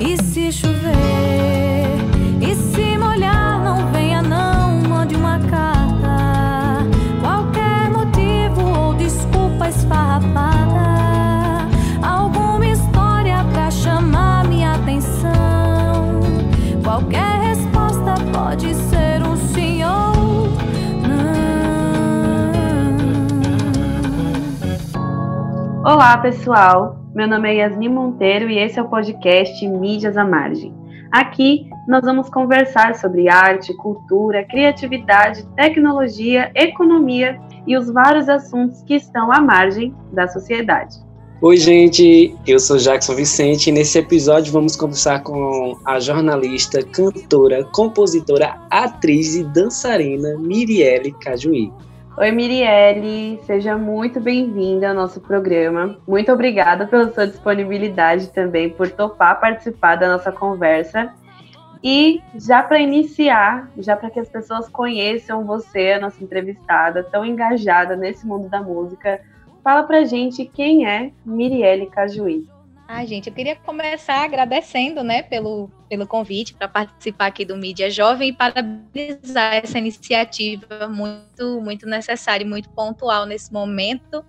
E 0.00 0.16
se 0.22 0.50
chover, 0.50 1.86
e 2.40 2.54
se 2.54 2.96
molhar, 2.98 3.62
não 3.62 3.92
venha 3.92 4.22
não, 4.22 4.80
mande 4.88 5.14
uma 5.14 5.38
carta. 5.38 6.84
Qualquer 7.20 7.90
motivo 7.90 8.62
ou 8.76 8.94
desculpa 8.94 9.68
esfarrapada, 9.68 11.68
alguma 12.02 12.66
história 12.66 13.44
pra 13.52 13.70
chamar 13.70 14.48
minha 14.48 14.74
atenção. 14.74 16.20
Qualquer 16.82 17.40
resposta 17.40 18.14
pode 18.32 18.74
ser 18.74 19.22
um 19.22 19.36
sim 19.36 19.84
ou 19.84 20.48
não. 25.82 25.84
Olá, 25.84 26.18
pessoal. 26.18 27.03
Meu 27.14 27.28
nome 27.28 27.48
é 27.48 27.58
Yasmin 27.58 27.90
Monteiro 27.90 28.50
e 28.50 28.58
esse 28.58 28.76
é 28.76 28.82
o 28.82 28.88
podcast 28.88 29.64
Mídias 29.68 30.16
à 30.16 30.24
Margem. 30.24 30.74
Aqui 31.12 31.70
nós 31.86 32.02
vamos 32.02 32.28
conversar 32.28 32.96
sobre 32.96 33.28
arte, 33.28 33.72
cultura, 33.76 34.42
criatividade, 34.42 35.46
tecnologia, 35.54 36.50
economia 36.56 37.40
e 37.68 37.76
os 37.76 37.88
vários 37.88 38.28
assuntos 38.28 38.82
que 38.82 38.96
estão 38.96 39.30
à 39.30 39.40
margem 39.40 39.94
da 40.12 40.26
sociedade. 40.26 40.96
Oi, 41.40 41.56
gente, 41.56 42.34
eu 42.48 42.58
sou 42.58 42.78
Jackson 42.78 43.14
Vicente 43.14 43.70
e 43.70 43.72
nesse 43.72 43.96
episódio 43.96 44.52
vamos 44.52 44.74
conversar 44.74 45.22
com 45.22 45.78
a 45.84 46.00
jornalista, 46.00 46.82
cantora, 46.82 47.62
compositora, 47.66 48.56
atriz 48.68 49.36
e 49.36 49.44
dançarina 49.44 50.36
Mirielle 50.38 51.12
Cajuí. 51.12 51.72
Oi, 52.16 52.30
Mirielle, 52.30 53.40
seja 53.42 53.76
muito 53.76 54.20
bem-vinda 54.20 54.88
ao 54.88 54.94
nosso 54.94 55.20
programa. 55.20 55.98
Muito 56.06 56.30
obrigada 56.30 56.86
pela 56.86 57.12
sua 57.12 57.26
disponibilidade 57.26 58.28
também, 58.28 58.70
por 58.70 58.88
topar 58.88 59.40
participar 59.40 59.96
da 59.96 60.12
nossa 60.12 60.30
conversa. 60.30 61.12
E 61.82 62.22
já 62.36 62.62
para 62.62 62.78
iniciar, 62.78 63.68
já 63.78 63.96
para 63.96 64.10
que 64.10 64.20
as 64.20 64.28
pessoas 64.28 64.68
conheçam 64.68 65.44
você, 65.44 65.94
a 65.94 66.00
nossa 66.00 66.22
entrevistada, 66.22 67.02
tão 67.02 67.24
engajada 67.24 67.96
nesse 67.96 68.24
mundo 68.24 68.48
da 68.48 68.62
música, 68.62 69.20
fala 69.64 69.82
pra 69.82 70.04
gente 70.04 70.44
quem 70.44 70.86
é 70.86 71.10
Mirielle 71.26 71.86
Cajuí. 71.86 72.46
Ah, 72.96 73.04
gente, 73.04 73.28
eu 73.28 73.34
queria 73.34 73.56
começar 73.56 74.22
agradecendo, 74.22 75.02
né, 75.02 75.20
pelo, 75.20 75.68
pelo 75.88 76.06
convite 76.06 76.54
para 76.54 76.68
participar 76.68 77.26
aqui 77.26 77.44
do 77.44 77.56
Mídia 77.56 77.90
Jovem 77.90 78.28
e 78.28 78.32
parabenizar 78.32 79.56
essa 79.56 79.80
iniciativa 79.80 80.86
muito, 80.88 81.60
muito 81.60 81.86
necessária 81.86 82.44
e 82.44 82.48
muito 82.48 82.70
pontual 82.70 83.26
nesse 83.26 83.52
momento. 83.52 84.24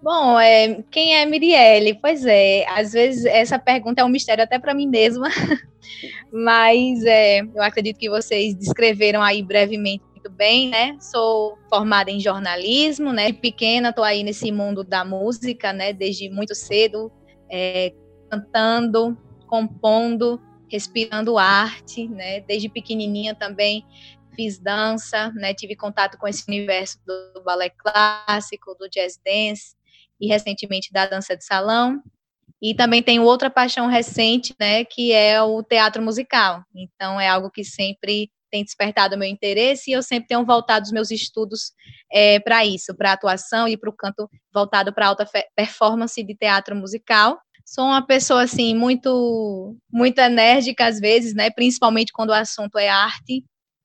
Bom, 0.00 0.38
é, 0.38 0.80
quem 0.92 1.16
é 1.16 1.26
Mirielle? 1.26 1.98
Pois 2.00 2.24
é, 2.24 2.64
às 2.68 2.92
vezes 2.92 3.24
essa 3.24 3.58
pergunta 3.58 4.00
é 4.00 4.04
um 4.04 4.08
mistério 4.08 4.44
até 4.44 4.60
para 4.60 4.74
mim 4.74 4.86
mesma, 4.86 5.26
mas 6.32 7.04
é, 7.04 7.40
eu 7.40 7.62
acredito 7.64 7.98
que 7.98 8.08
vocês 8.08 8.54
descreveram 8.54 9.20
aí 9.20 9.42
brevemente 9.42 10.04
muito 10.12 10.30
bem, 10.30 10.68
né? 10.68 10.96
Sou 11.00 11.58
formada 11.68 12.12
em 12.12 12.20
jornalismo, 12.20 13.12
né? 13.12 13.32
De 13.32 13.38
pequena 13.38 13.88
estou 13.88 14.04
aí 14.04 14.22
nesse 14.22 14.52
mundo 14.52 14.84
da 14.84 15.04
música, 15.04 15.72
né? 15.72 15.92
Desde 15.92 16.30
muito 16.30 16.54
cedo, 16.54 17.10
é, 17.52 17.92
cantando, 18.30 19.16
compondo, 19.46 20.40
respirando 20.70 21.36
arte, 21.36 22.08
né? 22.08 22.40
Desde 22.40 22.70
pequenininha 22.70 23.34
também 23.34 23.84
fiz 24.34 24.58
dança, 24.58 25.30
né? 25.32 25.52
Tive 25.52 25.76
contato 25.76 26.16
com 26.16 26.26
esse 26.26 26.44
universo 26.48 26.98
do 27.06 27.42
balé 27.44 27.68
clássico, 27.68 28.74
do 28.74 28.88
jazz 28.88 29.20
dance 29.22 29.76
e 30.18 30.26
recentemente 30.26 30.90
da 30.90 31.04
dança 31.04 31.36
de 31.36 31.44
salão. 31.44 32.02
E 32.60 32.74
também 32.74 33.02
tenho 33.02 33.24
outra 33.24 33.50
paixão 33.50 33.88
recente, 33.88 34.54
né, 34.58 34.84
que 34.84 35.12
é 35.12 35.42
o 35.42 35.64
teatro 35.64 36.00
musical. 36.00 36.64
Então 36.74 37.20
é 37.20 37.28
algo 37.28 37.50
que 37.50 37.64
sempre 37.64 38.30
tem 38.52 38.62
despertado 38.62 39.16
meu 39.16 39.26
interesse 39.26 39.90
e 39.90 39.94
eu 39.94 40.02
sempre 40.02 40.28
tenho 40.28 40.44
voltado 40.44 40.84
os 40.84 40.92
meus 40.92 41.10
estudos 41.10 41.72
é, 42.12 42.38
para 42.38 42.64
isso, 42.66 42.94
para 42.94 43.12
atuação 43.12 43.66
e 43.66 43.78
para 43.78 43.88
o 43.88 43.96
canto 43.96 44.28
voltado 44.52 44.92
para 44.92 45.06
alta 45.06 45.26
performance 45.56 46.22
de 46.22 46.36
teatro 46.36 46.76
musical. 46.76 47.40
Sou 47.64 47.84
uma 47.86 48.06
pessoa 48.06 48.42
assim 48.42 48.74
muito 48.74 49.74
muito 49.90 50.18
enérgica 50.18 50.86
às 50.86 51.00
vezes, 51.00 51.34
né, 51.34 51.50
principalmente 51.50 52.12
quando 52.12 52.30
o 52.30 52.34
assunto 52.34 52.76
é 52.76 52.88
arte, 52.88 53.42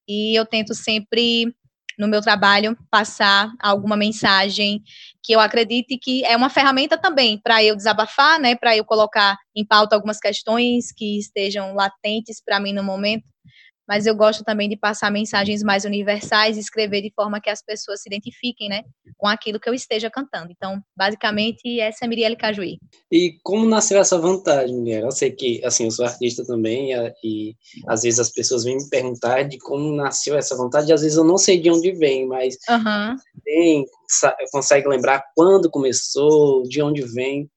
e 0.07 0.38
eu 0.38 0.45
tento 0.45 0.73
sempre 0.75 1.53
no 1.97 2.07
meu 2.07 2.22
trabalho 2.22 2.77
passar 2.91 3.50
alguma 3.59 3.97
mensagem 3.97 4.83
que 5.23 5.33
eu 5.33 5.39
acredite 5.39 5.97
que 5.97 6.23
é 6.25 6.35
uma 6.35 6.50
ferramenta 6.50 6.97
também 6.97 7.39
para 7.39 7.63
eu 7.63 7.75
desabafar, 7.75 8.39
né, 8.39 8.56
para 8.56 8.75
eu 8.75 8.83
colocar 8.83 9.38
em 9.56 9.66
pauta 9.66 9.95
algumas 9.95 10.19
questões 10.19 10.91
que 10.91 11.17
estejam 11.17 11.73
latentes 11.73 12.41
para 12.44 12.59
mim 12.59 12.73
no 12.73 12.83
momento 12.83 13.23
mas 13.87 14.05
eu 14.05 14.15
gosto 14.15 14.43
também 14.43 14.67
de 14.67 14.75
passar 14.75 15.11
mensagens 15.11 15.63
mais 15.63 15.85
universais 15.85 16.57
e 16.57 16.59
escrever 16.59 17.01
de 17.01 17.11
forma 17.15 17.39
que 17.39 17.49
as 17.49 17.63
pessoas 17.63 18.01
se 18.01 18.09
identifiquem, 18.09 18.67
né, 18.67 18.83
com 19.15 19.27
aquilo 19.27 19.59
que 19.59 19.69
eu 19.69 19.73
esteja 19.73 20.09
cantando. 20.09 20.51
Então, 20.51 20.81
basicamente, 20.95 21.79
essa 21.79 22.05
é 22.05 22.07
Mirielle 22.07 22.35
Cajuí. 22.35 22.77
E 23.11 23.37
como 23.43 23.65
nasceu 23.65 23.99
essa 23.99 24.17
vontade, 24.17 24.73
mulher? 24.73 25.03
Eu 25.03 25.11
sei 25.11 25.31
que, 25.31 25.63
assim, 25.65 25.85
eu 25.85 25.91
sou 25.91 26.05
artista 26.05 26.45
também 26.45 26.91
e 27.23 27.55
às 27.87 28.01
vezes 28.01 28.19
as 28.19 28.31
pessoas 28.31 28.63
vêm 28.63 28.77
me 28.77 28.89
perguntar 28.89 29.43
de 29.43 29.57
como 29.59 29.95
nasceu 29.95 30.35
essa 30.35 30.55
vontade 30.55 30.89
e 30.89 30.93
às 30.93 31.01
vezes 31.01 31.17
eu 31.17 31.23
não 31.23 31.37
sei 31.37 31.59
de 31.59 31.69
onde 31.69 31.91
vem, 31.93 32.27
mas 32.27 32.55
uhum. 32.69 33.15
tem, 33.43 33.85
consegue 34.51 34.87
lembrar 34.87 35.23
quando 35.35 35.69
começou, 35.69 36.63
de 36.63 36.81
onde 36.81 37.01
vem? 37.01 37.49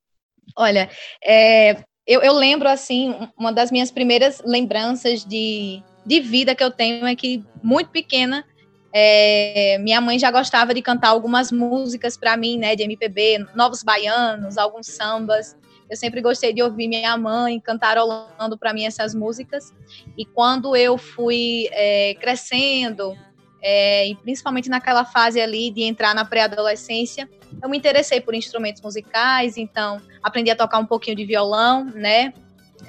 Olha, 0.56 0.90
é, 1.24 1.82
eu, 2.06 2.20
eu 2.22 2.32
lembro, 2.32 2.69
assim, 2.69 3.14
uma 3.38 3.52
das 3.52 3.70
minhas 3.70 3.90
primeiras 3.90 4.42
lembranças 4.44 5.24
de 5.24 5.82
de 6.05 6.21
vida 6.21 6.55
que 6.55 6.65
eu 6.65 6.71
tenho 6.71 7.06
é 7.06 7.15
que, 7.15 7.44
muito 7.62 7.91
pequena, 7.91 8.44
é, 8.93 9.78
minha 9.78 10.00
mãe 10.00 10.19
já 10.19 10.31
gostava 10.31 10.75
de 10.75 10.83
cantar 10.83 11.09
algumas 11.09 11.53
músicas 11.53 12.16
para 12.16 12.37
mim, 12.37 12.59
né, 12.59 12.75
de 12.75 12.83
MPB, 12.83 13.47
novos 13.55 13.83
baianos, 13.83 14.59
alguns 14.59 14.87
sambas. 14.87 15.56
Eu 15.88 15.97
sempre 15.97 16.21
gostei 16.21 16.53
de 16.53 16.62
ouvir 16.62 16.88
minha 16.88 17.16
mãe 17.16 17.59
cantarolando 17.61 18.56
para 18.59 18.72
mim 18.72 18.84
essas 18.84 19.15
músicas. 19.15 19.72
E 20.16 20.25
quando 20.25 20.77
eu 20.77 20.97
fui 20.97 21.69
é, 21.72 22.15
crescendo, 22.15 23.17
é, 23.62 24.09
e 24.09 24.15
principalmente 24.17 24.69
naquela 24.69 25.05
fase 25.05 25.41
ali 25.41 25.71
de 25.71 25.82
entrar 25.82 26.15
na 26.15 26.25
pré-adolescência, 26.25 27.28
eu 27.62 27.69
me 27.69 27.77
interessei 27.77 28.21
por 28.21 28.34
instrumentos 28.34 28.81
musicais, 28.82 29.56
então 29.56 30.00
aprendi 30.22 30.50
a 30.50 30.56
tocar 30.56 30.78
um 30.78 30.87
pouquinho 30.87 31.17
de 31.17 31.25
violão, 31.25 31.84
né? 31.84 32.32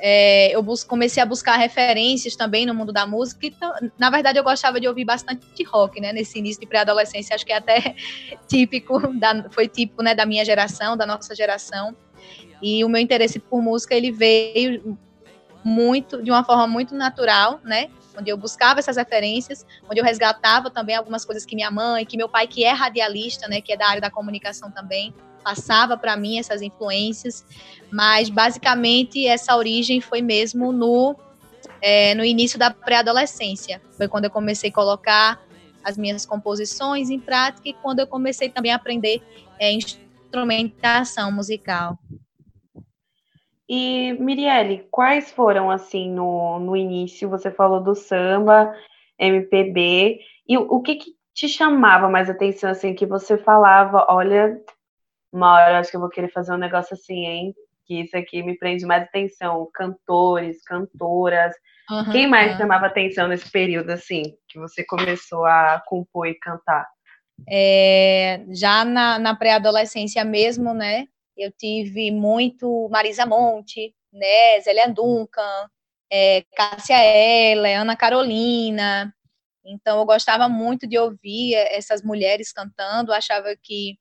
É, 0.04 0.50
eu 0.56 0.66
comecei 0.88 1.22
a 1.22 1.26
buscar 1.28 1.58
referências 1.58 2.36
também 2.36 2.66
no 2.66 2.74
mundo 2.74 2.92
da 2.92 3.06
música. 3.06 3.46
Então, 3.46 3.72
na 4.00 4.10
verdade, 4.10 4.40
eu 4.40 4.44
gostava 4.44 4.80
de 4.80 4.88
ouvir 4.88 5.06
bastante 5.06 5.64
rock, 5.64 6.02
né? 6.02 6.12
Nesse 6.12 6.40
início 6.40 6.60
de 6.60 6.66
pré-adolescência, 6.66 7.36
acho 7.36 7.46
que 7.46 7.54
é 7.54 7.58
até 7.58 7.96
típico, 8.50 9.00
da, 9.14 9.48
foi 9.52 9.68
típico, 9.68 10.02
né, 10.02 10.16
da 10.16 10.26
minha 10.26 10.44
geração, 10.44 10.98
da 10.98 11.06
nossa 11.06 11.36
geração. 11.36 11.96
E 12.60 12.84
o 12.84 12.90
meu 12.90 13.00
interesse 13.00 13.38
por 13.38 13.62
música, 13.62 13.94
ele 13.94 14.12
veio 14.12 14.98
muito, 15.64 16.24
de 16.24 16.32
uma 16.32 16.44
forma 16.44 16.66
muito 16.66 16.96
natural, 16.96 17.60
né? 17.64 17.88
Onde 18.18 18.32
eu 18.32 18.38
buscava 18.38 18.80
essas 18.80 18.98
referências, 18.98 19.64
onde 19.88 20.00
eu 20.00 20.04
resgatava 20.04 20.72
também 20.72 20.96
algumas 20.96 21.24
coisas 21.24 21.46
que 21.46 21.56
minha 21.56 21.70
mãe, 21.70 22.08
que 22.08 22.18
meu 22.18 22.28
pai, 22.28 22.48
que 22.48 22.64
é 22.64 22.72
radialista, 22.72 23.48
né, 23.48 23.62
que 23.62 23.72
é 23.72 23.78
da 23.78 23.88
área 23.88 24.02
da 24.02 24.10
comunicação 24.10 24.72
também, 24.72 25.14
passava 25.44 25.98
para 25.98 26.16
mim 26.16 26.40
essas 26.40 26.62
influências, 26.62 27.46
mas 27.92 28.30
basicamente 28.30 29.26
essa 29.26 29.56
origem 29.56 30.00
foi 30.00 30.22
mesmo 30.22 30.72
no, 30.72 31.16
é, 31.82 32.14
no 32.16 32.24
início 32.24 32.58
da 32.58 32.72
pré-adolescência. 32.72 33.82
Foi 33.98 34.08
quando 34.08 34.26
eu 34.26 34.32
comecei 34.32 34.70
a 34.70 34.74
colocar 34.74 35.42
as 35.84 35.98
minhas 35.98 36.26
composições 36.26 37.10
em 37.10 37.20
prática 37.20 37.68
e 37.68 37.74
quando 37.74 38.00
eu 38.00 38.08
comecei 38.08 38.50
também 38.50 38.72
a 38.72 38.76
aprender 38.76 39.22
é, 39.60 39.72
instrumentação 39.72 41.32
musical. 41.32 41.98
E, 43.68 44.14
Mirielle, 44.20 44.86
quais 44.92 45.32
foram, 45.32 45.72
assim, 45.72 46.12
no, 46.12 46.60
no 46.60 46.76
início? 46.76 47.30
Você 47.30 47.50
falou 47.50 47.82
do 47.82 47.96
samba, 47.96 48.76
MPB, 49.18 50.20
e 50.48 50.58
o, 50.58 50.64
o 50.64 50.82
que, 50.82 50.96
que 50.96 51.12
te 51.34 51.48
chamava 51.48 52.10
mais 52.10 52.30
atenção, 52.30 52.70
assim, 52.70 52.94
que 52.94 53.06
você 53.06 53.38
falava, 53.38 54.06
olha, 54.10 54.60
uma 55.32 55.54
hora 55.54 55.80
acho 55.80 55.90
que 55.90 55.96
eu 55.96 56.02
vou 56.02 56.10
querer 56.10 56.32
fazer 56.32 56.54
um 56.54 56.58
negócio 56.58 56.94
assim, 56.94 57.26
hein? 57.26 57.56
Que 57.86 58.02
isso 58.02 58.16
aqui 58.16 58.44
me 58.44 58.58
prende 58.58 58.86
mais 58.86 59.04
atenção. 59.04 59.70
Cantores, 59.74 60.64
cantoras. 60.64 61.56
Uhum, 61.90 62.12
Quem 62.12 62.28
mais 62.28 62.54
uhum. 62.54 62.58
chamava 62.60 62.86
atenção 62.88 63.28
nesse 63.28 63.50
período, 63.50 63.90
assim, 63.90 64.24
que 64.48 64.60
você 64.60 64.84
começou 64.84 65.46
a 65.46 65.82
compor 65.86 66.28
e 66.28 66.36
cantar? 66.36 66.88
É, 67.50 68.46
já 68.50 68.86
na, 68.86 69.18
na 69.18 69.36
pré-adolescência 69.36 70.24
mesmo, 70.24 70.74
né? 70.74 71.08
Eu 71.36 71.52
tive 71.52 72.12
muito 72.12 72.88
Marisa 72.92 73.26
Monte, 73.26 73.96
né? 74.14 74.60
Zélia 74.62 74.88
Duncan, 74.88 75.70
é, 76.12 76.44
Cássia 76.56 76.98
Eller, 77.04 77.80
Ana 77.80 77.96
Carolina. 77.96 79.14
Então, 79.66 80.00
eu 80.00 80.06
gostava 80.06 80.50
muito 80.50 80.88
de 80.88 80.98
ouvir 80.98 81.56
essas 81.56 82.02
mulheres 82.04 82.52
cantando, 82.52 83.14
achava 83.14 83.56
que 83.62 83.98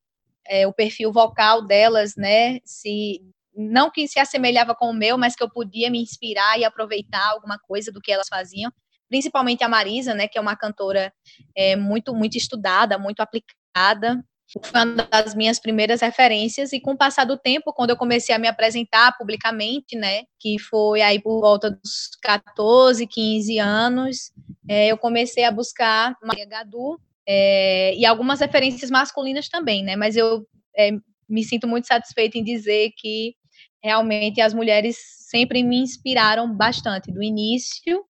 é, 0.47 0.67
o 0.67 0.73
perfil 0.73 1.13
vocal 1.13 1.67
delas, 1.67 2.15
né, 2.17 2.61
se 2.65 3.21
não 3.55 3.91
que 3.91 4.07
se 4.09 4.19
assemelhava 4.19 4.75
com 4.75 4.91
o 4.91 4.95
meu, 4.95 5.19
mas 5.19 5.35
que 5.35 5.43
eu 5.43 5.51
podia 5.51 5.91
me 5.91 6.01
inspirar 6.01 6.59
e 6.59 6.65
aproveitar 6.65 7.31
alguma 7.31 7.59
coisa 7.59 7.93
do 7.93 8.01
que 8.01 8.13
elas 8.13 8.29
faziam, 8.29 8.73
principalmente 9.09 9.65
a 9.65 9.69
Marisa, 9.69 10.15
né, 10.15 10.29
que 10.29 10.39
é 10.39 10.41
uma 10.41 10.57
cantora 10.57 11.13
é, 11.57 11.77
muito 11.77 12.15
muito 12.15 12.37
estudada, 12.37 12.99
muito 12.99 13.21
aplicada, 13.21 14.25
foi 14.53 14.83
uma 14.83 14.85
das 15.05 15.35
minhas 15.35 15.61
primeiras 15.61 16.01
referências 16.01 16.73
e 16.73 16.81
com 16.81 16.93
o 16.93 16.97
passar 16.97 17.25
do 17.25 17.39
tempo, 17.39 17.73
quando 17.73 17.91
eu 17.91 17.97
comecei 17.97 18.35
a 18.35 18.39
me 18.39 18.49
apresentar 18.49 19.17
publicamente, 19.17 19.97
né, 19.97 20.25
que 20.41 20.59
foi 20.59 21.03
aí 21.03 21.21
por 21.21 21.41
volta 21.41 21.71
dos 21.71 22.17
14, 22.21 23.07
15 23.07 23.59
anos, 23.59 24.33
é, 24.69 24.89
eu 24.89 24.99
comecei 24.99 25.45
a 25.45 25.53
buscar 25.53 26.17
Maria 26.23 26.47
Gadu 26.47 26.99
é, 27.33 27.95
e 27.95 28.05
algumas 28.05 28.41
referências 28.41 28.91
masculinas 28.91 29.49
também, 29.49 29.85
né, 29.85 29.95
mas 29.95 30.17
eu 30.17 30.45
é, 30.77 30.91
me 31.29 31.45
sinto 31.45 31.69
muito 31.69 31.87
satisfeita 31.87 32.37
em 32.37 32.43
dizer 32.43 32.91
que 32.97 33.37
realmente 33.81 34.41
as 34.41 34.53
mulheres 34.53 34.97
sempre 35.29 35.63
me 35.63 35.77
inspiraram 35.77 36.53
bastante, 36.53 37.13
do 37.13 37.23
início, 37.23 38.05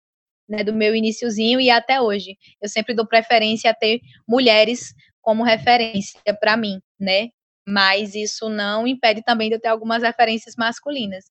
né, 0.48 0.64
do 0.64 0.74
meu 0.74 0.96
iníciozinho 0.96 1.60
e 1.60 1.70
até 1.70 2.00
hoje. 2.00 2.38
Eu 2.62 2.70
sempre 2.70 2.96
dou 2.96 3.06
preferência 3.06 3.70
a 3.70 3.74
ter 3.74 4.00
mulheres 4.28 4.94
como 5.22 5.44
referência 5.44 6.22
para 6.40 6.56
mim, 6.56 6.80
né? 6.98 7.28
Mas 7.68 8.16
isso 8.16 8.48
não 8.48 8.88
impede 8.88 9.22
também 9.22 9.50
de 9.50 9.56
eu 9.56 9.60
ter 9.60 9.68
algumas 9.68 10.02
referências 10.02 10.56
masculinas. 10.58 11.26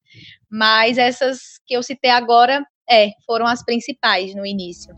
Mas 0.48 0.98
essas 0.98 1.58
que 1.66 1.74
eu 1.74 1.82
citei 1.82 2.10
agora, 2.10 2.62
é, 2.88 3.10
foram 3.26 3.46
as 3.46 3.64
principais 3.64 4.34
no 4.34 4.46
início. 4.46 4.94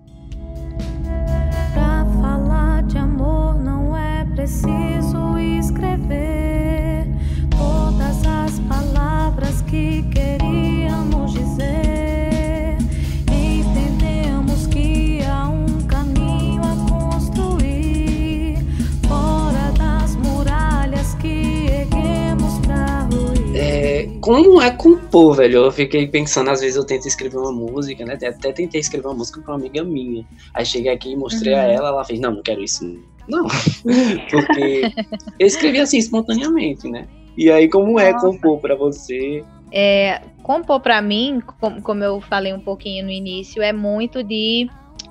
Como 24.30 24.62
é 24.62 24.70
compor, 24.70 25.34
velho? 25.34 25.64
Eu 25.64 25.72
fiquei 25.72 26.06
pensando, 26.06 26.50
às 26.50 26.60
vezes 26.60 26.76
eu 26.76 26.84
tento 26.84 27.08
escrever 27.08 27.36
uma 27.36 27.50
música, 27.50 28.04
né? 28.04 28.14
Até 28.14 28.52
tentei 28.52 28.80
escrever 28.80 29.08
uma 29.08 29.16
música 29.16 29.42
com 29.42 29.50
uma 29.50 29.58
amiga 29.58 29.82
minha. 29.82 30.24
Aí 30.54 30.64
cheguei 30.64 30.92
aqui 30.92 31.10
e 31.10 31.16
mostrei 31.16 31.52
uhum. 31.52 31.58
a 31.58 31.64
ela, 31.64 31.88
ela 31.88 32.04
fez, 32.04 32.20
não, 32.20 32.36
não 32.36 32.42
quero 32.42 32.62
isso. 32.62 32.84
Não, 33.28 33.46
porque 34.30 34.92
eu 35.36 35.46
escrevi 35.46 35.80
assim 35.80 35.98
espontaneamente, 35.98 36.88
né? 36.88 37.08
E 37.36 37.50
aí, 37.50 37.68
como 37.68 37.98
é 37.98 38.12
Nossa. 38.12 38.26
compor 38.26 38.60
para 38.60 38.76
você? 38.76 39.44
É, 39.72 40.20
compor 40.44 40.78
para 40.78 41.02
mim, 41.02 41.42
como 41.82 42.04
eu 42.04 42.20
falei 42.20 42.52
um 42.52 42.60
pouquinho 42.60 43.06
no 43.06 43.10
início, 43.10 43.60
é 43.60 43.72
muito 43.72 44.22
de 44.22 44.70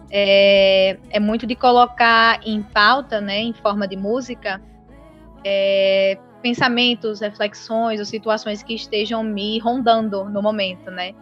é, 0.09 0.97
é 1.09 1.19
muito 1.19 1.45
de 1.45 1.55
colocar 1.55 2.39
em 2.45 2.61
pauta, 2.61 3.19
né, 3.19 3.41
em 3.41 3.53
forma 3.53 3.85
de 3.85 3.97
música, 3.97 4.61
é, 5.43 6.17
pensamentos, 6.41 7.19
reflexões 7.19 7.99
ou 7.99 8.05
situações 8.05 8.63
que 8.63 8.73
estejam 8.73 9.23
me 9.23 9.59
rondando 9.59 10.25
no 10.25 10.41
momento, 10.41 10.89
né? 10.91 11.13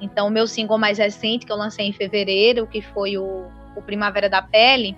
Então, 0.00 0.28
o 0.28 0.30
meu 0.30 0.46
single 0.46 0.78
mais 0.78 0.98
recente, 0.98 1.44
que 1.44 1.52
eu 1.52 1.56
lancei 1.56 1.86
em 1.86 1.92
fevereiro, 1.92 2.66
que 2.66 2.80
foi 2.80 3.18
o, 3.18 3.46
o 3.76 3.82
Primavera 3.82 4.28
da 4.28 4.40
Pele, 4.40 4.96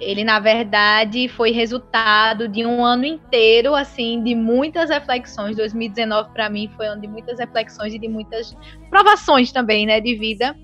ele, 0.00 0.24
na 0.24 0.40
verdade, 0.40 1.28
foi 1.28 1.50
resultado 1.50 2.48
de 2.48 2.66
um 2.66 2.84
ano 2.84 3.04
inteiro, 3.04 3.74
assim, 3.74 4.22
de 4.22 4.34
muitas 4.34 4.90
reflexões. 4.90 5.56
2019, 5.56 6.30
para 6.32 6.50
mim, 6.50 6.70
foi 6.76 6.88
um 6.88 6.92
ano 6.92 7.00
de 7.00 7.08
muitas 7.08 7.38
reflexões 7.38 7.94
e 7.94 7.98
de 7.98 8.08
muitas 8.08 8.56
provações 8.90 9.52
também, 9.52 9.86
né, 9.86 10.00
de 10.00 10.14
vida. 10.16 10.54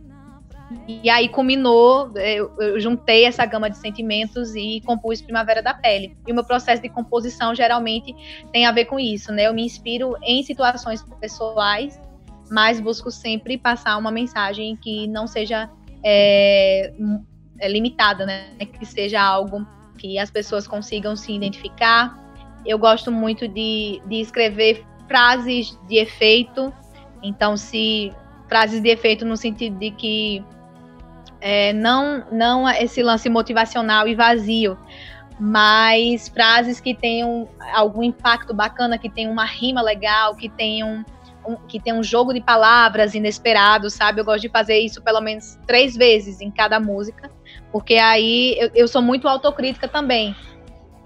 E 0.87 1.11
aí 1.11 1.29
culminou, 1.29 2.13
eu, 2.17 2.53
eu, 2.59 2.81
juntei 2.81 3.25
essa 3.25 3.45
gama 3.45 3.69
de 3.69 3.77
sentimentos 3.77 4.55
e 4.55 4.81
compus 4.87 5.21
Primavera 5.21 5.61
da 5.61 5.75
Pele. 5.75 6.17
E 6.27 6.31
o 6.31 6.35
meu 6.35 6.45
processo 6.45 6.81
de 6.81 6.89
composição 6.89 7.55
geralmente 7.55 8.15
tem 8.53 8.67
a 8.67 8.73
ver 8.73 8.85
com 8.85 8.99
isso, 8.99 9.33
né? 9.33 9.49
Eu 9.49 9.55
me 9.55 9.65
inspiro 9.65 10.17
em 10.23 10.43
situações 10.45 11.03
pessoais, 11.21 12.01
mas 12.49 12.81
busco 12.81 13.11
sempre 13.11 13.59
passar 13.59 13.97
uma 13.97 14.13
mensagem 14.13 14.77
que 14.77 15.09
não 15.09 15.27
seja 15.27 15.69
é, 16.05 16.93
é 17.59 17.69
limitada, 17.69 18.25
né? 18.25 18.51
Que 18.79 18.87
seja 18.87 19.21
algo 19.21 19.67
que 19.99 20.19
as 20.19 20.31
pessoas 20.31 20.69
consigam 20.69 21.17
se 21.17 21.33
identificar. 21.33 22.17
Eu 22.65 22.79
gosto 22.79 23.11
muito 23.11 23.49
de, 23.49 24.01
de 24.07 24.21
escrever 24.21 24.85
frases 25.09 25.77
de 25.89 25.97
efeito. 25.97 26.73
Então, 27.23 27.57
se 27.57 28.13
frases 28.49 28.81
de 28.81 28.89
efeito 28.89 29.25
no 29.25 29.37
sentido 29.37 29.79
de 29.79 29.91
que 29.91 30.45
é, 31.41 31.73
não, 31.73 32.25
não 32.31 32.69
esse 32.69 33.03
lance 33.03 33.29
motivacional 33.29 34.07
e 34.07 34.15
vazio, 34.15 34.79
mas 35.39 36.29
frases 36.29 36.81
que 36.81 36.95
tenham 36.95 37.49
algum 37.73 38.03
impacto 38.03 38.53
bacana, 38.53 38.99
que 38.99 39.09
tenham 39.09 39.33
uma 39.33 39.45
rima 39.45 39.81
legal, 39.81 40.37
que 40.37 40.49
tenham 40.49 41.05
um, 41.47 41.57
que 41.67 41.81
tem 41.81 41.95
um 41.95 42.03
jogo 42.03 42.35
de 42.35 42.41
palavras 42.41 43.15
inesperado, 43.15 43.89
sabe? 43.89 44.21
Eu 44.21 44.25
gosto 44.25 44.43
de 44.43 44.49
fazer 44.51 44.79
isso 44.79 45.03
pelo 45.03 45.21
menos 45.21 45.59
três 45.67 45.97
vezes 45.97 46.41
em 46.41 46.51
cada 46.51 46.79
música, 46.79 47.31
porque 47.73 47.95
aí 47.95 48.57
eu, 48.59 48.71
eu 48.75 48.89
sou 48.89 49.01
muito 49.01 49.27
autocrítica 49.27 49.89
também. 49.89 50.37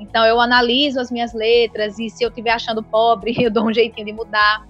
Então 0.00 0.24
eu 0.26 0.40
analiso 0.40 0.98
as 0.98 1.10
minhas 1.10 1.32
letras 1.32 1.98
e 1.98 2.10
se 2.10 2.24
eu 2.24 2.28
estiver 2.28 2.50
achando 2.50 2.82
pobre, 2.82 3.34
eu 3.40 3.50
dou 3.50 3.68
um 3.68 3.72
jeitinho 3.72 4.06
de 4.06 4.12
mudar 4.12 4.66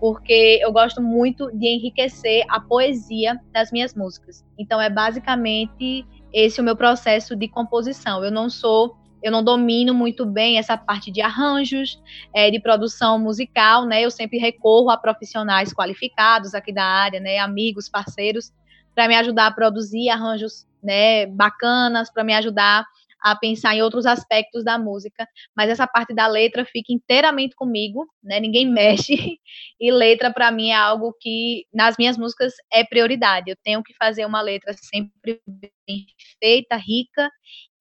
porque 0.00 0.58
eu 0.62 0.72
gosto 0.72 1.00
muito 1.00 1.50
de 1.52 1.66
enriquecer 1.66 2.44
a 2.48 2.60
poesia 2.60 3.40
das 3.52 3.72
minhas 3.72 3.94
músicas. 3.94 4.44
Então 4.58 4.80
é 4.80 4.90
basicamente 4.90 6.04
esse 6.32 6.60
o 6.60 6.64
meu 6.64 6.76
processo 6.76 7.34
de 7.34 7.48
composição. 7.48 8.24
Eu 8.24 8.30
não 8.30 8.50
sou, 8.50 8.96
eu 9.22 9.32
não 9.32 9.42
domino 9.42 9.94
muito 9.94 10.26
bem 10.26 10.58
essa 10.58 10.76
parte 10.76 11.10
de 11.10 11.20
arranjos, 11.20 12.00
é, 12.34 12.50
de 12.50 12.60
produção 12.60 13.18
musical, 13.18 13.86
né? 13.86 14.02
Eu 14.02 14.10
sempre 14.10 14.38
recorro 14.38 14.90
a 14.90 14.96
profissionais 14.96 15.72
qualificados 15.72 16.54
aqui 16.54 16.72
da 16.72 16.84
área, 16.84 17.20
né? 17.20 17.38
Amigos, 17.38 17.88
parceiros, 17.88 18.52
para 18.94 19.08
me 19.08 19.14
ajudar 19.16 19.46
a 19.46 19.50
produzir 19.50 20.10
arranjos, 20.10 20.66
né? 20.82 21.26
Bacanas, 21.26 22.10
para 22.10 22.22
me 22.22 22.34
ajudar 22.34 22.84
a 23.22 23.34
pensar 23.36 23.74
em 23.74 23.82
outros 23.82 24.06
aspectos 24.06 24.64
da 24.64 24.78
música, 24.78 25.26
mas 25.56 25.70
essa 25.70 25.86
parte 25.86 26.14
da 26.14 26.26
letra 26.26 26.64
fica 26.64 26.92
inteiramente 26.92 27.54
comigo, 27.54 28.06
né? 28.22 28.40
Ninguém 28.40 28.66
mexe. 28.70 29.38
E 29.80 29.90
letra 29.90 30.32
para 30.32 30.50
mim 30.50 30.70
é 30.70 30.76
algo 30.76 31.14
que 31.20 31.64
nas 31.72 31.96
minhas 31.98 32.16
músicas 32.16 32.52
é 32.72 32.84
prioridade. 32.84 33.50
Eu 33.50 33.56
tenho 33.62 33.82
que 33.82 33.94
fazer 33.94 34.24
uma 34.24 34.40
letra 34.40 34.72
sempre 34.74 35.40
bem 35.46 36.06
feita, 36.40 36.76
rica 36.76 37.30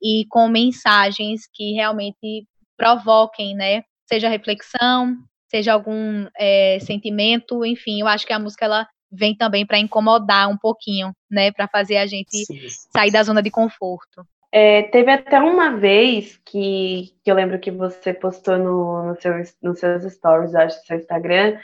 e 0.02 0.26
com 0.30 0.48
mensagens 0.48 1.42
que 1.54 1.74
realmente 1.74 2.48
provoquem, 2.78 3.56
né? 3.56 3.84
Seja 4.08 4.30
reflexão, 4.30 5.18
seja 5.50 5.74
algum 5.74 6.28
é, 6.38 6.80
sentimento, 6.80 7.66
enfim, 7.66 8.02
eu 8.02 8.08
acho 8.08 8.26
que 8.26 8.34
a 8.34 8.40
música 8.40 8.66
ela 8.66 8.88
vem 9.12 9.36
também 9.36 9.66
para 9.66 9.80
incomodar 9.80 10.50
um 10.50 10.58
pouquinho, 10.58 11.14
né, 11.30 11.52
para 11.52 11.68
fazer 11.68 11.98
a 11.98 12.06
gente 12.06 12.46
Sim. 12.46 12.60
sair 12.94 13.12
da 13.12 13.24
zona 13.24 13.42
de 13.42 13.50
conforto. 13.50 14.26
É, 14.58 14.84
teve 14.84 15.12
até 15.12 15.38
uma 15.38 15.76
vez 15.76 16.38
que, 16.46 17.14
que 17.22 17.30
eu 17.30 17.36
lembro 17.36 17.60
que 17.60 17.70
você 17.70 18.14
postou 18.14 18.58
no, 18.58 19.04
no 19.08 19.22
seu, 19.22 19.34
nos 19.62 19.80
seus 19.80 20.14
stories, 20.14 20.56
acho, 20.56 20.78
no 20.78 20.86
seu 20.86 20.98
Instagram, 20.98 21.60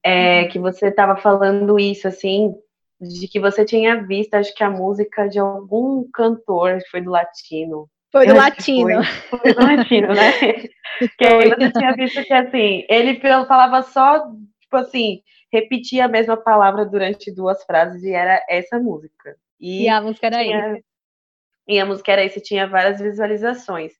é, 0.00 0.42
uhum. 0.42 0.48
que 0.48 0.58
você 0.60 0.86
estava 0.90 1.16
falando 1.16 1.76
isso, 1.76 2.06
assim, 2.06 2.54
de 3.00 3.26
que 3.26 3.40
você 3.40 3.64
tinha 3.64 4.06
visto, 4.06 4.34
acho 4.34 4.54
que 4.54 4.62
a 4.62 4.70
música 4.70 5.28
de 5.28 5.40
algum 5.40 6.08
cantor, 6.12 6.78
que 6.78 6.88
foi 6.88 7.00
do 7.00 7.10
latino. 7.10 7.90
Foi 8.12 8.28
do 8.28 8.36
latino. 8.36 9.02
Foi, 9.28 9.40
foi, 9.40 9.52
do 9.52 9.62
latino, 9.64 10.14
né? 10.14 10.30
que 11.18 11.26
aí 11.26 11.48
você 11.48 11.72
tinha 11.72 11.92
visto 11.96 12.22
que, 12.22 12.32
assim, 12.32 12.84
ele 12.88 13.18
falava 13.18 13.82
só, 13.82 14.20
tipo 14.60 14.76
assim, 14.76 15.20
repetia 15.52 16.04
a 16.04 16.08
mesma 16.08 16.36
palavra 16.36 16.86
durante 16.86 17.34
duas 17.34 17.64
frases 17.64 18.04
e 18.04 18.12
era 18.12 18.40
essa 18.48 18.78
música. 18.78 19.34
E, 19.60 19.86
e 19.86 19.88
a 19.88 20.00
música 20.00 20.28
era 20.28 20.44
tinha, 20.44 20.76
isso. 20.76 20.89
E 21.70 21.78
a 21.78 21.86
música 21.86 22.10
era 22.10 22.24
isso, 22.24 22.40
tinha 22.40 22.66
várias 22.66 23.00
visualizações. 23.00 23.92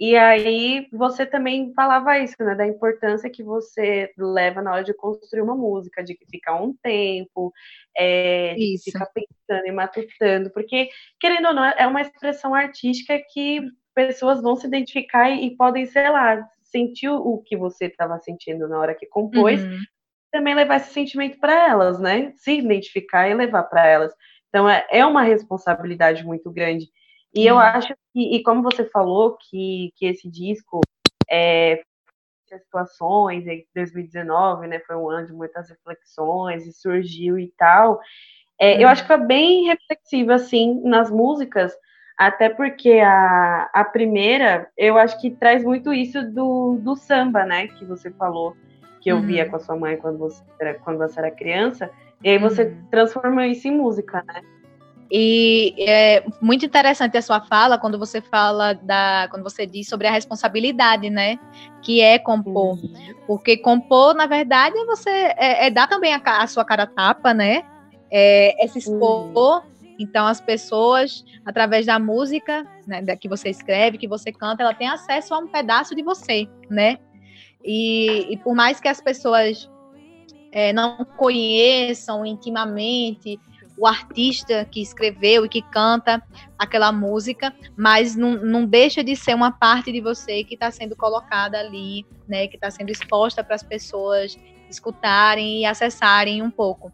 E 0.00 0.16
aí 0.16 0.88
você 0.92 1.24
também 1.24 1.72
falava 1.72 2.18
isso, 2.18 2.34
né? 2.40 2.56
Da 2.56 2.66
importância 2.66 3.30
que 3.30 3.44
você 3.44 4.12
leva 4.18 4.60
na 4.60 4.72
hora 4.72 4.82
de 4.82 4.92
construir 4.92 5.40
uma 5.40 5.54
música, 5.54 6.02
de 6.02 6.16
que 6.16 6.26
fica 6.26 6.52
um 6.52 6.74
tempo, 6.82 7.52
é, 7.96 8.54
de 8.54 8.76
ficar 8.82 9.06
pensando 9.06 9.66
e 9.66 9.70
matutando, 9.70 10.50
porque, 10.50 10.88
querendo 11.20 11.46
ou 11.46 11.54
não, 11.54 11.64
é 11.64 11.86
uma 11.86 12.00
expressão 12.00 12.52
artística 12.52 13.16
que 13.32 13.60
pessoas 13.94 14.42
vão 14.42 14.56
se 14.56 14.66
identificar 14.66 15.30
e, 15.30 15.46
e 15.46 15.56
podem, 15.56 15.86
sei 15.86 16.10
lá, 16.10 16.44
sentir 16.64 17.08
o 17.08 17.38
que 17.38 17.56
você 17.56 17.84
estava 17.84 18.18
sentindo 18.18 18.66
na 18.66 18.80
hora 18.80 18.96
que 18.96 19.06
compôs, 19.06 19.62
uhum. 19.62 19.78
também 20.32 20.56
levar 20.56 20.78
esse 20.78 20.92
sentimento 20.92 21.38
para 21.38 21.68
elas, 21.68 22.00
né? 22.00 22.32
Se 22.34 22.58
identificar 22.58 23.28
e 23.28 23.34
levar 23.34 23.62
para 23.62 23.86
elas. 23.86 24.12
Então 24.48 24.68
é, 24.68 24.84
é 24.90 25.06
uma 25.06 25.22
responsabilidade 25.22 26.24
muito 26.24 26.50
grande. 26.50 26.86
E 27.34 27.46
eu 27.46 27.58
acho 27.58 27.94
que, 28.12 28.36
e 28.36 28.42
como 28.42 28.62
você 28.62 28.84
falou, 28.84 29.36
que, 29.36 29.92
que 29.96 30.06
esse 30.06 30.30
disco 30.30 30.80
é 31.28 31.82
muitas 32.54 32.62
situações, 32.62 33.46
em 33.46 33.66
2019, 33.74 34.66
né, 34.68 34.78
foi 34.80 34.96
um 34.96 35.08
ano 35.10 35.26
de 35.26 35.32
muitas 35.32 35.68
reflexões, 35.68 36.66
e 36.66 36.72
surgiu 36.72 37.38
e 37.38 37.52
tal, 37.56 38.00
é, 38.60 38.82
eu 38.82 38.88
acho 38.88 39.02
que 39.02 39.08
foi 39.08 39.18
bem 39.18 39.66
reflexiva, 39.66 40.34
assim, 40.34 40.80
nas 40.84 41.10
músicas, 41.10 41.72
até 42.16 42.48
porque 42.48 43.00
a, 43.00 43.68
a 43.72 43.84
primeira, 43.84 44.68
eu 44.76 44.96
acho 44.96 45.20
que 45.20 45.30
traz 45.30 45.64
muito 45.64 45.92
isso 45.92 46.22
do, 46.30 46.78
do 46.80 46.94
samba, 46.94 47.44
né, 47.44 47.66
que 47.68 47.84
você 47.84 48.10
falou, 48.12 48.56
que 49.00 49.10
eu 49.10 49.16
uhum. 49.16 49.22
via 49.22 49.48
com 49.48 49.56
a 49.56 49.60
sua 49.60 49.76
mãe 49.76 49.96
quando 49.96 50.18
você, 50.18 50.42
era, 50.60 50.74
quando 50.74 50.98
você 50.98 51.18
era 51.18 51.30
criança, 51.30 51.90
e 52.22 52.30
aí 52.30 52.38
você 52.38 52.64
uhum. 52.64 52.86
transformou 52.90 53.44
isso 53.44 53.66
em 53.66 53.76
música, 53.76 54.22
né? 54.26 54.40
E 55.10 55.74
é 55.78 56.24
muito 56.40 56.64
interessante 56.64 57.16
a 57.16 57.22
sua 57.22 57.40
fala 57.40 57.78
quando 57.78 57.98
você 57.98 58.20
fala 58.20 58.72
da, 58.72 59.28
quando 59.30 59.42
você 59.42 59.66
diz 59.66 59.88
sobre 59.88 60.06
a 60.06 60.10
responsabilidade, 60.10 61.10
né, 61.10 61.38
que 61.82 62.00
é 62.00 62.18
compor, 62.18 62.78
uhum. 62.78 63.14
porque 63.26 63.56
compor 63.56 64.14
na 64.14 64.26
verdade 64.26 64.76
é 64.76 64.84
você 64.86 65.10
é, 65.10 65.66
é 65.66 65.70
dar 65.70 65.86
também 65.86 66.14
a, 66.14 66.20
a, 66.24 66.46
sua 66.46 66.64
cara 66.64 66.86
tapa, 66.86 67.34
né, 67.34 67.62
é, 68.10 68.64
é 68.64 68.66
se 68.66 68.78
expor. 68.78 69.62
Uhum. 69.62 69.74
Então 69.98 70.26
as 70.26 70.40
pessoas, 70.40 71.24
através 71.44 71.86
da 71.86 71.98
música, 71.98 72.66
né, 72.86 73.02
que 73.16 73.28
você 73.28 73.50
escreve, 73.50 73.98
que 73.98 74.08
você 74.08 74.32
canta, 74.32 74.62
ela 74.62 74.74
tem 74.74 74.88
acesso 74.88 75.34
a 75.34 75.38
um 75.38 75.46
pedaço 75.46 75.94
de 75.94 76.02
você, 76.02 76.48
né? 76.68 76.98
E, 77.64 78.32
e 78.32 78.36
por 78.38 78.54
mais 78.54 78.80
que 78.80 78.88
as 78.88 79.00
pessoas 79.00 79.70
é, 80.50 80.72
não 80.72 81.04
conheçam 81.16 82.26
intimamente 82.26 83.38
o 83.76 83.86
artista 83.86 84.64
que 84.64 84.80
escreveu 84.80 85.44
e 85.44 85.48
que 85.48 85.62
canta 85.62 86.22
aquela 86.58 86.92
música, 86.92 87.52
mas 87.76 88.14
não, 88.14 88.32
não 88.36 88.64
deixa 88.64 89.02
de 89.02 89.16
ser 89.16 89.34
uma 89.34 89.50
parte 89.50 89.90
de 89.90 90.00
você 90.00 90.44
que 90.44 90.54
está 90.54 90.70
sendo 90.70 90.94
colocada 90.94 91.58
ali, 91.58 92.06
né, 92.28 92.46
que 92.46 92.56
está 92.56 92.70
sendo 92.70 92.90
exposta 92.90 93.42
para 93.42 93.56
as 93.56 93.62
pessoas 93.62 94.38
escutarem 94.70 95.60
e 95.60 95.66
acessarem 95.66 96.42
um 96.42 96.50
pouco. 96.50 96.92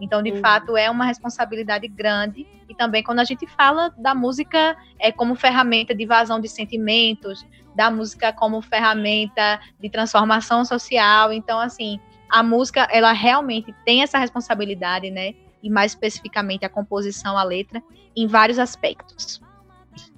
Então, 0.00 0.22
de 0.22 0.30
uhum. 0.32 0.40
fato, 0.40 0.76
é 0.76 0.90
uma 0.90 1.04
responsabilidade 1.04 1.88
grande. 1.88 2.46
E 2.68 2.74
também 2.74 3.02
quando 3.02 3.18
a 3.18 3.24
gente 3.24 3.46
fala 3.46 3.92
da 3.96 4.14
música 4.14 4.76
é 4.98 5.10
como 5.10 5.34
ferramenta 5.34 5.94
de 5.94 6.06
vazão 6.06 6.38
de 6.38 6.48
sentimentos, 6.48 7.44
da 7.74 7.90
música 7.90 8.32
como 8.32 8.60
ferramenta 8.60 9.60
de 9.80 9.88
transformação 9.88 10.64
social. 10.64 11.32
Então, 11.32 11.58
assim, 11.58 11.98
a 12.28 12.42
música, 12.42 12.86
ela 12.90 13.12
realmente 13.12 13.74
tem 13.84 14.02
essa 14.02 14.18
responsabilidade, 14.18 15.10
né? 15.10 15.34
E 15.62 15.70
mais 15.70 15.92
especificamente 15.92 16.64
a 16.64 16.68
composição, 16.68 17.36
a 17.36 17.42
letra, 17.42 17.82
em 18.16 18.26
vários 18.26 18.58
aspectos. 18.58 19.40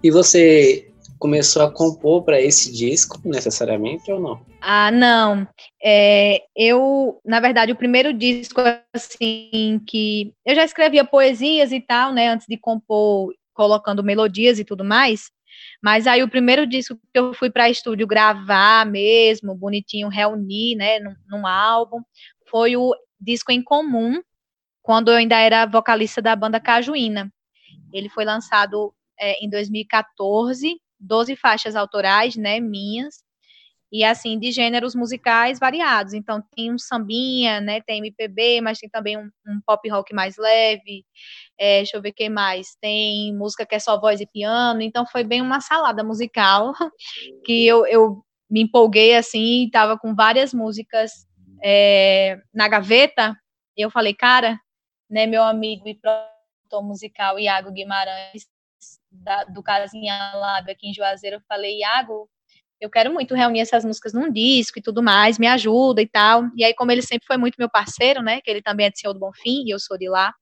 E 0.02 0.10
você 0.10 0.90
começou 1.18 1.62
a 1.62 1.70
compor 1.70 2.24
para 2.24 2.40
esse 2.40 2.72
disco, 2.72 3.20
necessariamente, 3.24 4.10
ou 4.10 4.18
não? 4.18 4.40
Ah, 4.60 4.90
não. 4.90 5.46
É, 5.82 6.42
eu, 6.56 7.20
na 7.24 7.40
verdade, 7.40 7.72
o 7.72 7.76
primeiro 7.76 8.12
disco, 8.12 8.60
assim, 8.94 9.80
que 9.86 10.32
eu 10.46 10.54
já 10.54 10.64
escrevia 10.64 11.04
poesias 11.04 11.72
e 11.72 11.80
tal, 11.80 12.14
né, 12.14 12.28
antes 12.28 12.46
de 12.48 12.56
compor, 12.56 13.34
colocando 13.52 14.02
melodias 14.02 14.58
e 14.58 14.64
tudo 14.64 14.82
mais, 14.82 15.30
mas 15.82 16.06
aí 16.06 16.22
o 16.22 16.28
primeiro 16.28 16.66
disco 16.66 16.96
que 17.12 17.18
eu 17.18 17.34
fui 17.34 17.50
para 17.50 17.68
estúdio 17.68 18.06
gravar 18.06 18.86
mesmo, 18.86 19.54
bonitinho, 19.54 20.08
reunir, 20.08 20.76
né, 20.76 20.98
num, 20.98 21.14
num 21.28 21.46
álbum, 21.46 22.00
foi 22.50 22.76
o 22.76 22.94
disco 23.20 23.52
em 23.52 23.62
comum, 23.62 24.20
quando 24.90 25.12
eu 25.12 25.14
ainda 25.14 25.38
era 25.38 25.66
vocalista 25.66 26.20
da 26.20 26.34
banda 26.34 26.58
Cajuína. 26.58 27.32
Ele 27.92 28.08
foi 28.08 28.24
lançado 28.24 28.92
é, 29.16 29.38
em 29.40 29.48
2014 29.48 30.80
12 30.98 31.36
faixas 31.36 31.76
autorais, 31.76 32.34
né, 32.34 32.58
minhas, 32.58 33.22
e 33.92 34.02
assim, 34.02 34.36
de 34.36 34.50
gêneros 34.50 34.96
musicais 34.96 35.60
variados. 35.60 36.12
Então, 36.12 36.42
tem 36.56 36.72
um 36.72 36.76
sambinha, 36.76 37.60
né, 37.60 37.80
tem 37.80 37.98
MPB, 37.98 38.60
mas 38.60 38.80
tem 38.80 38.90
também 38.90 39.16
um, 39.16 39.30
um 39.46 39.60
pop 39.64 39.88
rock 39.88 40.12
mais 40.12 40.36
leve, 40.36 41.04
é, 41.56 41.76
deixa 41.76 41.96
eu 41.96 42.02
ver 42.02 42.08
o 42.08 42.12
que 42.14 42.28
mais, 42.28 42.76
tem 42.80 43.32
música 43.36 43.64
que 43.64 43.76
é 43.76 43.78
só 43.78 43.98
voz 44.00 44.20
e 44.20 44.26
piano, 44.26 44.82
então 44.82 45.06
foi 45.06 45.22
bem 45.22 45.40
uma 45.40 45.60
salada 45.60 46.02
musical, 46.02 46.74
que 47.46 47.64
eu, 47.64 47.86
eu 47.86 48.24
me 48.50 48.62
empolguei, 48.62 49.14
assim, 49.14 49.66
estava 49.66 49.96
com 49.96 50.16
várias 50.16 50.52
músicas 50.52 51.12
é, 51.62 52.40
na 52.52 52.66
gaveta, 52.66 53.36
e 53.76 53.82
eu 53.82 53.88
falei, 53.88 54.14
cara, 54.14 54.58
né, 55.10 55.26
meu 55.26 55.42
amigo 55.42 55.88
e 55.88 55.94
produtor 55.94 56.82
musical 56.82 57.38
Iago 57.38 57.72
Guimarães, 57.72 58.46
da, 59.10 59.44
do 59.44 59.62
Casinha 59.62 60.32
Lab 60.34 60.70
aqui 60.70 60.88
em 60.88 60.94
Juazeiro, 60.94 61.36
eu 61.36 61.42
falei, 61.48 61.80
Iago, 61.80 62.30
eu 62.80 62.88
quero 62.88 63.12
muito 63.12 63.34
reunir 63.34 63.60
essas 63.60 63.84
músicas 63.84 64.14
num 64.14 64.32
disco 64.32 64.78
e 64.78 64.82
tudo 64.82 65.02
mais, 65.02 65.38
me 65.38 65.46
ajuda 65.46 66.00
e 66.00 66.08
tal. 66.08 66.44
E 66.56 66.64
aí, 66.64 66.72
como 66.72 66.90
ele 66.90 67.02
sempre 67.02 67.26
foi 67.26 67.36
muito 67.36 67.56
meu 67.58 67.68
parceiro, 67.68 68.22
né, 68.22 68.40
que 68.40 68.50
ele 68.50 68.62
também 68.62 68.86
é 68.86 68.90
de 68.90 68.98
Senhor 68.98 69.12
do 69.12 69.20
Bonfim 69.20 69.64
e 69.66 69.70
eu 69.70 69.78
sou 69.78 69.98
de 69.98 70.08
lá, 70.08 70.32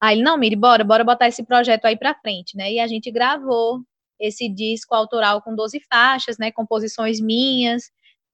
aí 0.00 0.16
ele, 0.16 0.22
não, 0.22 0.36
Miri, 0.36 0.56
bora, 0.56 0.84
bora 0.84 1.02
botar 1.02 1.28
esse 1.28 1.44
projeto 1.44 1.86
aí 1.86 1.96
pra 1.96 2.14
frente, 2.14 2.56
né, 2.56 2.70
e 2.72 2.78
a 2.78 2.86
gente 2.86 3.10
gravou 3.10 3.80
esse 4.20 4.48
disco 4.48 4.94
autoral 4.94 5.42
com 5.42 5.54
12 5.54 5.80
faixas, 5.90 6.38
né, 6.38 6.50
composições 6.52 7.20
minhas, 7.20 7.84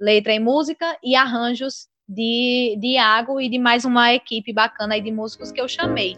letra 0.00 0.34
e 0.34 0.40
música 0.40 0.98
e 1.02 1.14
arranjos 1.14 1.88
de, 2.08 2.76
de 2.80 2.88
Iago 2.94 3.40
e 3.40 3.48
de 3.48 3.58
mais 3.58 3.84
uma 3.84 4.12
equipe 4.12 4.52
bacana 4.52 4.94
aí 4.94 5.00
de 5.00 5.10
músicos 5.10 5.50
que 5.50 5.60
eu 5.60 5.68
chamei. 5.68 6.16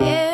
Aí 0.00 0.25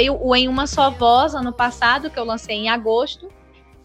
veio 0.00 0.18
o 0.18 0.34
Em 0.34 0.48
Uma 0.48 0.66
Só 0.66 0.88
Voz, 0.88 1.34
ano 1.34 1.52
passado, 1.52 2.08
que 2.08 2.18
eu 2.18 2.24
lancei 2.24 2.56
em 2.56 2.70
agosto, 2.70 3.30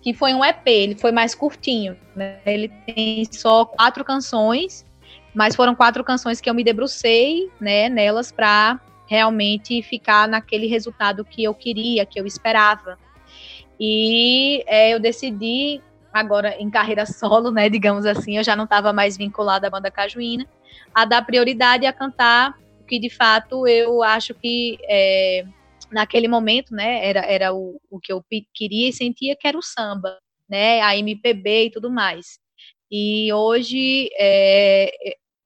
que 0.01 0.13
foi 0.13 0.33
um 0.33 0.45
EP, 0.45 0.65
ele 0.65 0.95
foi 0.95 1.11
mais 1.11 1.35
curtinho. 1.35 1.97
Né? 2.15 2.39
Ele 2.45 2.69
tem 2.69 3.25
só 3.29 3.65
quatro 3.65 4.05
canções, 4.05 4.85
mas 5.33 5.57
foram 5.57 5.75
quatro 5.75 6.05
canções 6.05 6.39
que 6.39 6.49
eu 6.49 6.53
me 6.53 6.63
debrucei 6.63 7.51
né, 7.59 7.89
nelas 7.89 8.31
para 8.31 8.79
realmente 9.05 9.81
ficar 9.81 10.25
naquele 10.25 10.67
resultado 10.67 11.25
que 11.25 11.43
eu 11.43 11.53
queria, 11.53 12.05
que 12.05 12.17
eu 12.17 12.25
esperava. 12.25 12.97
E 13.77 14.63
é, 14.67 14.93
eu 14.93 15.01
decidi, 15.01 15.81
agora 16.13 16.55
em 16.57 16.69
carreira 16.69 17.03
solo, 17.05 17.51
né, 17.51 17.67
digamos 17.67 18.05
assim, 18.05 18.37
eu 18.37 18.43
já 18.43 18.55
não 18.55 18.63
estava 18.63 18.93
mais 18.93 19.17
vinculada 19.17 19.67
à 19.67 19.69
banda 19.69 19.91
Cajuína, 19.91 20.47
a 20.93 21.03
dar 21.03 21.25
prioridade 21.25 21.85
a 21.85 21.91
cantar 21.91 22.55
que 22.87 22.99
de 22.99 23.09
fato 23.09 23.67
eu 23.67 24.01
acho 24.03 24.33
que 24.33 24.77
é, 24.87 25.43
naquele 25.91 26.27
momento, 26.27 26.73
né, 26.73 27.05
era, 27.05 27.19
era 27.21 27.53
o, 27.53 27.79
o 27.89 27.99
que 27.99 28.11
eu 28.11 28.23
queria 28.53 28.89
e 28.89 28.93
sentia 28.93 29.35
que 29.39 29.47
era 29.47 29.57
o 29.57 29.63
samba, 29.63 30.17
né, 30.49 30.81
a 30.81 30.95
MPB 30.97 31.65
e 31.65 31.71
tudo 31.71 31.89
mais. 31.89 32.39
E 32.91 33.31
hoje 33.33 34.09
é, 34.19 34.91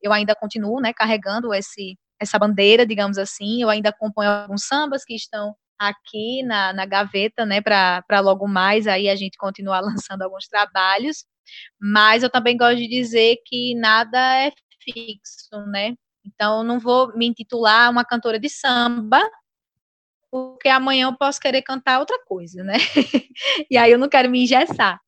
eu 0.01 0.11
ainda 0.13 0.35
continuo, 0.35 0.79
né, 0.81 0.93
carregando 0.93 1.53
esse, 1.53 1.97
essa 2.19 2.37
bandeira, 2.37 2.85
digamos 2.85 3.17
assim, 3.17 3.61
eu 3.61 3.69
ainda 3.69 3.89
acompanho 3.89 4.31
alguns 4.31 4.65
sambas 4.65 5.03
que 5.05 5.15
estão 5.15 5.55
aqui 5.79 6.43
na, 6.43 6.73
na 6.73 6.85
gaveta, 6.85 7.45
né, 7.45 7.61
para 7.61 8.19
logo 8.19 8.47
mais 8.47 8.87
aí 8.87 9.09
a 9.09 9.15
gente 9.15 9.37
continuar 9.37 9.81
lançando 10.11 10.21
alguns 10.23 10.47
trabalhos, 10.47 11.25
mas 11.79 12.23
eu 12.23 12.29
também 12.29 12.57
gosto 12.57 12.77
de 12.77 12.87
dizer 12.87 13.37
que 13.45 13.75
nada 13.75 14.17
é 14.45 14.51
fixo, 14.83 15.65
né, 15.67 15.95
então 16.25 16.63
não 16.63 16.79
vou 16.79 17.15
me 17.17 17.27
intitular 17.27 17.89
uma 17.89 18.05
cantora 18.05 18.39
de 18.39 18.49
samba, 18.49 19.21
porque 20.31 20.69
amanhã 20.69 21.07
eu 21.07 21.17
posso 21.17 21.39
querer 21.39 21.61
cantar 21.61 21.99
outra 21.99 22.19
coisa, 22.25 22.63
né? 22.63 22.77
e 23.69 23.77
aí 23.77 23.91
eu 23.91 23.97
não 23.97 24.09
quero 24.09 24.29
me 24.29 24.43
engessar. 24.43 24.99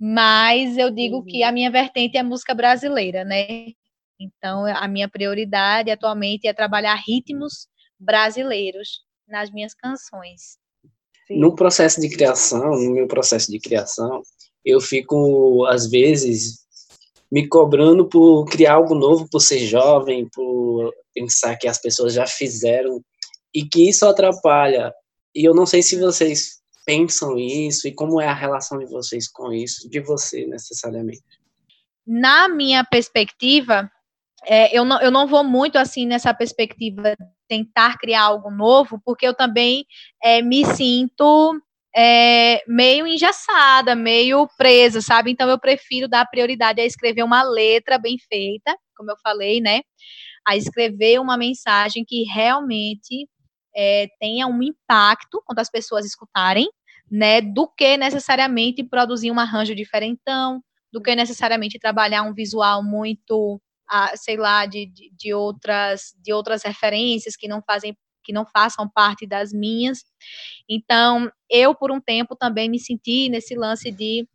mas 0.00 0.76
eu 0.76 0.90
digo 0.90 1.18
uhum. 1.18 1.24
que 1.24 1.42
a 1.42 1.52
minha 1.52 1.70
vertente 1.70 2.16
é 2.16 2.22
música 2.22 2.54
brasileira, 2.54 3.24
né? 3.24 3.72
Então, 4.20 4.66
a 4.66 4.86
minha 4.88 5.08
prioridade 5.08 5.90
atualmente 5.90 6.46
é 6.46 6.52
trabalhar 6.52 6.94
ritmos 6.94 7.66
brasileiros 7.98 9.00
nas 9.28 9.50
minhas 9.50 9.74
canções. 9.74 10.58
Sim. 11.26 11.38
No 11.38 11.54
processo 11.54 12.00
de 12.00 12.08
criação, 12.08 12.70
no 12.72 12.92
meu 12.92 13.06
processo 13.06 13.50
de 13.50 13.58
criação, 13.58 14.22
eu 14.64 14.80
fico, 14.80 15.64
às 15.66 15.88
vezes, 15.88 16.62
me 17.30 17.48
cobrando 17.48 18.08
por 18.08 18.44
criar 18.46 18.74
algo 18.74 18.94
novo, 18.94 19.28
por 19.30 19.40
ser 19.40 19.60
jovem, 19.60 20.28
por 20.32 20.92
pensar 21.14 21.56
que 21.56 21.66
as 21.66 21.80
pessoas 21.80 22.12
já 22.12 22.26
fizeram 22.26 23.00
e 23.54 23.64
que 23.64 23.88
isso 23.88 24.06
atrapalha. 24.06 24.92
E 25.34 25.46
eu 25.46 25.54
não 25.54 25.66
sei 25.66 25.82
se 25.82 25.98
vocês 25.98 26.62
pensam 26.84 27.38
isso 27.38 27.86
e 27.86 27.94
como 27.94 28.20
é 28.20 28.26
a 28.26 28.34
relação 28.34 28.78
de 28.78 28.86
vocês 28.86 29.28
com 29.28 29.52
isso, 29.52 29.88
de 29.88 30.00
você 30.00 30.46
necessariamente. 30.46 31.22
Na 32.06 32.48
minha 32.48 32.84
perspectiva, 32.84 33.90
é, 34.44 34.76
eu, 34.76 34.84
não, 34.84 35.00
eu 35.00 35.10
não 35.10 35.26
vou 35.26 35.44
muito 35.44 35.76
assim 35.76 36.06
nessa 36.06 36.34
perspectiva 36.34 37.16
tentar 37.48 37.98
criar 37.98 38.22
algo 38.22 38.50
novo, 38.50 39.00
porque 39.04 39.26
eu 39.26 39.34
também 39.34 39.84
é, 40.22 40.42
me 40.42 40.64
sinto 40.64 41.60
é, 41.94 42.62
meio 42.66 43.06
engessada, 43.06 43.94
meio 43.94 44.48
presa, 44.56 45.00
sabe? 45.00 45.30
Então 45.30 45.48
eu 45.48 45.60
prefiro 45.60 46.08
dar 46.08 46.26
prioridade 46.26 46.80
a 46.80 46.86
escrever 46.86 47.22
uma 47.22 47.42
letra 47.42 47.98
bem 47.98 48.16
feita, 48.28 48.76
como 48.96 49.10
eu 49.10 49.16
falei, 49.22 49.60
né? 49.60 49.82
A 50.46 50.56
escrever 50.56 51.20
uma 51.20 51.36
mensagem 51.36 52.04
que 52.04 52.24
realmente 52.24 53.28
é, 53.74 54.08
tenha 54.20 54.46
um 54.46 54.62
impacto 54.62 55.42
quando 55.46 55.58
as 55.58 55.70
pessoas 55.70 56.06
escutarem, 56.06 56.68
né? 57.10 57.40
Do 57.40 57.68
que 57.68 57.96
necessariamente 57.96 58.82
produzir 58.84 59.30
um 59.30 59.40
arranjo 59.40 59.74
diferentão, 59.74 60.62
do 60.92 61.00
que 61.02 61.14
necessariamente 61.16 61.78
trabalhar 61.78 62.22
um 62.22 62.34
visual 62.34 62.82
muito, 62.82 63.60
ah, 63.88 64.12
sei 64.16 64.36
lá, 64.36 64.66
de, 64.66 64.86
de, 64.86 65.10
de 65.16 65.34
outras 65.34 66.14
de 66.22 66.32
outras 66.32 66.62
referências 66.62 67.36
que 67.36 67.48
não 67.48 67.62
fazem 67.62 67.96
que 68.24 68.32
não 68.32 68.46
façam 68.46 68.88
parte 68.88 69.26
das 69.26 69.52
minhas. 69.52 70.04
Então, 70.68 71.30
eu 71.50 71.74
por 71.74 71.90
um 71.90 72.00
tempo 72.00 72.36
também 72.36 72.68
me 72.68 72.78
senti 72.78 73.28
nesse 73.28 73.54
lance 73.54 73.90
de, 73.90 74.26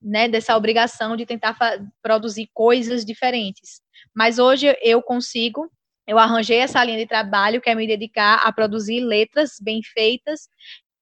né, 0.00 0.28
dessa 0.28 0.56
obrigação 0.56 1.16
de 1.16 1.26
tentar 1.26 1.56
produzir 2.02 2.48
coisas 2.54 3.04
diferentes. 3.04 3.80
Mas 4.14 4.38
hoje 4.38 4.76
eu 4.82 5.02
consigo, 5.02 5.70
eu 6.06 6.18
arranjei 6.18 6.58
essa 6.58 6.82
linha 6.84 6.98
de 6.98 7.06
trabalho 7.06 7.60
que 7.60 7.70
é 7.70 7.74
me 7.74 7.86
dedicar 7.86 8.36
a 8.46 8.52
produzir 8.52 9.00
letras 9.00 9.52
bem 9.60 9.80
feitas 9.82 10.48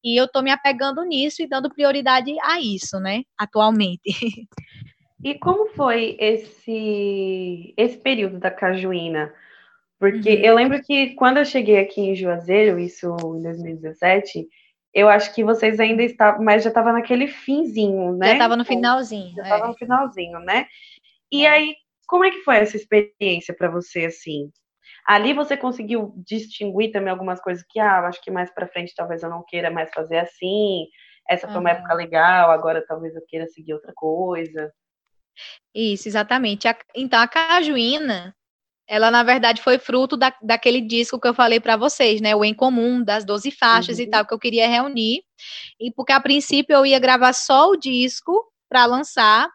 e 0.02 0.18
eu 0.18 0.24
estou 0.24 0.42
me 0.42 0.50
apegando 0.50 1.04
nisso 1.04 1.42
e 1.42 1.48
dando 1.48 1.70
prioridade 1.70 2.34
a 2.42 2.60
isso, 2.60 2.98
né, 2.98 3.22
atualmente. 3.38 4.02
E 5.22 5.34
como 5.34 5.68
foi 5.74 6.16
esse 6.18 7.74
esse 7.76 7.98
período 7.98 8.38
da 8.38 8.50
Cajuína? 8.50 9.30
Porque 9.98 10.36
uhum. 10.36 10.40
eu 10.42 10.54
lembro 10.54 10.82
que 10.82 11.14
quando 11.14 11.36
eu 11.36 11.44
cheguei 11.44 11.78
aqui 11.78 12.00
em 12.00 12.16
Juazeiro, 12.16 12.78
isso 12.78 13.14
em 13.36 13.42
2017, 13.42 14.48
eu 14.94 15.08
acho 15.08 15.34
que 15.34 15.44
vocês 15.44 15.78
ainda 15.78 16.02
estavam, 16.02 16.42
mas 16.42 16.62
já 16.62 16.70
estava 16.70 16.90
naquele 16.92 17.28
finzinho, 17.28 18.16
né? 18.16 18.28
Já 18.28 18.32
estava 18.32 18.56
no 18.56 18.64
finalzinho. 18.64 19.36
Já 19.36 19.42
estava 19.42 19.64
é. 19.64 19.68
no 19.68 19.74
finalzinho, 19.74 20.40
né? 20.40 20.66
E 21.30 21.44
é. 21.44 21.50
aí, 21.50 21.76
como 22.06 22.24
é 22.24 22.30
que 22.30 22.40
foi 22.40 22.56
essa 22.56 22.76
experiência 22.76 23.54
para 23.54 23.70
você, 23.70 24.06
assim? 24.06 24.50
Ali 25.10 25.32
você 25.32 25.56
conseguiu 25.56 26.14
distinguir 26.24 26.92
também 26.92 27.10
algumas 27.10 27.40
coisas 27.40 27.64
que, 27.68 27.80
ah, 27.80 28.06
acho 28.06 28.22
que 28.22 28.30
mais 28.30 28.48
para 28.54 28.68
frente 28.68 28.94
talvez 28.94 29.24
eu 29.24 29.28
não 29.28 29.44
queira 29.44 29.68
mais 29.68 29.90
fazer 29.92 30.18
assim. 30.18 30.86
Essa 31.28 31.48
foi 31.48 31.58
uma 31.58 31.70
época 31.70 31.92
legal, 31.94 32.52
agora 32.52 32.84
talvez 32.86 33.16
eu 33.16 33.22
queira 33.26 33.48
seguir 33.48 33.74
outra 33.74 33.92
coisa. 33.92 34.72
Isso, 35.74 36.06
exatamente. 36.06 36.68
Então, 36.94 37.20
a 37.20 37.26
Cajuína, 37.26 38.32
ela 38.86 39.10
na 39.10 39.24
verdade 39.24 39.60
foi 39.60 39.80
fruto 39.80 40.16
da, 40.16 40.32
daquele 40.40 40.80
disco 40.80 41.18
que 41.18 41.26
eu 41.26 41.34
falei 41.34 41.58
para 41.58 41.76
vocês, 41.76 42.20
né? 42.20 42.36
O 42.36 42.44
Em 42.44 42.54
Comum, 42.54 43.02
das 43.02 43.24
12 43.24 43.50
faixas 43.50 43.98
uhum. 43.98 44.04
e 44.04 44.10
tal, 44.10 44.24
que 44.24 44.32
eu 44.32 44.38
queria 44.38 44.68
reunir. 44.68 45.24
E 45.80 45.92
porque 45.92 46.12
a 46.12 46.20
princípio 46.20 46.72
eu 46.72 46.86
ia 46.86 47.00
gravar 47.00 47.32
só 47.32 47.68
o 47.70 47.76
disco 47.76 48.48
para 48.68 48.86
lançar, 48.86 49.50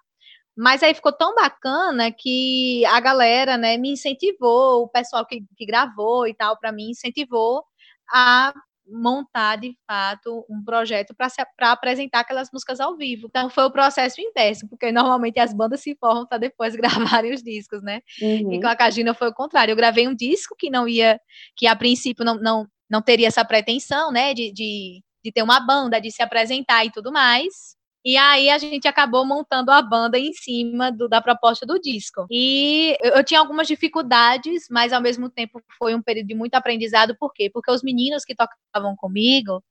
mas 0.56 0.82
aí 0.82 0.94
ficou 0.94 1.12
tão 1.12 1.36
bacana 1.36 2.12
que 2.12 2.86
a 2.86 3.00
galera, 3.00 3.58
né, 3.58 3.78
me 3.78 3.92
incentivou, 3.92 4.84
o 4.84 4.88
pessoal 4.88 5.26
que, 5.26 5.44
que 5.58 5.66
gravou 5.66 6.28
e 6.28 6.34
tal, 6.34 6.58
para 6.58 6.72
mim, 6.72 6.92
incentivou 6.92 7.64
a 8.12 8.54
montar 8.88 9.56
de 9.58 9.76
fato 9.88 10.46
um 10.50 10.64
projeto 10.64 11.14
para 11.16 11.72
apresentar 11.72 12.20
aquelas 12.20 12.50
músicas 12.52 12.80
ao 12.80 12.96
vivo. 12.96 13.28
Então 13.28 13.50
foi 13.50 13.66
o 13.66 13.72
processo 13.72 14.22
inverso, 14.22 14.68
porque 14.70 14.92
normalmente 14.92 15.40
as 15.40 15.54
bandas 15.54 15.82
se 15.82 15.96
formam 16.00 16.26
para 16.26 16.38
depois 16.38 16.76
gravarem 17.24 17.34
os 17.34 17.42
discos, 17.42 17.82
né? 17.82 18.02
Uhum. 18.22 18.54
E 18.54 18.62
com 18.62 18.68
a 18.68 18.76
Cagina 18.76 19.14
foi 19.14 19.30
o 19.30 19.34
contrário. 19.34 19.72
Eu 19.72 19.76
gravei 19.76 20.08
um 20.08 20.16
disco 20.16 20.56
que 20.58 20.70
não 20.70 20.88
ia, 20.88 21.20
que 21.56 21.68
a 21.68 21.76
princípio 21.76 22.24
não, 22.24 22.36
não, 22.36 22.68
não 22.90 23.02
teria 23.02 23.28
essa 23.28 23.44
pretensão, 23.44 24.12
né? 24.12 24.34
De, 24.34 24.52
de, 24.52 25.04
de 25.24 25.32
ter 25.32 25.42
uma 25.42 25.60
banda, 25.60 26.00
de 26.00 26.12
se 26.12 26.22
apresentar 26.22 26.86
e 26.86 26.92
tudo 26.92 27.12
mais. 27.12 27.75
E 28.06 28.18
aí 28.18 28.52
a 28.52 28.60
gente 28.60 28.88
acabou 28.88 29.26
montando 29.26 29.72
a 29.72 29.82
banda 29.82 30.20
em 30.20 30.32
cima 30.32 30.92
do, 30.92 31.10
da 31.10 31.20
proposta 31.20 31.66
do 31.66 31.80
disco. 31.80 32.28
E 32.30 32.96
eu, 33.02 33.14
eu, 33.16 33.24
tinha 33.24 33.40
algumas 33.40 33.68
dificuldades, 33.68 34.68
mas 34.70 34.94
ao 34.94 35.02
mesmo 35.02 35.28
tempo 35.28 35.60
foi 35.80 35.96
um 35.96 36.04
período 36.04 36.28
de 36.28 36.36
muito 36.36 36.54
aprendizado. 36.54 37.18
Por 37.18 37.34
quê? 37.34 37.50
Porque 37.52 37.72
os 37.72 37.82
meninos 37.82 38.24
que 38.24 38.36
tocavam 38.36 38.96
comigo, 38.96 39.64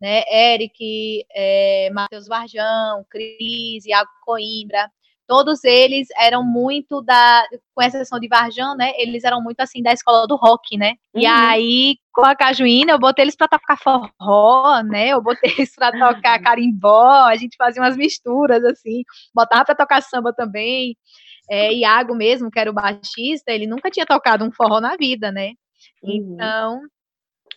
né, 0.00 0.22
Eric, 0.54 1.24
é, 1.34 1.90
Matheus 1.90 2.26
Varjão, 2.28 3.06
Cris, 3.08 3.86
Iago 3.86 4.10
Coimbra, 4.22 4.90
todos 5.28 5.62
eles 5.62 6.08
eram 6.16 6.42
muito 6.42 7.02
da, 7.02 7.46
com 7.74 7.82
exceção 7.82 8.18
de 8.18 8.26
Varjão, 8.26 8.74
né? 8.74 8.92
Eles 8.96 9.24
eram 9.24 9.42
muito 9.42 9.60
assim 9.60 9.82
da 9.82 9.92
escola 9.92 10.26
do 10.26 10.36
rock, 10.36 10.78
né? 10.78 10.94
Uhum. 11.14 11.20
E 11.20 11.26
aí, 11.26 11.96
com 12.10 12.24
a 12.24 12.34
Cajuína, 12.34 12.92
eu 12.92 12.98
botei 12.98 13.24
eles 13.24 13.36
para 13.36 13.46
tocar 13.46 13.76
forró, 13.76 14.82
né? 14.82 15.08
Eu 15.08 15.22
botei 15.22 15.52
eles 15.52 15.74
para 15.76 15.92
tocar 15.92 16.40
carimbó, 16.40 17.26
a 17.26 17.36
gente 17.36 17.56
fazia 17.58 17.82
umas 17.82 17.96
misturas 17.96 18.64
assim, 18.64 19.02
botava 19.34 19.66
para 19.66 19.74
tocar 19.74 20.02
samba 20.02 20.32
também. 20.32 20.96
É, 21.50 21.72
Iago 21.74 22.14
mesmo, 22.14 22.50
que 22.50 22.58
era 22.58 22.70
o 22.70 22.74
baixista, 22.74 23.52
ele 23.52 23.66
nunca 23.66 23.90
tinha 23.90 24.06
tocado 24.06 24.44
um 24.44 24.50
forró 24.50 24.80
na 24.80 24.96
vida, 24.96 25.30
né? 25.30 25.52
Uhum. 26.02 26.34
Então, 26.34 26.80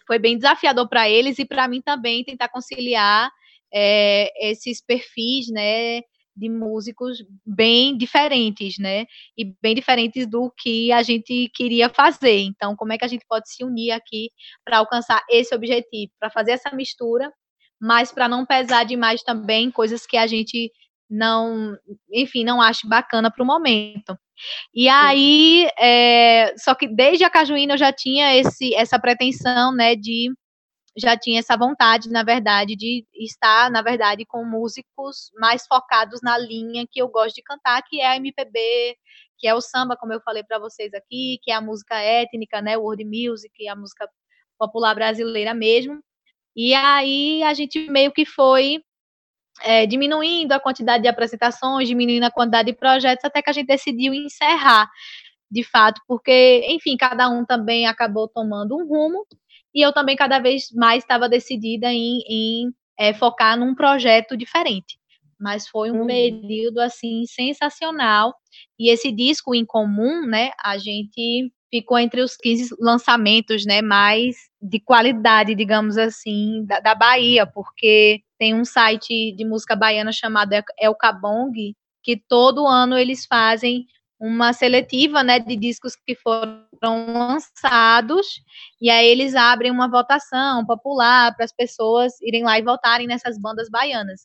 foi 0.06 0.20
bem 0.20 0.36
desafiador 0.36 0.90
para 0.90 1.10
eles 1.10 1.40
e 1.40 1.46
para 1.46 1.70
mim 1.70 1.82
também 1.82 2.24
tentar 2.24 2.50
conciliar 2.50 3.32
é, 3.74 4.50
esses 4.50 4.84
perfis, 4.84 5.48
né? 5.50 6.02
De 6.36 6.50
músicos 6.50 7.18
bem 7.46 7.98
diferentes, 7.98 8.78
né? 8.80 9.06
E 9.38 9.54
bem 9.62 9.76
diferentes 9.76 10.26
do 10.28 10.52
que 10.58 10.92
a 10.92 11.04
gente 11.04 11.50
queria 11.54 11.90
fazer. 11.90 12.40
Então, 12.40 12.76
como 12.76 12.94
é 12.94 12.98
que 12.98 13.06
a 13.06 13.08
gente 13.08 13.26
pode 13.28 13.50
se 13.52 13.64
unir 13.64 13.92
aqui 13.92 14.30
para 14.66 14.78
alcançar 14.78 15.24
esse 15.30 15.54
objetivo, 15.54 16.12
para 16.20 16.30
fazer 16.30 16.52
essa 16.52 16.72
mistura, 16.76 17.32
mas 17.80 18.12
para 18.12 18.28
não 18.28 18.46
pesar 18.46 18.84
demais 18.86 19.24
também 19.24 19.72
coisas 19.72 20.06
que 20.06 20.18
a 20.18 20.28
gente 20.28 20.72
não, 21.10 21.76
enfim, 22.14 22.44
não 22.46 22.62
acha 22.62 22.88
bacana 22.88 23.30
para 23.30 23.44
o 23.44 23.46
momento. 23.46 24.18
E 24.74 24.88
aí, 24.88 25.68
é, 25.80 26.54
só 26.58 26.74
que 26.74 26.88
desde 26.88 27.24
a 27.24 27.30
Cajuína 27.30 27.74
eu 27.74 27.78
já 27.78 27.92
tinha 27.92 28.36
esse, 28.36 28.74
essa 28.76 29.00
pretensão, 29.00 29.74
né, 29.74 29.96
de 29.96 30.32
já 30.98 31.18
tinha 31.18 31.40
essa 31.40 31.58
vontade, 31.58 32.10
na 32.10 32.24
verdade, 32.24 32.76
de 32.76 33.06
estar, 33.14 33.72
na 33.72 33.82
verdade, 33.82 34.26
com 34.26 34.44
músicos 34.44 35.32
mais 35.40 35.66
focados 35.66 36.20
na 36.22 36.38
linha 36.38 36.86
que 36.90 37.02
eu 37.02 37.08
gosto 37.08 37.36
de 37.36 37.44
cantar, 37.44 37.82
que 37.84 38.02
é 38.02 38.08
a 38.08 38.18
MPB, 38.18 38.98
que 39.38 39.48
é 39.48 39.56
o 39.56 39.62
samba, 39.62 39.96
como 39.98 40.14
eu 40.14 40.22
falei 40.22 40.44
para 40.44 40.60
vocês 40.60 40.94
aqui, 40.94 41.40
que 41.44 41.52
é 41.52 41.56
a 41.56 41.62
música 41.62 41.96
étnica, 42.00 42.62
né, 42.62 42.78
world 42.78 43.04
music, 43.06 43.68
a 43.68 43.76
música 43.76 44.08
popular 44.60 44.94
brasileira 44.94 45.54
mesmo. 45.54 46.00
E 46.56 46.74
aí 46.74 47.42
a 47.44 47.54
gente 47.54 47.90
meio 47.90 48.12
que 48.12 48.26
foi 48.26 48.84
é, 49.64 49.86
diminuindo 49.86 50.52
a 50.54 50.60
quantidade 50.60 51.04
de 51.04 51.10
apresentações, 51.10 51.88
diminuindo 51.88 52.26
a 52.26 52.32
quantidade 52.32 52.72
de 52.72 52.78
projetos, 52.78 53.26
até 53.26 53.42
que 53.42 53.50
a 53.50 53.54
gente 53.54 53.68
decidiu 53.68 54.14
encerrar, 54.14 54.90
de 55.50 55.64
fato, 55.64 56.02
porque, 56.08 56.66
enfim, 56.70 56.96
cada 56.98 57.30
um 57.30 57.46
também 57.46 57.86
acabou 57.86 58.28
tomando 58.28 58.76
um 58.78 58.88
rumo, 58.88 59.26
e 59.74 59.82
eu 59.86 59.94
também 59.94 60.16
cada 60.16 60.40
vez 60.40 60.72
mais 60.74 61.04
estava 61.04 61.30
decidida 61.30 61.92
em, 61.92 62.20
em 62.28 62.74
é, 63.00 63.14
focar 63.14 63.58
num 63.58 63.74
projeto 63.74 64.36
diferente. 64.38 65.00
Mas 65.40 65.68
foi 65.68 65.92
um 65.92 66.02
uhum. 66.02 66.08
período 66.08 66.80
assim 66.80 67.24
sensacional. 67.26 68.34
E 68.80 68.92
esse 68.92 69.12
disco 69.12 69.56
em 69.56 69.66
comum, 69.66 70.26
né, 70.28 70.52
a 70.64 70.78
gente 70.78 71.52
ficou 71.72 71.98
entre 71.98 72.22
os 72.22 72.36
15 72.36 72.76
lançamentos, 72.80 73.66
né, 73.66 73.82
mais 73.82 74.36
de 74.62 74.80
qualidade, 74.80 75.56
digamos 75.56 75.98
assim, 75.98 76.64
da, 76.66 76.80
da 76.80 76.94
Bahia, 76.94 77.48
porque 77.48 78.22
tem 78.38 78.54
um 78.54 78.66
site 78.66 79.34
de 79.36 79.46
música 79.46 79.76
baiana 79.76 80.12
chamado 80.12 80.54
El 80.78 80.94
Cabong, 80.96 81.74
que 82.04 82.18
todo 82.18 82.68
ano 82.68 82.98
eles 82.98 83.26
fazem 83.26 83.86
uma 84.22 84.54
seletiva, 84.54 85.24
né, 85.24 85.40
de 85.40 85.56
discos 85.56 85.96
que 85.96 86.14
foram 86.16 86.64
lançados, 86.84 88.28
e 88.80 88.88
aí 88.88 89.08
eles 89.08 89.34
abrem 89.34 89.72
uma 89.72 89.90
votação 89.90 90.64
popular 90.64 91.36
para 91.36 91.44
as 91.44 91.52
pessoas 91.52 92.14
irem 92.22 92.44
lá 92.44 92.60
e 92.60 92.62
votarem 92.62 93.08
nessas 93.08 93.36
bandas 93.40 93.68
baianas. 93.68 94.22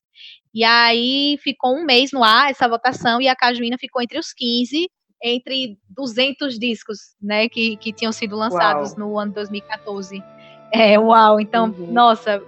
E 0.53 0.63
aí 0.63 1.39
ficou 1.43 1.75
um 1.75 1.85
mês 1.85 2.13
no 2.13 2.23
ar 2.23 2.51
essa 2.51 2.69
votação 2.69 3.23
e 3.23 3.29
a 3.29 3.35
Cajuína 3.35 3.79
ficou 3.79 4.03
entre 4.03 4.19
os 4.19 4.35
15 4.35 4.87
entre 5.25 5.79
200 5.89 6.59
discos, 6.59 6.99
né, 7.21 7.49
que, 7.49 7.79
que 7.79 7.91
tinham 7.91 8.13
sido 8.13 8.37
lançados 8.37 8.91
uau. 8.91 8.99
no 8.99 9.19
ano 9.19 9.33
2014. 9.33 10.23
É, 10.71 10.99
uau, 10.99 11.41
então, 11.41 11.71
uhum. 11.71 11.91
nossa, 11.91 12.43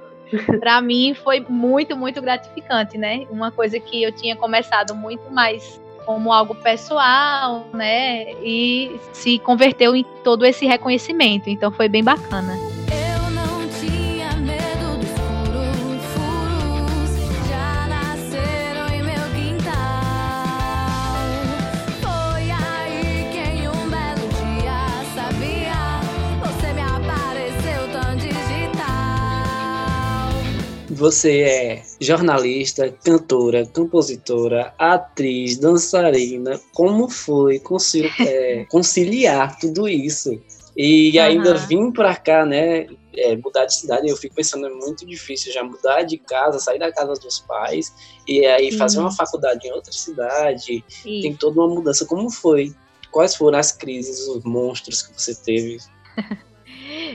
para 0.60 0.82
mim 0.82 1.14
foi 1.14 1.40
muito, 1.48 1.96
muito 1.96 2.20
gratificante, 2.20 2.98
né? 2.98 3.26
Uma 3.30 3.50
coisa 3.50 3.80
que 3.80 4.02
eu 4.02 4.12
tinha 4.12 4.36
começado 4.36 4.94
muito 4.94 5.30
mais 5.30 5.80
como 6.08 6.32
algo 6.32 6.54
pessoal, 6.54 7.66
né? 7.74 8.32
E 8.42 8.98
se 9.12 9.38
converteu 9.40 9.94
em 9.94 10.02
todo 10.24 10.46
esse 10.46 10.64
reconhecimento. 10.64 11.50
Então 11.50 11.70
foi 11.70 11.86
bem 11.86 12.02
bacana. 12.02 12.67
Você 30.98 31.42
é 31.42 31.82
jornalista, 32.00 32.90
cantora, 33.04 33.64
compositora, 33.66 34.74
atriz, 34.76 35.56
dançarina. 35.56 36.60
Como 36.74 37.08
foi 37.08 37.62
é, 38.20 38.64
conciliar 38.68 39.56
tudo 39.60 39.88
isso? 39.88 40.40
E 40.76 41.16
uhum. 41.16 41.24
ainda 41.24 41.54
vim 41.54 41.92
para 41.92 42.16
cá, 42.16 42.44
né? 42.44 42.88
É, 43.16 43.36
mudar 43.36 43.66
de 43.66 43.74
cidade, 43.74 44.08
eu 44.08 44.16
fico 44.16 44.34
pensando, 44.34 44.66
é 44.66 44.70
muito 44.70 45.06
difícil 45.06 45.52
já 45.52 45.62
mudar 45.62 46.02
de 46.02 46.18
casa, 46.18 46.58
sair 46.58 46.78
da 46.80 46.92
casa 46.92 47.14
dos 47.14 47.40
pais 47.40 47.92
e 48.26 48.44
aí 48.44 48.72
fazer 48.72 48.98
uma 48.98 49.12
faculdade 49.12 49.66
em 49.66 49.72
outra 49.72 49.92
cidade. 49.92 50.84
Tem 51.04 51.34
toda 51.34 51.60
uma 51.60 51.74
mudança. 51.76 52.04
Como 52.06 52.28
foi? 52.28 52.74
Quais 53.12 53.36
foram 53.36 53.58
as 53.58 53.70
crises, 53.70 54.26
os 54.26 54.42
monstros 54.42 55.02
que 55.02 55.20
você 55.20 55.34
teve? 55.34 55.78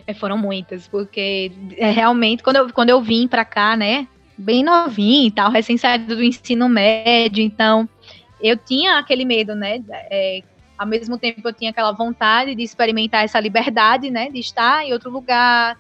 É, 0.06 0.14
foram 0.14 0.38
muitas, 0.38 0.88
porque 0.88 1.52
é, 1.78 1.92
realmente, 1.92 2.44
quando 2.44 2.58
eu, 2.58 2.74
quando 2.74 2.90
eu 2.90 3.02
vim 3.02 3.28
para 3.28 3.46
cá, 3.46 3.76
né, 3.76 4.08
bem 4.38 4.64
novinho 4.64 5.28
e 5.28 5.32
tal, 5.32 5.52
recém-saído 5.52 6.16
do 6.16 6.24
ensino 6.24 6.68
médio, 6.70 7.44
então 7.44 7.88
eu 8.42 8.58
tinha 8.58 8.98
aquele 8.98 9.26
medo, 9.26 9.56
né, 9.56 9.84
é, 9.90 10.42
ao 10.78 10.88
mesmo 10.88 11.18
tempo 11.18 11.48
eu 11.48 11.54
tinha 11.54 11.72
aquela 11.72 11.92
vontade 11.92 12.56
de 12.56 12.64
experimentar 12.64 13.24
essa 13.24 13.40
liberdade, 13.40 14.10
né, 14.10 14.30
de 14.30 14.40
estar 14.40 14.86
em 14.86 14.94
outro 14.94 15.10
lugar, 15.10 15.78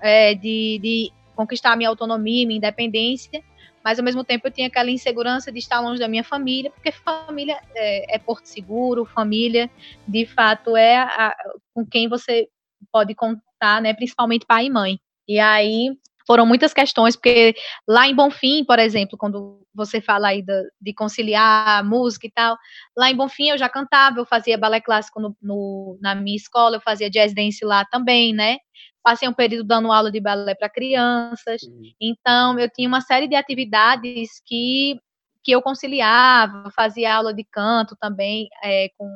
é, 0.00 0.34
de, 0.34 0.78
de 0.82 1.12
conquistar 1.34 1.72
a 1.72 1.76
minha 1.76 1.88
autonomia, 1.88 2.46
minha 2.46 2.58
independência, 2.58 3.42
mas 3.84 3.98
ao 3.98 4.04
mesmo 4.04 4.24
tempo 4.24 4.48
eu 4.48 4.50
tinha 4.50 4.66
aquela 4.66 4.90
insegurança 4.90 5.52
de 5.52 5.58
estar 5.58 5.78
longe 5.80 6.00
da 6.00 6.08
minha 6.08 6.24
família, 6.24 6.70
porque 6.70 6.90
família 6.90 7.56
é, 7.74 8.16
é 8.16 8.18
porto 8.18 8.46
seguro, 8.46 9.04
família 9.04 9.70
de 10.08 10.26
fato 10.26 10.76
é 10.76 10.96
a, 10.96 11.36
com 11.72 11.86
quem 11.86 12.08
você 12.08 12.48
pode 12.90 13.14
contar, 13.14 13.80
né, 13.82 13.94
principalmente 13.94 14.46
pai 14.46 14.66
e 14.66 14.70
mãe. 14.70 14.98
E 15.28 15.38
aí 15.38 15.90
foram 16.26 16.44
muitas 16.44 16.74
questões, 16.74 17.14
porque 17.14 17.54
lá 17.88 18.08
em 18.08 18.14
Bonfim, 18.14 18.64
por 18.64 18.78
exemplo, 18.78 19.16
quando 19.16 19.64
você 19.72 20.00
fala 20.00 20.28
aí 20.28 20.42
de, 20.42 20.70
de 20.80 20.92
conciliar 20.92 21.84
música 21.84 22.26
e 22.26 22.30
tal, 22.30 22.56
lá 22.96 23.10
em 23.10 23.16
Bonfim 23.16 23.50
eu 23.50 23.58
já 23.58 23.68
cantava, 23.68 24.18
eu 24.18 24.26
fazia 24.26 24.58
balé 24.58 24.80
clássico 24.80 25.20
no, 25.20 25.36
no, 25.40 25.98
na 26.00 26.14
minha 26.14 26.36
escola, 26.36 26.76
eu 26.76 26.80
fazia 26.80 27.08
jazz 27.08 27.32
dance 27.32 27.64
lá 27.64 27.84
também, 27.84 28.34
né? 28.34 28.58
Passei 29.02 29.28
um 29.28 29.32
período 29.32 29.68
dando 29.68 29.92
aula 29.92 30.10
de 30.10 30.20
balé 30.20 30.54
para 30.56 30.68
crianças, 30.68 31.62
uhum. 31.62 31.92
então 32.00 32.58
eu 32.58 32.68
tinha 32.68 32.88
uma 32.88 33.00
série 33.00 33.28
de 33.28 33.36
atividades 33.36 34.42
que, 34.44 34.98
que 35.44 35.52
eu 35.52 35.62
conciliava, 35.62 36.70
fazia 36.74 37.14
aula 37.14 37.32
de 37.32 37.44
canto 37.44 37.96
também, 38.00 38.48
é, 38.64 38.88
com, 38.98 39.08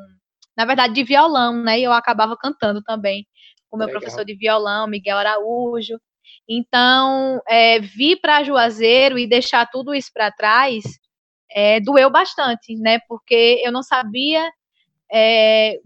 na 0.57 0.65
verdade, 0.65 0.95
de 0.95 1.03
violão, 1.03 1.61
né? 1.61 1.81
E 1.81 1.83
eu 1.83 1.93
acabava 1.93 2.37
cantando 2.37 2.81
também 2.83 3.27
com 3.71 3.77
meu 3.77 3.87
Legal. 3.87 4.01
professor 4.01 4.25
de 4.25 4.35
violão, 4.35 4.87
Miguel 4.87 5.17
Araújo. 5.17 5.99
Então, 6.49 7.41
é, 7.49 7.79
vir 7.79 8.21
para 8.21 8.43
Juazeiro 8.43 9.19
e 9.19 9.27
deixar 9.27 9.67
tudo 9.71 9.95
isso 9.95 10.11
para 10.13 10.33
trás 10.33 10.83
é, 11.51 11.81
doeu 11.81 12.11
bastante, 12.11 12.75
né? 12.77 12.99
Porque 13.09 13.61
eu 13.65 13.73
não 13.73 13.83
sabia 13.83 14.51
é, 15.13 15.79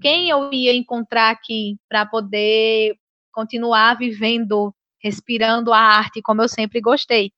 quem 0.00 0.30
eu 0.30 0.52
ia 0.52 0.74
encontrar 0.74 1.30
aqui 1.30 1.76
para 1.88 2.06
poder 2.06 2.96
continuar 3.32 3.94
vivendo, 3.96 4.74
respirando 5.02 5.72
a 5.72 5.78
arte 5.78 6.22
como 6.22 6.42
eu 6.42 6.48
sempre 6.48 6.80
gostei. 6.80 7.32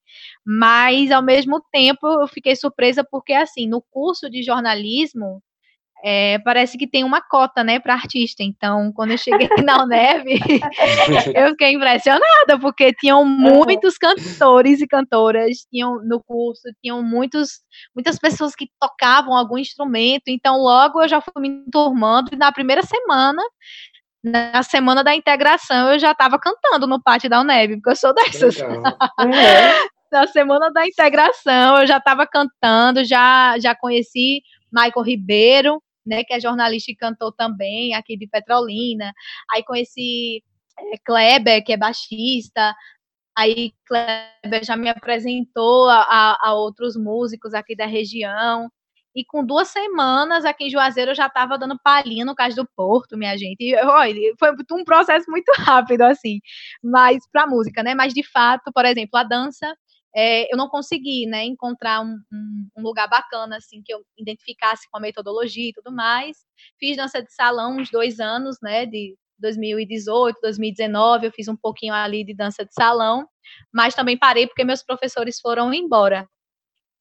Mas, 0.45 1.11
ao 1.11 1.23
mesmo 1.23 1.63
tempo, 1.73 2.07
eu 2.07 2.29
fiquei 2.29 2.55
surpresa 2.57 3.05
porque, 3.09 3.33
assim, 3.33 3.69
no 3.69 3.83
curso 3.91 4.31
de 4.31 4.43
jornalismo, 4.43 5.43
é, 6.03 6.39
parece 6.41 6.79
que 6.79 6.87
tem 6.87 7.05
uma 7.05 7.21
cota, 7.21 7.63
né, 7.63 7.79
para 7.79 7.95
artista. 7.95 8.43
Então, 8.43 8.93
quando 8.93 9.13
eu 9.13 9.19
cheguei 9.19 9.49
na 9.65 9.83
UNEV, 9.85 10.25
eu 11.35 11.49
fiquei 11.51 11.73
impressionada, 11.73 12.59
porque 12.61 12.93
tinham 12.95 13.25
muitos 13.25 13.97
cantores 13.99 14.81
e 14.81 14.87
cantoras 14.87 15.67
tinham 15.71 16.01
no 16.05 16.23
curso, 16.23 16.63
tinham 16.83 17.03
muitos, 17.03 17.61
muitas 17.95 18.19
pessoas 18.19 18.55
que 18.55 18.67
tocavam 18.81 19.35
algum 19.35 19.59
instrumento. 19.59 20.25
Então, 20.29 20.57
logo 20.57 21.03
eu 21.03 21.09
já 21.09 21.21
fui 21.21 21.43
me 21.43 21.49
enturmando, 21.49 22.31
e 22.33 22.37
na 22.37 22.53
primeira 22.53 22.83
semana, 22.83 23.43
na 24.23 24.63
semana 24.63 25.03
da 25.03 25.15
integração, 25.15 25.93
eu 25.93 25.99
já 25.99 26.13
estava 26.13 26.39
cantando 26.39 26.87
no 26.87 27.03
pátio 27.03 27.31
da 27.31 27.41
UNEV, 27.41 27.77
porque 27.77 27.91
eu 27.91 27.97
sou 27.97 28.15
dessas. 28.15 28.57
na 30.13 30.27
semana 30.27 30.71
da 30.73 30.87
integração, 30.87 31.79
eu 31.79 31.87
já 31.87 31.99
estava 31.99 32.27
cantando, 32.27 33.05
já, 33.05 33.59
já 33.59 33.75
conheci 33.75 34.43
Michael 34.73 35.05
Ribeiro, 35.05 35.83
né, 36.11 36.25
que 36.25 36.35
é 36.35 36.41
jornalista 36.41 36.91
e 36.91 36.97
cantor 36.97 37.33
também, 37.33 37.95
aqui 37.95 38.17
de 38.17 38.27
Petrolina. 38.27 39.13
Aí 39.51 39.63
conheci 39.65 40.43
é, 40.79 40.99
Kleber, 41.05 41.65
que 41.65 41.73
é 41.73 41.77
baixista. 41.77 42.75
Aí 43.39 43.73
Kleber 43.87 44.65
já 44.65 44.77
me 44.77 44.89
apresentou 44.89 45.89
a, 45.89 46.03
a, 46.03 46.49
a 46.49 46.55
outros 46.55 46.97
músicos 46.97 47.55
aqui 47.55 47.77
da 47.77 47.87
região. 47.87 48.71
E 49.15 49.25
com 49.25 49.45
duas 49.45 49.69
semanas 49.69 50.45
aqui 50.45 50.65
em 50.67 50.71
Juazeiro 50.71 51.13
eu 51.13 51.15
já 51.17 51.27
estava 51.27 51.59
dando 51.59 51.79
palhinha 51.83 52.25
no 52.25 52.35
Cais 52.35 52.55
do 52.55 52.69
Porto, 52.77 53.17
minha 53.17 53.37
gente. 53.37 53.61
E, 53.61 53.77
olha, 53.85 54.35
foi 54.39 54.51
um 54.73 54.85
processo 54.85 55.31
muito 55.31 55.51
rápido, 55.59 56.03
assim, 56.03 56.41
mas 56.83 57.19
para 57.33 57.47
música, 57.47 57.83
né? 57.83 57.95
Mas 57.95 58.13
de 58.15 58.23
fato, 58.23 58.71
por 58.73 58.85
exemplo, 58.85 59.19
a 59.19 59.25
dança 59.25 59.75
é, 60.15 60.53
eu 60.53 60.57
não 60.57 60.69
consegui, 60.69 61.27
né, 61.27 61.45
encontrar 61.45 62.01
um, 62.01 62.19
um, 62.33 62.69
um, 62.79 62.83
lugar 62.83 63.09
bacana, 63.09 63.57
assim, 63.57 63.83
que 63.85 63.93
eu 63.93 64.03
identificasse 64.19 64.89
com 64.91 64.99
a 64.99 65.01
metodologia 65.01 65.71
e 65.71 65.73
tudo 65.73 65.93
mais. 65.93 66.39
Fiz 66.79 66.97
dança 66.97 67.23
de 67.23 67.33
salão 67.33 67.77
uns 67.79 67.91
dois 67.91 68.19
anos, 68.21 68.57
né, 68.63 68.87
de 68.87 69.17
2018, 69.39 70.39
2019, 70.43 71.27
eu 71.27 71.33
fiz 71.33 71.49
um 71.49 71.57
pouquinho 71.57 71.95
ali 71.95 72.25
de 72.25 72.35
dança 72.35 72.65
de 72.65 72.75
salão, 72.75 73.27
mas 73.73 73.95
também 73.95 74.19
parei 74.19 74.47
porque 74.47 74.65
meus 74.65 74.83
professores 74.83 75.41
foram 75.41 75.73
embora. 75.73 76.29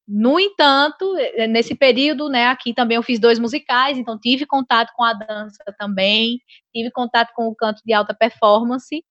No 0.08 0.40
entanto, 0.40 1.16
é, 1.18 1.46
nesse 1.48 1.76
período, 1.76 2.30
né, 2.30 2.48
aqui 2.48 2.74
também 2.74 2.96
eu 2.96 3.04
fiz 3.04 3.20
dois 3.20 3.38
musicais, 3.38 3.98
então 3.98 4.20
tive 4.20 4.46
contato 4.46 4.92
com 4.96 5.04
a 5.04 5.14
dança 5.14 5.64
também, 5.78 6.40
tive 6.74 6.90
contato 6.92 7.32
com 7.36 7.48
o 7.48 7.56
canto 7.56 7.82
de 7.86 7.94
alta 7.94 8.14
performance, 8.14 9.04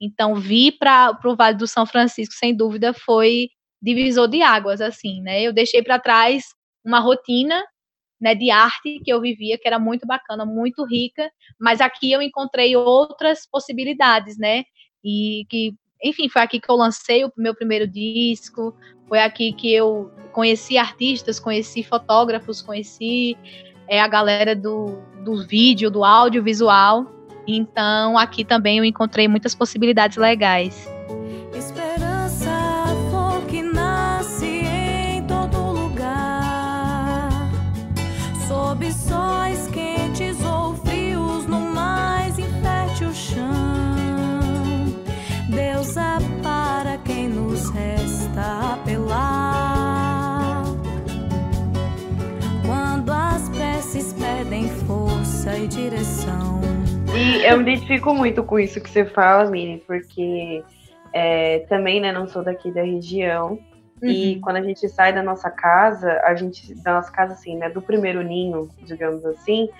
então, 0.00 0.34
vir 0.34 0.72
para 0.78 1.18
o 1.24 1.36
Vale 1.36 1.56
do 1.56 1.66
São 1.66 1.86
Francisco, 1.86 2.34
sem 2.34 2.54
dúvida, 2.54 2.92
foi 2.92 3.48
divisor 3.80 4.28
de 4.28 4.42
águas, 4.42 4.80
assim, 4.80 5.20
né? 5.22 5.42
Eu 5.42 5.52
deixei 5.52 5.82
para 5.82 5.98
trás 5.98 6.44
uma 6.84 7.00
rotina 7.00 7.62
né, 8.20 8.34
de 8.34 8.50
arte 8.50 9.00
que 9.04 9.12
eu 9.12 9.20
vivia, 9.20 9.58
que 9.58 9.66
era 9.66 9.78
muito 9.78 10.06
bacana, 10.06 10.44
muito 10.44 10.84
rica, 10.84 11.30
mas 11.60 11.80
aqui 11.80 12.10
eu 12.12 12.22
encontrei 12.22 12.74
outras 12.76 13.46
possibilidades, 13.50 14.38
né? 14.38 14.64
E 15.04 15.44
que, 15.48 15.74
enfim, 16.02 16.28
foi 16.28 16.42
aqui 16.42 16.60
que 16.60 16.70
eu 16.70 16.76
lancei 16.76 17.24
o 17.24 17.32
meu 17.36 17.54
primeiro 17.54 17.86
disco, 17.86 18.74
foi 19.08 19.20
aqui 19.20 19.52
que 19.52 19.72
eu 19.72 20.10
conheci 20.32 20.76
artistas, 20.76 21.38
conheci 21.38 21.82
fotógrafos, 21.82 22.60
conheci 22.60 23.36
é, 23.88 24.00
a 24.00 24.08
galera 24.08 24.54
do, 24.54 25.00
do 25.24 25.46
vídeo, 25.46 25.90
do 25.90 26.04
audiovisual. 26.04 27.15
Então, 27.46 28.18
aqui 28.18 28.44
também 28.44 28.78
eu 28.78 28.84
encontrei 28.84 29.28
muitas 29.28 29.54
possibilidades 29.54 30.16
legais. 30.16 30.88
Esperança, 31.54 32.50
a 32.50 33.10
flor 33.10 33.42
que 33.46 33.62
nasce 33.62 34.46
em 34.46 35.22
todo 35.26 35.56
lugar, 35.58 37.30
sob 38.48 38.92
sóis 38.92 39.68
quentes 39.68 40.42
ou 40.44 40.74
frios 40.74 41.46
no 41.46 41.60
mais 41.60 42.36
chão. 43.16 43.46
Deus 45.48 45.96
é 45.96 46.18
para 46.42 46.98
quem 46.98 47.28
nos 47.28 47.70
resta 47.70 48.74
apelar. 48.74 50.64
Quando 52.64 53.10
as 53.10 53.48
preces 53.48 54.12
pedem 54.12 54.68
força 54.86 55.56
e 55.56 55.66
direção 55.66 56.60
eu 57.44 57.56
me 57.58 57.62
identifico 57.62 58.14
muito 58.14 58.42
com 58.44 58.58
isso 58.58 58.80
que 58.80 58.90
você 58.90 59.04
fala, 59.04 59.50
Miri, 59.50 59.82
porque 59.86 60.62
é, 61.12 61.60
também, 61.68 62.00
né, 62.00 62.12
não 62.12 62.26
sou 62.26 62.42
daqui 62.42 62.70
da 62.70 62.82
região. 62.82 63.58
Uhum. 64.02 64.08
E 64.08 64.40
quando 64.40 64.56
a 64.56 64.62
gente 64.62 64.86
sai 64.88 65.12
da 65.12 65.22
nossa 65.22 65.50
casa, 65.50 66.20
a 66.24 66.34
gente, 66.34 66.74
da 66.82 66.94
nossa 66.94 67.10
casa 67.10 67.32
assim, 67.32 67.56
né, 67.56 67.70
do 67.70 67.80
primeiro 67.80 68.22
ninho, 68.22 68.68
digamos 68.82 69.24
assim, 69.24 69.70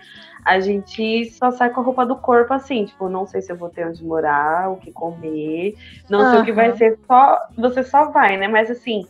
a 0.44 0.58
gente 0.58 1.26
só 1.32 1.50
sai 1.50 1.70
com 1.70 1.80
a 1.80 1.84
roupa 1.84 2.06
do 2.06 2.16
corpo 2.16 2.54
assim, 2.54 2.86
tipo, 2.86 3.08
não 3.08 3.26
sei 3.26 3.42
se 3.42 3.52
eu 3.52 3.56
vou 3.56 3.68
ter 3.68 3.86
onde 3.86 4.02
morar, 4.02 4.70
o 4.70 4.76
que 4.76 4.90
comer, 4.90 5.74
não 6.08 6.20
uhum. 6.20 6.30
sei 6.30 6.40
o 6.40 6.44
que 6.44 6.52
vai 6.52 6.74
ser, 6.76 6.98
só 7.06 7.38
você 7.58 7.82
só 7.82 8.10
vai, 8.10 8.38
né? 8.38 8.48
Mas 8.48 8.70
assim, 8.70 9.06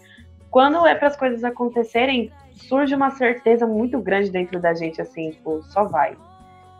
quando 0.50 0.84
é 0.86 0.94
para 0.94 1.08
as 1.08 1.16
coisas 1.16 1.44
acontecerem, 1.44 2.32
surge 2.52 2.94
uma 2.94 3.10
certeza 3.10 3.66
muito 3.66 4.00
grande 4.00 4.30
dentro 4.30 4.58
da 4.58 4.74
gente 4.74 5.00
assim, 5.00 5.30
tipo, 5.30 5.62
só 5.62 5.84
vai. 5.84 6.16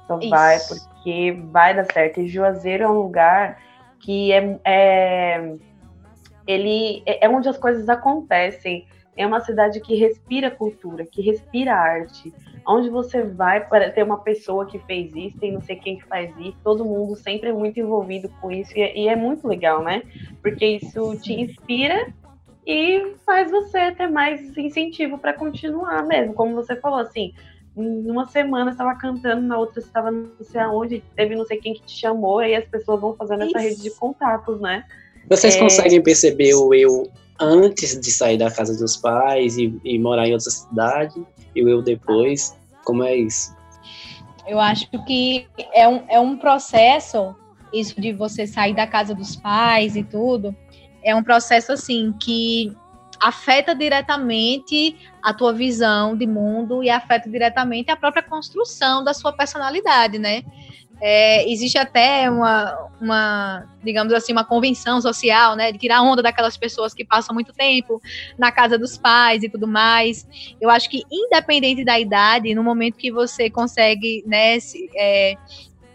Só 0.07 0.19
Isso. 0.19 0.31
vai 0.31 0.59
porque 0.61 1.33
vai 1.51 1.75
dar 1.75 1.85
certo. 1.93 2.21
E 2.21 2.29
Juazeiro 2.29 2.85
é 2.85 2.89
um 2.89 3.01
lugar 3.03 3.61
que 3.99 4.33
é, 4.33 4.59
é 4.65 5.55
ele 6.47 7.03
é, 7.05 7.27
é 7.27 7.29
onde 7.29 7.49
as 7.49 7.59
coisas 7.59 7.89
acontecem. 7.89 8.87
É 9.17 9.27
uma 9.27 9.41
cidade 9.41 9.81
que 9.81 9.97
respira 9.97 10.51
cultura, 10.51 11.07
que 11.07 11.23
respira 11.23 11.75
arte. 11.75 12.33
Onde 12.69 12.91
você 12.91 13.23
vai 13.23 13.67
para 13.67 13.91
ter 13.91 14.03
uma 14.03 14.19
pessoa 14.19 14.67
que 14.67 14.79
fez 14.81 15.15
isso, 15.15 15.39
tem 15.39 15.53
não 15.53 15.63
sei 15.63 15.77
quem 15.77 15.97
que 15.97 16.05
faz 16.05 16.37
isso, 16.39 16.57
todo 16.63 16.85
mundo 16.85 17.17
sempre 17.17 17.49
é 17.49 17.53
muito 17.53 17.81
envolvido 17.81 18.29
com 18.41 18.51
isso, 18.51 18.77
e 18.77 18.83
é, 18.83 18.99
e 18.99 19.09
é 19.09 19.17
muito 19.17 19.49
legal, 19.49 19.83
né? 19.83 20.03
Porque 20.43 20.67
isso 20.67 21.19
te 21.19 21.33
inspira 21.33 22.13
e 22.67 23.15
faz 23.25 23.51
você 23.51 23.93
ter 23.93 24.09
mais 24.09 24.57
incentivo 24.59 25.17
para 25.17 25.33
continuar 25.33 26.03
mesmo. 26.03 26.35
Como 26.35 26.55
você 26.55 26.77
falou, 26.77 26.99
assim, 26.99 27.33
numa 27.77 28.27
semana 28.27 28.71
estava 28.71 28.95
cantando, 28.95 29.43
na 29.43 29.59
outra 29.59 29.81
estava 29.81 30.11
não 30.11 30.31
sei 30.41 30.61
aonde, 30.61 31.05
teve 31.15 31.37
não 31.37 31.45
sei 31.45 31.59
quem 31.59 31.75
que 31.75 31.83
te 31.83 32.01
chamou, 32.01 32.43
e 32.43 32.55
as 32.55 32.65
pessoas 32.65 33.01
vão 33.01 33.15
fazendo 33.15 33.45
Isso. 33.45 33.57
essa 33.57 33.69
rede 33.69 33.83
de 33.83 33.91
contatos, 33.91 34.61
né? 34.61 34.85
Vocês 35.29 35.57
é... 35.57 35.59
conseguem 35.61 36.03
perceber 36.03 36.55
o 36.55 36.73
eu 36.73 37.11
antes 37.39 38.01
de 38.01 38.11
sair 38.11 38.39
da 38.39 38.51
casa 38.51 38.77
dos 38.79 38.97
pais 38.97 39.59
e, 39.59 39.79
e 39.85 39.99
morar 39.99 40.27
em 40.27 40.33
outra 40.33 40.51
cidade 40.51 41.23
e 41.55 41.63
o 41.63 41.69
eu 41.69 41.83
depois? 41.83 42.57
Como 42.85 43.05
é 43.05 43.15
isso? 43.15 43.55
Eu 44.47 44.59
acho 44.59 44.89
que 45.05 45.47
é 45.75 45.87
um, 45.87 46.05
é 46.09 46.19
um 46.19 46.39
processo, 46.39 47.35
isso 47.73 48.01
de 48.01 48.13
você 48.13 48.47
sair 48.47 48.75
da 48.75 48.87
casa 48.87 49.15
dos 49.15 49.37
pais 49.37 49.97
e 49.97 50.05
tudo, 50.05 50.57
é 51.03 51.15
um 51.15 51.23
processo 51.23 51.73
assim 51.73 52.15
que 52.21 52.73
afeta 53.21 53.75
diretamente 53.75 54.97
a 55.23 55.33
tua 55.33 55.53
visão 55.53 56.17
de 56.17 56.27
mundo 56.27 56.83
e 56.83 56.91
afeta 56.91 57.29
diretamente 57.29 57.91
a 57.91 57.97
própria 57.97 58.23
construção 58.23 59.03
da 59.03 59.13
sua 59.15 59.33
personalidade, 59.33 60.19
né? 60.19 60.43
É, 61.01 61.51
existe 61.51 61.77
até 61.77 62.31
uma, 62.31 62.89
uma, 63.01 63.67
digamos 63.85 64.15
assim, 64.15 64.33
uma 64.33 64.45
convenção 64.45 65.01
social, 65.01 65.55
né, 65.55 65.71
de 65.71 65.79
tirar 65.79 66.01
onda 66.01 66.23
daquelas 66.23 66.57
pessoas 66.57 66.95
que 66.95 67.05
passam 67.05 67.35
muito 67.35 67.53
tempo 67.53 68.01
na 68.39 68.51
casa 68.51 68.79
dos 68.79 68.97
pais 68.97 69.43
e 69.43 69.49
tudo 69.49 69.67
mais. 69.67 70.27
Eu 70.59 70.71
acho 70.71 70.89
que, 70.89 71.03
independente 71.13 71.85
da 71.85 72.01
idade, 72.01 72.55
no 72.55 72.65
momento 72.65 72.97
que 72.97 73.13
você 73.13 73.51
consegue, 73.51 74.25
né, 74.27 74.59
se, 74.59 74.89
é, 74.97 75.37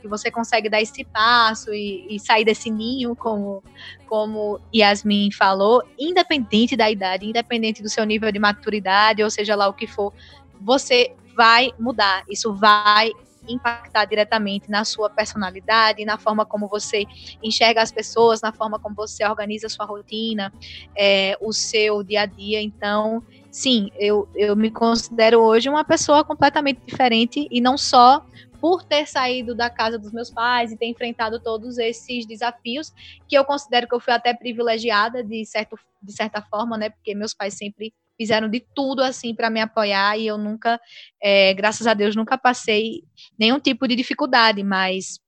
que 0.01 0.07
você 0.07 0.31
consegue 0.31 0.69
dar 0.69 0.81
esse 0.81 1.03
passo 1.05 1.73
e, 1.73 2.07
e, 2.09 2.19
sair 2.19 2.43
desse 2.43 2.69
ninho, 2.69 3.15
como, 3.15 3.63
como 4.07 4.59
Yasmin 4.73 5.31
falou, 5.31 5.83
independente 5.97 6.75
da 6.75 6.89
idade, 6.89 7.25
independente 7.25 7.81
do 7.81 7.89
seu 7.89 8.03
nível 8.03 8.31
de 8.31 8.39
maturidade, 8.39 9.23
ou 9.23 9.29
seja 9.29 9.55
lá 9.55 9.67
o 9.67 9.73
que 9.73 9.87
for, 9.87 10.13
você 10.59 11.13
vai 11.35 11.71
mudar. 11.79 12.23
Isso 12.29 12.53
vai 12.53 13.11
impactar 13.47 14.05
diretamente 14.05 14.69
na 14.69 14.85
sua 14.85 15.09
personalidade, 15.09 16.05
na 16.05 16.17
forma 16.17 16.45
como 16.45 16.67
você 16.67 17.05
enxerga 17.41 17.81
as 17.81 17.91
pessoas, 17.91 18.41
na 18.41 18.51
forma 18.51 18.79
como 18.79 18.95
você 18.95 19.25
organiza 19.25 19.67
a 19.67 19.69
sua 19.69 19.85
rotina, 19.85 20.53
é, 20.95 21.37
o 21.41 21.51
seu 21.51 22.03
dia 22.03 22.21
a 22.21 22.25
dia. 22.25 22.61
Então, 22.61 23.23
sim, 23.49 23.89
eu, 23.97 24.27
eu 24.35 24.55
me 24.55 24.69
considero 24.69 25.39
hoje 25.39 25.69
uma 25.69 25.83
pessoa 25.83 26.23
completamente 26.23 26.81
diferente 26.85 27.47
e 27.49 27.59
não 27.59 27.77
só 27.77 28.25
por 28.61 28.83
ter 28.83 29.07
saído 29.07 29.55
da 29.55 29.71
casa 29.71 29.97
dos 29.97 30.11
meus 30.11 30.29
pais 30.29 30.71
e 30.71 30.77
ter 30.77 30.85
enfrentado 30.85 31.39
todos 31.39 31.79
esses 31.79 32.27
desafios, 32.27 32.93
que 33.27 33.35
eu 33.35 33.43
considero 33.43 33.87
que 33.87 33.95
eu 33.95 33.99
fui 33.99 34.13
até 34.13 34.35
privilegiada 34.35 35.23
de, 35.23 35.43
certo, 35.47 35.77
de 36.01 36.13
certa 36.13 36.43
forma, 36.43 36.77
né? 36.77 36.91
Porque 36.91 37.15
meus 37.15 37.33
pais 37.33 37.55
sempre 37.55 37.91
fizeram 38.15 38.47
de 38.47 38.59
tudo 38.59 39.01
assim 39.01 39.33
para 39.33 39.49
me 39.49 39.59
apoiar 39.59 40.15
e 40.15 40.27
eu 40.27 40.37
nunca, 40.37 40.79
é, 41.19 41.55
graças 41.55 41.87
a 41.87 41.95
Deus, 41.95 42.15
nunca 42.15 42.37
passei 42.37 43.03
nenhum 43.37 43.59
tipo 43.59 43.87
de 43.87 43.95
dificuldade, 43.95 44.63
mas 44.63 45.19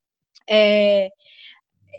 é, 0.48 1.10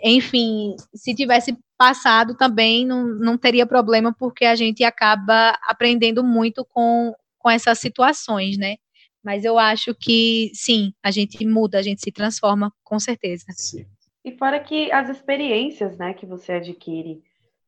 enfim, 0.04 0.76
se 0.94 1.16
tivesse 1.16 1.58
passado 1.76 2.36
também 2.36 2.86
não, 2.86 3.06
não 3.06 3.36
teria 3.36 3.66
problema, 3.66 4.14
porque 4.16 4.44
a 4.44 4.54
gente 4.54 4.84
acaba 4.84 5.58
aprendendo 5.66 6.22
muito 6.22 6.64
com, 6.64 7.12
com 7.40 7.50
essas 7.50 7.80
situações, 7.80 8.56
né? 8.56 8.76
Mas 9.24 9.44
eu 9.44 9.58
acho 9.58 9.94
que 9.94 10.50
sim, 10.52 10.92
a 11.02 11.10
gente 11.10 11.46
muda, 11.46 11.78
a 11.78 11.82
gente 11.82 12.02
se 12.02 12.12
transforma, 12.12 12.70
com 12.82 13.00
certeza. 13.00 13.46
Sim. 13.50 13.86
E 14.24 14.32
fora 14.32 14.60
que 14.60 14.92
as 14.92 15.08
experiências, 15.08 15.96
né, 15.96 16.14
que 16.14 16.26
você 16.26 16.52
adquire 16.52 17.22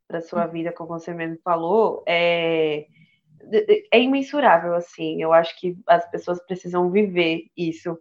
para 0.06 0.20
sua 0.20 0.46
hum. 0.46 0.50
vida, 0.50 0.72
como 0.72 0.90
você 0.90 1.12
mesmo 1.12 1.38
falou, 1.42 2.02
é, 2.06 2.86
é 3.90 4.00
imensurável, 4.00 4.74
assim. 4.74 5.22
Eu 5.22 5.32
acho 5.32 5.58
que 5.58 5.76
as 5.86 6.08
pessoas 6.10 6.44
precisam 6.46 6.90
viver 6.90 7.46
isso 7.56 7.98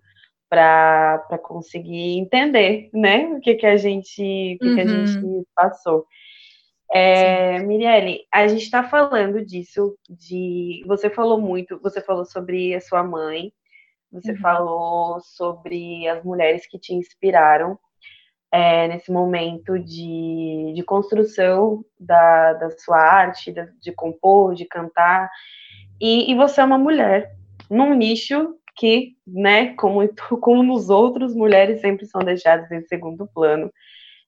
para 0.49 1.39
conseguir 1.43 2.19
entender, 2.19 2.89
né, 2.93 3.25
o 3.27 3.41
que 3.41 3.55
que 3.55 3.65
a 3.65 3.75
gente, 3.77 4.21
o 4.55 4.59
que, 4.59 4.67
uhum. 4.67 4.75
que 4.75 4.81
a 4.81 4.87
gente 4.87 5.17
uhum. 5.17 5.43
passou. 5.55 6.05
É, 6.93 7.59
Mirelle, 7.59 8.25
a 8.31 8.47
gente 8.47 8.63
está 8.63 8.83
falando 8.83 9.43
disso, 9.43 9.97
de 10.09 10.83
você 10.85 11.09
falou 11.09 11.39
muito, 11.39 11.79
você 11.81 11.99
falou 11.99 12.25
sobre 12.25 12.75
a 12.75 12.81
sua 12.81 13.03
mãe, 13.03 13.51
você 14.11 14.31
uhum. 14.31 14.37
falou 14.39 15.19
sobre 15.19 16.07
as 16.07 16.23
mulheres 16.23 16.67
que 16.67 16.79
te 16.79 16.93
inspiraram 16.93 17.77
é, 18.51 18.87
nesse 18.87 19.11
momento 19.11 19.77
de, 19.77 20.73
de 20.73 20.83
construção 20.83 21.83
da, 21.99 22.53
da 22.53 22.69
sua 22.77 22.97
arte, 22.97 23.51
de, 23.51 23.65
de 23.81 23.91
compor, 23.91 24.53
de 24.55 24.65
cantar, 24.65 25.29
e, 25.99 26.31
e, 26.31 26.35
você 26.35 26.61
é 26.61 26.63
uma 26.63 26.77
mulher 26.77 27.31
num 27.69 27.93
nicho 27.93 28.55
que, 28.75 29.15
né, 29.25 29.73
como, 29.75 30.07
como 30.41 30.63
nos 30.63 30.89
outros, 30.89 31.35
mulheres 31.35 31.81
sempre 31.81 32.05
são 32.05 32.21
deixadas 32.21 32.71
em 32.71 32.81
segundo 32.83 33.27
plano. 33.27 33.71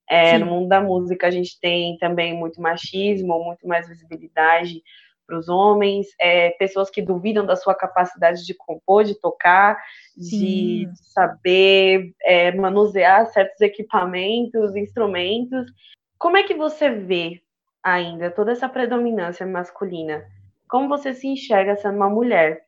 É, 0.10 0.38
no 0.38 0.46
mundo 0.46 0.70
da 0.70 0.80
música 0.80 1.28
a 1.28 1.32
gente 1.32 1.60
tem 1.60 1.98
também 1.98 2.34
muito 2.34 2.62
machismo, 2.62 3.44
muito 3.44 3.68
mais 3.68 3.88
visibilidade 3.88 4.82
para 5.28 5.38
os 5.38 5.50
homens, 5.50 6.08
é, 6.20 6.52
pessoas 6.52 6.90
que 6.90 7.02
duvidam 7.02 7.46
da 7.46 7.58
sua 7.58 7.76
capacidade 7.76 8.46
de 8.46 8.54
compor, 8.54 9.04
de 9.04 9.20
tocar, 9.20 9.78
de, 10.16 10.86
de 10.86 11.12
saber 11.12 12.14
é, 12.24 12.54
manusear 12.54 13.28
certos 13.28 13.60
equipamentos, 13.60 14.74
instrumentos. 14.78 15.70
Como 16.18 16.38
é 16.38 16.44
que 16.44 16.56
você 16.56 16.90
vê 16.90 17.42
ainda 17.84 18.32
toda 18.32 18.54
essa 18.54 18.70
predominância 18.70 19.46
masculina? 19.46 20.26
Como 20.70 20.88
você 20.88 21.14
se 21.14 21.28
enxerga 21.28 21.76
sendo 21.76 21.98
uma 21.98 22.10
mulher 22.10 22.64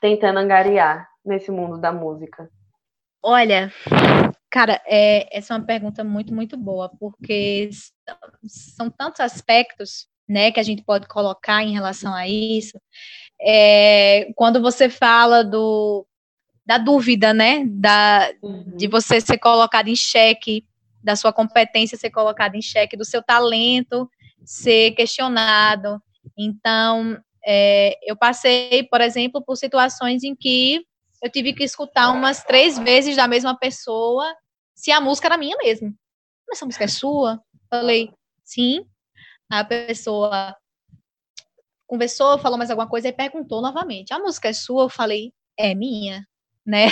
tentando 0.00 0.38
angariar 0.38 1.08
nesse 1.24 1.50
mundo 1.50 1.78
da 1.78 1.92
música? 1.92 2.48
Olha, 3.22 3.72
Cara, 4.56 4.80
é, 4.86 5.28
essa 5.36 5.52
é 5.52 5.56
uma 5.58 5.66
pergunta 5.66 6.02
muito, 6.02 6.32
muito 6.32 6.56
boa, 6.56 6.88
porque 6.88 7.68
são 8.46 8.88
tantos 8.88 9.20
aspectos 9.20 10.08
né, 10.26 10.50
que 10.50 10.58
a 10.58 10.62
gente 10.62 10.82
pode 10.82 11.06
colocar 11.06 11.62
em 11.62 11.74
relação 11.74 12.14
a 12.14 12.26
isso. 12.26 12.80
É, 13.38 14.32
quando 14.34 14.62
você 14.62 14.88
fala 14.88 15.44
do, 15.44 16.06
da 16.64 16.78
dúvida, 16.78 17.34
né, 17.34 17.66
da, 17.66 18.32
uhum. 18.42 18.74
de 18.74 18.88
você 18.88 19.20
ser 19.20 19.36
colocado 19.36 19.88
em 19.88 19.94
xeque, 19.94 20.64
da 21.04 21.14
sua 21.16 21.34
competência 21.34 21.98
ser 21.98 22.08
colocada 22.08 22.56
em 22.56 22.62
xeque, 22.62 22.96
do 22.96 23.04
seu 23.04 23.22
talento 23.22 24.10
ser 24.42 24.92
questionado. 24.92 26.00
Então, 26.34 27.20
é, 27.46 27.94
eu 28.10 28.16
passei, 28.16 28.84
por 28.84 29.02
exemplo, 29.02 29.44
por 29.44 29.56
situações 29.56 30.24
em 30.24 30.34
que 30.34 30.82
eu 31.22 31.30
tive 31.30 31.52
que 31.52 31.62
escutar 31.62 32.10
umas 32.10 32.42
três 32.42 32.78
vezes 32.78 33.16
da 33.16 33.28
mesma 33.28 33.54
pessoa 33.54 34.34
se 34.76 34.92
a 34.92 35.00
música 35.00 35.26
era 35.26 35.38
minha 35.38 35.56
mesmo. 35.56 35.88
Mas 36.46 36.58
essa 36.58 36.66
música 36.66 36.84
é 36.84 36.88
sua? 36.88 37.42
Falei, 37.68 38.12
sim. 38.44 38.84
A 39.50 39.64
pessoa 39.64 40.54
conversou, 41.86 42.38
falou 42.38 42.58
mais 42.58 42.70
alguma 42.70 42.88
coisa 42.88 43.08
e 43.08 43.12
perguntou 43.12 43.62
novamente: 43.62 44.12
a 44.12 44.18
música 44.18 44.48
é 44.48 44.52
sua? 44.52 44.84
Eu 44.84 44.88
falei, 44.88 45.32
é 45.56 45.74
minha. 45.74 46.26
Né? 46.64 46.86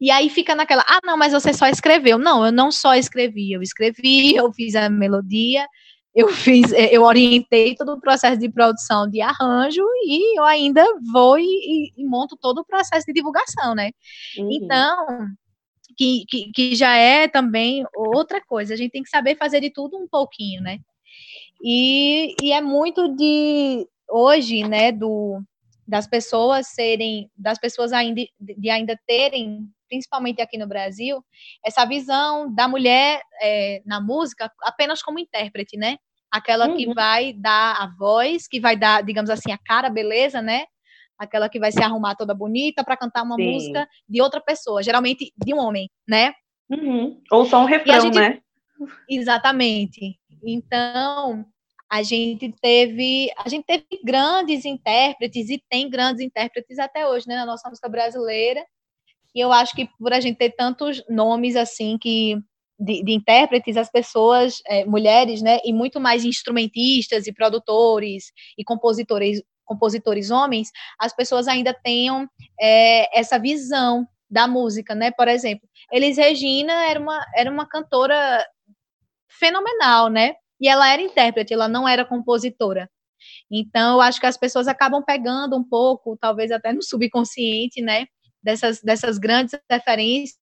E 0.00 0.10
aí 0.10 0.28
fica 0.28 0.54
naquela, 0.54 0.84
ah, 0.86 1.00
não, 1.02 1.16
mas 1.16 1.32
você 1.32 1.52
só 1.52 1.66
escreveu. 1.66 2.18
Não, 2.18 2.44
eu 2.44 2.52
não 2.52 2.70
só 2.70 2.94
escrevi, 2.94 3.52
eu 3.52 3.62
escrevi, 3.62 4.36
eu 4.36 4.52
fiz 4.52 4.74
a 4.76 4.90
melodia, 4.90 5.66
eu 6.14 6.28
fiz, 6.28 6.72
eu 6.72 7.02
orientei 7.02 7.74
todo 7.74 7.94
o 7.94 8.00
processo 8.00 8.38
de 8.38 8.50
produção 8.50 9.08
de 9.08 9.20
arranjo 9.22 9.82
e 10.04 10.38
eu 10.38 10.44
ainda 10.44 10.84
vou 11.12 11.38
e, 11.38 11.92
e 11.96 12.04
monto 12.04 12.36
todo 12.36 12.58
o 12.58 12.64
processo 12.64 13.06
de 13.06 13.14
divulgação, 13.14 13.74
né? 13.74 13.90
Uhum. 14.38 14.48
Então, 14.52 15.26
que, 15.96 16.24
que, 16.28 16.52
que 16.52 16.74
já 16.74 16.96
é 16.96 17.28
também 17.28 17.84
outra 17.94 18.40
coisa. 18.44 18.74
A 18.74 18.76
gente 18.76 18.92
tem 18.92 19.02
que 19.02 19.10
saber 19.10 19.36
fazer 19.36 19.60
de 19.60 19.70
tudo 19.70 19.96
um 19.96 20.08
pouquinho, 20.08 20.62
né? 20.62 20.78
E, 21.62 22.34
e 22.42 22.52
é 22.52 22.60
muito 22.60 23.14
de 23.16 23.86
hoje, 24.08 24.62
né, 24.68 24.92
do, 24.92 25.40
das 25.86 26.06
pessoas 26.06 26.68
serem, 26.68 27.30
das 27.36 27.58
pessoas 27.58 27.92
ainda 27.92 28.22
de 28.38 28.70
ainda 28.70 28.98
terem, 29.06 29.68
principalmente 29.88 30.40
aqui 30.40 30.58
no 30.58 30.66
Brasil, 30.66 31.24
essa 31.64 31.84
visão 31.84 32.52
da 32.54 32.66
mulher 32.68 33.22
é, 33.40 33.82
na 33.86 34.00
música 34.00 34.50
apenas 34.62 35.02
como 35.02 35.18
intérprete, 35.18 35.76
né? 35.76 35.96
Aquela 36.30 36.68
uhum. 36.68 36.76
que 36.76 36.92
vai 36.92 37.32
dar 37.32 37.76
a 37.76 37.94
voz, 37.96 38.48
que 38.48 38.58
vai 38.58 38.76
dar, 38.76 39.02
digamos 39.02 39.30
assim, 39.30 39.52
a 39.52 39.58
cara, 39.58 39.88
beleza, 39.88 40.42
né? 40.42 40.64
Aquela 41.18 41.48
que 41.48 41.58
vai 41.58 41.72
se 41.72 41.82
arrumar 41.82 42.14
toda 42.14 42.34
bonita 42.34 42.84
para 42.84 42.96
cantar 42.96 43.22
uma 43.22 43.36
Sim. 43.36 43.52
música 43.52 43.88
de 44.08 44.20
outra 44.20 44.40
pessoa, 44.40 44.82
geralmente 44.82 45.32
de 45.36 45.54
um 45.54 45.58
homem, 45.58 45.88
né? 46.08 46.32
Uhum. 46.70 47.20
Ou 47.30 47.44
só 47.44 47.62
um 47.62 47.66
refrão, 47.66 48.00
gente... 48.00 48.14
né? 48.14 48.40
Exatamente. 49.08 50.18
Então, 50.44 51.44
a 51.90 52.02
gente 52.02 52.52
teve, 52.60 53.30
a 53.38 53.48
gente 53.48 53.64
teve 53.64 53.84
grandes 54.02 54.64
intérpretes 54.64 55.48
e 55.48 55.62
tem 55.70 55.88
grandes 55.88 56.20
intérpretes 56.24 56.78
até 56.78 57.06
hoje, 57.06 57.26
né, 57.28 57.36
na 57.36 57.46
nossa 57.46 57.68
música 57.68 57.88
brasileira. 57.88 58.64
E 59.34 59.40
eu 59.40 59.52
acho 59.52 59.74
que 59.74 59.88
por 59.98 60.12
a 60.12 60.20
gente 60.20 60.36
ter 60.36 60.50
tantos 60.50 61.02
nomes 61.08 61.56
assim 61.56 61.98
que 61.98 62.36
de, 62.78 63.02
de 63.02 63.12
intérpretes, 63.12 63.76
as 63.76 63.90
pessoas, 63.90 64.60
é, 64.66 64.84
mulheres, 64.84 65.40
né, 65.40 65.58
e 65.64 65.72
muito 65.72 66.00
mais 66.00 66.24
instrumentistas 66.24 67.26
e 67.26 67.32
produtores 67.32 68.32
e 68.58 68.64
compositores 68.64 69.42
compositores 69.64 70.30
homens, 70.30 70.70
as 70.98 71.14
pessoas 71.14 71.48
ainda 71.48 71.74
tenham 71.74 72.28
é, 72.60 73.18
essa 73.18 73.38
visão 73.38 74.06
da 74.30 74.46
música, 74.46 74.94
né? 74.94 75.10
Por 75.10 75.28
exemplo, 75.28 75.68
Elis 75.92 76.16
Regina 76.16 76.72
era 76.86 76.98
uma, 76.98 77.24
era 77.34 77.50
uma 77.50 77.66
cantora 77.66 78.44
fenomenal, 79.28 80.08
né? 80.08 80.34
E 80.60 80.68
ela 80.68 80.88
era 80.88 81.02
intérprete, 81.02 81.52
ela 81.52 81.68
não 81.68 81.86
era 81.86 82.04
compositora. 82.04 82.88
Então, 83.50 83.94
eu 83.94 84.00
acho 84.00 84.20
que 84.20 84.26
as 84.26 84.36
pessoas 84.36 84.68
acabam 84.68 85.02
pegando 85.04 85.56
um 85.56 85.64
pouco, 85.64 86.16
talvez 86.20 86.50
até 86.50 86.72
no 86.72 86.82
subconsciente, 86.82 87.80
né? 87.80 88.06
Dessas, 88.42 88.80
dessas 88.82 89.18
grandes 89.18 89.58
referências 89.70 90.38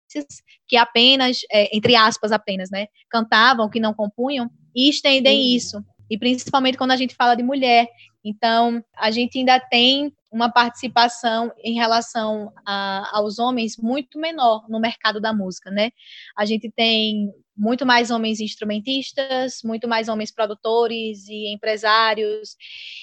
que 0.67 0.77
apenas, 0.77 1.41
é, 1.51 1.77
entre 1.77 1.97
aspas, 1.97 2.33
apenas, 2.33 2.71
né? 2.71 2.87
Cantavam, 3.11 3.69
que 3.69 3.81
não 3.81 3.93
compunham, 3.93 4.51
e 4.75 4.89
estendem 4.89 5.43
Sim. 5.43 5.57
isso. 5.57 5.85
E 6.11 6.17
principalmente 6.17 6.79
quando 6.79 6.93
a 6.93 6.97
gente 6.97 7.15
fala 7.15 7.35
de 7.35 7.43
mulher, 7.43 7.87
então, 8.25 8.83
a 8.97 9.11
gente 9.11 9.39
ainda 9.39 9.59
tem 9.61 10.13
uma 10.31 10.51
participação 10.53 11.51
em 11.65 11.75
relação 11.75 12.53
a, 12.67 13.17
aos 13.17 13.39
homens 13.39 13.77
muito 13.79 14.19
menor 14.19 14.69
no 14.69 14.79
mercado 14.79 15.21
da 15.21 15.33
música, 15.33 15.71
né? 15.71 15.91
A 16.37 16.45
gente 16.45 16.71
tem 16.71 17.33
muito 17.57 17.85
mais 17.85 18.11
homens 18.11 18.39
instrumentistas, 18.39 19.61
muito 19.65 19.89
mais 19.89 20.09
homens 20.09 20.31
produtores 20.31 21.27
e 21.29 21.53
empresários 21.53 22.57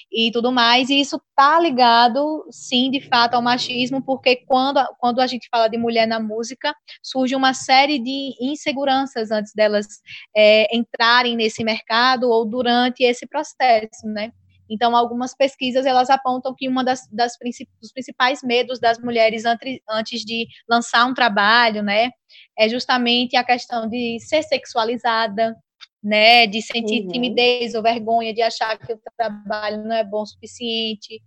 e 0.10 0.32
tudo 0.32 0.52
mais, 0.52 0.90
e 0.90 1.02
isso 1.02 1.20
tá 1.36 1.60
ligado, 1.60 2.46
sim, 2.52 2.90
de 2.90 3.02
fato, 3.02 3.34
ao 3.34 3.42
machismo, 3.42 4.02
porque 4.02 4.38
quando, 4.48 4.80
quando 4.98 5.20
a 5.20 5.28
gente 5.28 5.50
fala 5.52 5.68
de 5.68 5.78
mulher 5.78 6.08
na 6.08 6.20
música, 6.22 6.74
surge 7.04 7.36
uma 7.36 7.54
série 7.54 8.00
de 8.00 8.34
inseguranças 8.40 9.30
antes 9.30 9.52
delas 9.54 9.88
é, 10.36 10.74
entrarem 10.74 11.36
nesse 11.36 11.64
mercado 11.64 12.30
ou 12.30 12.46
durante 12.46 13.04
esse 13.04 13.28
processo, 13.28 14.08
né? 14.08 14.32
Então, 14.70 14.96
algumas 14.96 15.36
pesquisas 15.36 15.86
elas 15.86 16.10
apontam 16.10 16.54
que 16.56 16.68
uma 16.68 16.84
das, 16.84 17.08
das 17.12 17.34
dos 17.82 17.92
principais 17.92 18.42
medos 18.44 18.80
das 18.80 19.00
mulheres 19.00 19.46
antes, 19.46 19.80
antes 19.90 20.22
de 20.22 20.48
lançar 20.68 21.06
um 21.06 21.14
trabalho, 21.14 21.84
né, 21.84 22.12
é 22.58 22.68
justamente 22.68 23.36
a 23.36 23.44
questão 23.44 23.88
de 23.88 24.20
ser 24.20 24.44
sexualizada, 24.44 25.56
né, 26.04 26.46
de 26.48 26.62
sentir 26.62 27.04
uhum. 27.04 27.08
timidez 27.08 27.74
ou 27.74 27.82
vergonha, 27.82 28.34
de 28.34 28.42
achar 28.42 28.78
que 28.78 28.94
o 28.94 29.00
trabalho 29.18 29.84
não 29.84 29.96
é 29.96 30.04
bom 30.04 30.22
o 30.22 30.26
suficiente, 30.26 31.22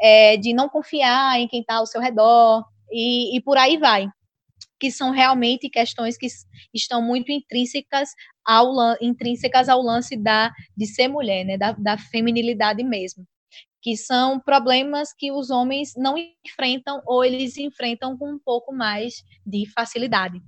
é, 0.00 0.36
de 0.36 0.52
não 0.52 0.68
confiar 0.68 1.38
em 1.40 1.48
quem 1.48 1.60
está 1.60 1.76
ao 1.76 1.86
seu 1.86 2.00
redor 2.00 2.64
e, 2.90 3.36
e 3.36 3.40
por 3.40 3.56
aí 3.58 3.76
vai 3.76 4.08
que 4.80 4.90
são 4.90 5.10
realmente 5.10 5.68
questões 5.68 6.16
que 6.16 6.26
estão 6.72 7.02
muito 7.02 7.30
intrínsecas 7.30 8.10
ao, 8.46 8.72
intrínsecas 9.00 9.68
ao 9.68 9.80
lance 9.80 10.16
da, 10.16 10.52
de 10.76 10.86
ser 10.86 11.08
mulher, 11.08 11.44
né, 11.44 11.56
da, 11.56 11.72
da 11.72 11.98
feminilidade 11.98 12.82
mesmo, 12.82 13.24
que 13.82 13.96
são 13.96 14.38
problemas 14.38 15.12
que 15.16 15.32
os 15.32 15.50
homens 15.50 15.94
não 15.96 16.14
enfrentam 16.44 17.02
ou 17.06 17.24
eles 17.24 17.56
enfrentam 17.56 18.16
com 18.16 18.30
um 18.30 18.38
pouco 18.38 18.72
mais 18.72 19.24
de 19.46 19.64
facilidade. 19.72 20.40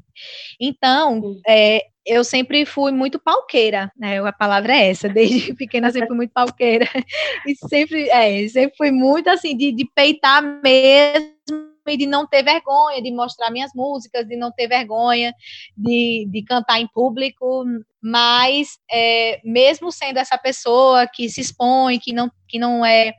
Então, 0.61 1.41
é, 1.49 1.83
eu 2.05 2.25
sempre 2.25 2.67
fui 2.67 2.93
muito 2.93 3.19
palqueira, 3.19 3.91
né? 3.97 4.19
A 4.19 4.33
palavra 4.33 4.75
é 4.75 4.91
essa, 4.91 5.09
desde 5.09 5.55
pequena 5.57 5.91
sempre 5.91 6.09
fui 6.09 6.17
muito 6.17 6.33
palqueira 6.33 6.87
e 7.47 7.55
sempre, 7.69 8.09
é, 8.11 8.47
sempre 8.49 8.77
fui 8.77 8.91
muito 8.91 9.29
assim 9.29 9.57
de, 9.57 9.73
de 9.73 9.89
peitar 9.95 10.43
mesmo 10.63 11.72
e 11.91 11.97
de 11.97 12.07
não 12.07 12.27
ter 12.27 12.43
vergonha 12.43 13.03
de 13.03 13.11
mostrar 13.11 13.51
minhas 13.51 13.73
músicas, 13.75 14.27
de 14.27 14.37
não 14.37 14.53
ter 14.53 14.69
vergonha 14.69 15.35
de, 15.77 16.29
de 16.31 16.43
cantar 16.45 16.81
em 16.81 16.89
público, 16.89 17.65
mas 18.01 18.79
é, 18.91 19.41
mesmo 19.45 19.91
sendo 19.91 20.19
essa 20.19 20.39
pessoa 20.39 21.07
que 21.07 21.29
se 21.29 21.41
expõe, 21.41 21.99
que 21.99 22.13
não, 22.13 22.31
que 22.49 22.59
não 22.59 22.85
é 22.85 23.15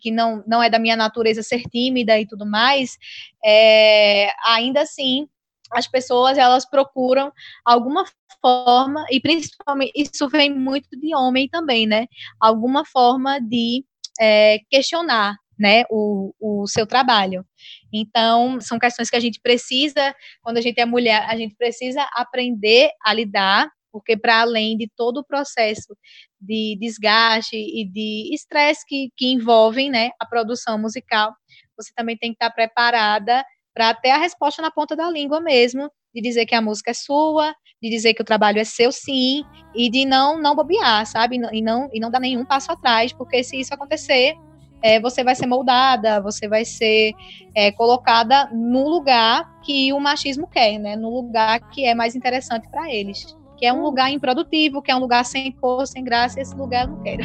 que 0.00 0.12
não, 0.12 0.44
não 0.46 0.62
é 0.62 0.70
da 0.70 0.78
minha 0.78 0.94
natureza 0.94 1.42
ser 1.42 1.62
tímida 1.62 2.16
e 2.20 2.24
tudo 2.24 2.46
mais, 2.46 2.96
é, 3.44 4.30
ainda 4.46 4.82
assim 4.82 5.26
as 5.72 5.88
pessoas 5.88 6.38
elas 6.38 6.68
procuram 6.68 7.32
alguma 7.64 8.04
forma 8.40 9.04
e 9.10 9.20
principalmente 9.20 9.92
isso 9.96 10.28
vem 10.28 10.54
muito 10.54 10.88
de 10.98 11.14
homem 11.14 11.48
também, 11.48 11.86
né? 11.86 12.06
Alguma 12.38 12.84
forma 12.84 13.40
de 13.40 13.84
é, 14.20 14.58
questionar 14.70 15.36
né, 15.58 15.84
o, 15.90 16.34
o 16.40 16.66
seu 16.66 16.86
trabalho. 16.86 17.44
Então, 17.92 18.60
são 18.60 18.78
questões 18.78 19.10
que 19.10 19.16
a 19.16 19.20
gente 19.20 19.40
precisa, 19.40 20.14
quando 20.42 20.58
a 20.58 20.60
gente 20.60 20.80
é 20.80 20.86
mulher, 20.86 21.24
a 21.28 21.36
gente 21.36 21.54
precisa 21.54 22.02
aprender 22.14 22.90
a 23.04 23.12
lidar, 23.12 23.70
porque 23.90 24.16
para 24.16 24.40
além 24.40 24.76
de 24.76 24.90
todo 24.96 25.18
o 25.18 25.24
processo 25.24 25.96
de 26.40 26.76
desgaste 26.80 27.56
e 27.56 27.86
de 27.88 28.34
estresse 28.34 28.84
que, 28.86 29.10
que 29.16 29.32
envolvem 29.32 29.90
né, 29.90 30.10
a 30.18 30.26
produção 30.26 30.78
musical, 30.78 31.32
você 31.76 31.92
também 31.94 32.16
tem 32.16 32.30
que 32.30 32.36
estar 32.36 32.50
preparada 32.50 33.44
para 33.74 33.94
ter 33.94 34.10
a 34.10 34.18
resposta 34.18 34.60
na 34.60 34.70
ponta 34.70 34.96
da 34.96 35.10
língua 35.10 35.40
mesmo, 35.40 35.90
de 36.14 36.20
dizer 36.20 36.44
que 36.46 36.54
a 36.54 36.60
música 36.60 36.90
é 36.90 36.94
sua, 36.94 37.54
de 37.82 37.88
dizer 37.88 38.14
que 38.14 38.22
o 38.22 38.24
trabalho 38.24 38.58
é 38.58 38.64
seu 38.64 38.92
sim, 38.92 39.44
e 39.74 39.90
de 39.90 40.04
não 40.04 40.40
não 40.40 40.54
bobear, 40.54 41.06
sabe? 41.06 41.36
E 41.36 41.62
não, 41.62 41.88
e 41.92 42.00
não 42.00 42.10
dar 42.10 42.20
nenhum 42.20 42.44
passo 42.44 42.70
atrás, 42.70 43.12
porque 43.12 43.42
se 43.42 43.58
isso 43.58 43.72
acontecer, 43.72 44.34
é, 44.82 45.00
você 45.00 45.22
vai 45.22 45.34
ser 45.34 45.46
moldada, 45.46 46.20
você 46.20 46.48
vai 46.48 46.64
ser 46.64 47.12
é, 47.54 47.70
colocada 47.70 48.50
no 48.52 48.88
lugar 48.88 49.48
que 49.62 49.92
o 49.92 50.00
machismo 50.00 50.46
quer, 50.46 50.78
né? 50.78 50.96
No 50.96 51.08
lugar 51.08 51.60
que 51.70 51.84
é 51.84 51.94
mais 51.94 52.16
interessante 52.16 52.68
para 52.68 52.92
eles. 52.92 53.36
Que 53.56 53.66
é 53.66 53.72
um 53.72 53.80
lugar 53.80 54.10
improdutivo, 54.10 54.82
que 54.82 54.90
é 54.90 54.96
um 54.96 54.98
lugar 54.98 55.24
sem 55.24 55.52
cor, 55.52 55.86
sem 55.86 56.02
graça, 56.02 56.40
esse 56.40 56.54
lugar 56.56 56.86
eu 56.86 56.88
não 56.94 57.02
quero. 57.02 57.22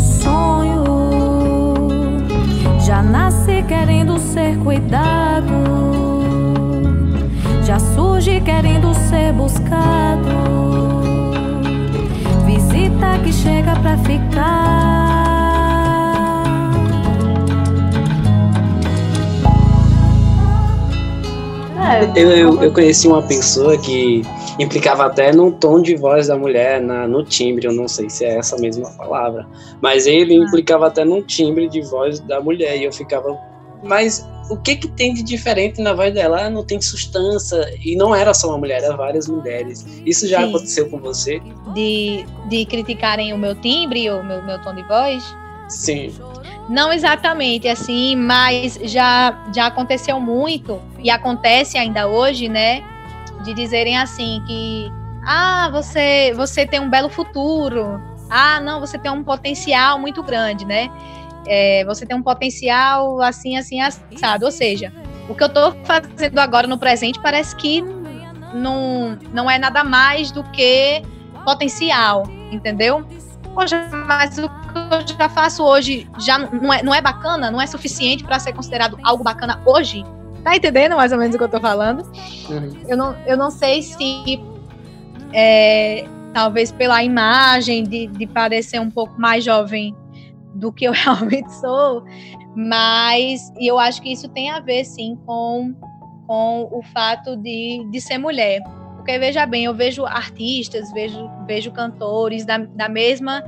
Sonho, 0.00 0.84
já 2.86 3.02
nasce 3.02 3.62
querendo 3.64 4.18
ser 4.18 4.56
cuidado, 4.62 5.52
já 7.66 7.80
surge 7.80 8.40
querendo 8.40 8.94
ser 8.94 9.32
buscado. 9.32 10.30
Visita 12.46 13.18
que 13.24 13.32
chega 13.32 13.74
pra 13.80 13.98
ficar. 13.98 15.25
É. 21.76 22.20
Eu, 22.20 22.30
eu, 22.30 22.62
eu, 22.62 22.72
conheci 22.72 23.06
uma 23.06 23.22
pessoa 23.22 23.76
que 23.76 24.22
implicava 24.58 25.04
até 25.04 25.32
no 25.32 25.52
tom 25.52 25.82
de 25.82 25.94
voz 25.94 26.28
da 26.28 26.36
mulher, 26.36 26.80
na, 26.80 27.06
no 27.06 27.22
timbre, 27.22 27.66
eu 27.66 27.72
não 27.72 27.86
sei 27.86 28.08
se 28.08 28.24
é 28.24 28.38
essa 28.38 28.56
mesma 28.56 28.90
palavra, 28.92 29.46
mas 29.80 30.06
ele 30.06 30.34
ah. 30.34 30.44
implicava 30.44 30.86
até 30.86 31.04
no 31.04 31.22
timbre 31.22 31.68
de 31.68 31.82
voz 31.82 32.18
da 32.20 32.40
mulher, 32.40 32.78
e 32.78 32.84
eu 32.84 32.92
ficava, 32.92 33.38
mas 33.84 34.26
o 34.48 34.56
que 34.56 34.76
que 34.76 34.88
tem 34.88 35.12
de 35.12 35.22
diferente 35.22 35.82
na 35.82 35.92
voz 35.92 36.14
dela? 36.14 36.46
Ah, 36.46 36.50
não 36.50 36.64
tem 36.64 36.80
substância, 36.80 37.74
e 37.84 37.94
não 37.94 38.14
era 38.14 38.32
só 38.32 38.48
uma 38.48 38.58
mulher, 38.58 38.82
eram 38.82 38.96
várias 38.96 39.28
mulheres. 39.28 39.84
Isso 40.06 40.26
já 40.26 40.40
Sim. 40.40 40.48
aconteceu 40.48 40.88
com 40.88 40.98
você? 40.98 41.42
De, 41.74 42.24
de 42.48 42.64
criticarem 42.64 43.32
o 43.32 43.38
meu 43.38 43.54
timbre, 43.54 44.08
o 44.10 44.22
meu, 44.22 44.42
meu 44.42 44.60
tom 44.62 44.74
de 44.74 44.82
voz? 44.84 45.22
Sim. 45.68 46.14
Não 46.68 46.92
exatamente 46.92 47.68
assim, 47.68 48.16
mas 48.16 48.78
já, 48.84 49.46
já 49.54 49.66
aconteceu 49.66 50.18
muito 50.18 50.80
e 51.06 51.10
acontece 51.10 51.78
ainda 51.78 52.08
hoje, 52.08 52.48
né? 52.48 52.82
De 53.44 53.54
dizerem 53.54 53.96
assim 53.96 54.42
que 54.44 54.90
ah, 55.24 55.68
você 55.70 56.34
você 56.34 56.66
tem 56.66 56.80
um 56.80 56.90
belo 56.90 57.08
futuro. 57.08 58.02
Ah, 58.28 58.58
não, 58.60 58.80
você 58.80 58.98
tem 58.98 59.08
um 59.08 59.22
potencial 59.22 60.00
muito 60.00 60.20
grande, 60.20 60.64
né? 60.64 60.90
É, 61.46 61.84
você 61.84 62.04
tem 62.04 62.16
um 62.16 62.22
potencial 62.24 63.20
assim, 63.20 63.56
assim, 63.56 63.80
assado. 63.80 64.46
Ou 64.46 64.50
seja, 64.50 64.92
o 65.28 65.34
que 65.34 65.44
eu 65.44 65.46
estou 65.46 65.76
fazendo 65.84 66.40
agora 66.40 66.66
no 66.66 66.76
presente 66.76 67.20
parece 67.20 67.54
que 67.54 67.84
não, 68.52 69.16
não 69.32 69.48
é 69.48 69.60
nada 69.60 69.84
mais 69.84 70.32
do 70.32 70.42
que 70.50 71.02
potencial, 71.44 72.24
entendeu? 72.50 73.06
Poxa, 73.54 73.88
mas 73.92 74.38
o 74.38 74.48
que 74.48 75.12
eu 75.12 75.16
já 75.16 75.28
faço 75.28 75.62
hoje 75.62 76.10
já 76.18 76.36
não 76.36 76.72
é, 76.72 76.82
não 76.82 76.92
é 76.92 77.00
bacana, 77.00 77.48
não 77.48 77.60
é 77.60 77.66
suficiente 77.68 78.24
para 78.24 78.40
ser 78.40 78.52
considerado 78.54 78.98
algo 79.04 79.22
bacana 79.22 79.62
hoje? 79.64 80.04
Tá 80.46 80.54
entendendo 80.54 80.94
mais 80.94 81.10
ou 81.10 81.18
menos 81.18 81.34
o 81.34 81.38
que 81.38 81.42
eu 81.42 81.48
tô 81.48 81.58
falando? 81.58 82.04
Uhum. 82.48 82.70
Eu, 82.86 82.96
não, 82.96 83.16
eu 83.26 83.36
não 83.36 83.50
sei 83.50 83.82
se 83.82 84.40
é, 85.32 86.06
talvez 86.32 86.70
pela 86.70 87.02
imagem 87.02 87.82
de, 87.82 88.06
de 88.06 88.28
parecer 88.28 88.80
um 88.80 88.88
pouco 88.88 89.20
mais 89.20 89.42
jovem 89.42 89.92
do 90.54 90.72
que 90.72 90.84
eu 90.84 90.92
realmente 90.94 91.52
sou, 91.54 92.04
mas 92.54 93.52
eu 93.60 93.76
acho 93.76 94.00
que 94.00 94.12
isso 94.12 94.28
tem 94.28 94.48
a 94.48 94.60
ver 94.60 94.84
sim 94.84 95.18
com, 95.26 95.74
com 96.28 96.68
o 96.70 96.80
fato 96.94 97.36
de, 97.36 97.84
de 97.90 98.00
ser 98.00 98.16
mulher. 98.16 98.62
Porque 98.94 99.18
veja 99.18 99.46
bem, 99.46 99.64
eu 99.64 99.74
vejo 99.74 100.06
artistas, 100.06 100.92
vejo, 100.92 101.28
vejo 101.44 101.72
cantores 101.72 102.44
da, 102.44 102.58
da 102.58 102.88
mesma 102.88 103.42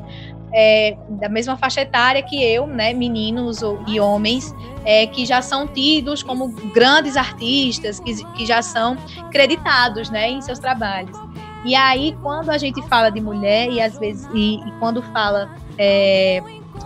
é, 0.53 0.97
da 1.09 1.29
mesma 1.29 1.57
faixa 1.57 1.83
etária 1.83 2.23
que 2.23 2.43
eu, 2.43 2.67
né, 2.67 2.93
meninos 2.93 3.61
e 3.87 4.01
homens, 4.01 4.55
é, 4.85 5.07
que 5.07 5.27
já 5.27 5.43
são 5.43 5.67
tidos 5.67 6.23
como 6.23 6.49
grandes 6.73 7.17
artistas, 7.17 8.01
que, 8.01 8.25
que 8.35 8.47
já 8.47 8.63
são 8.63 8.97
creditados, 9.31 10.11
né, 10.11 10.31
em 10.31 10.41
seus 10.41 10.59
trabalhos. 10.59 11.17
E 11.65 11.75
aí, 11.75 12.17
quando 12.23 12.51
a 12.51 12.59
gente 12.59 12.81
fala 12.89 13.11
de 13.11 13.21
mulher 13.21 13.69
e 13.71 13.81
às 13.81 13.99
vezes 13.99 14.29
e, 14.33 14.57
e 14.57 14.73
quando 14.79 15.03
fala 15.03 15.51
é, 15.77 16.41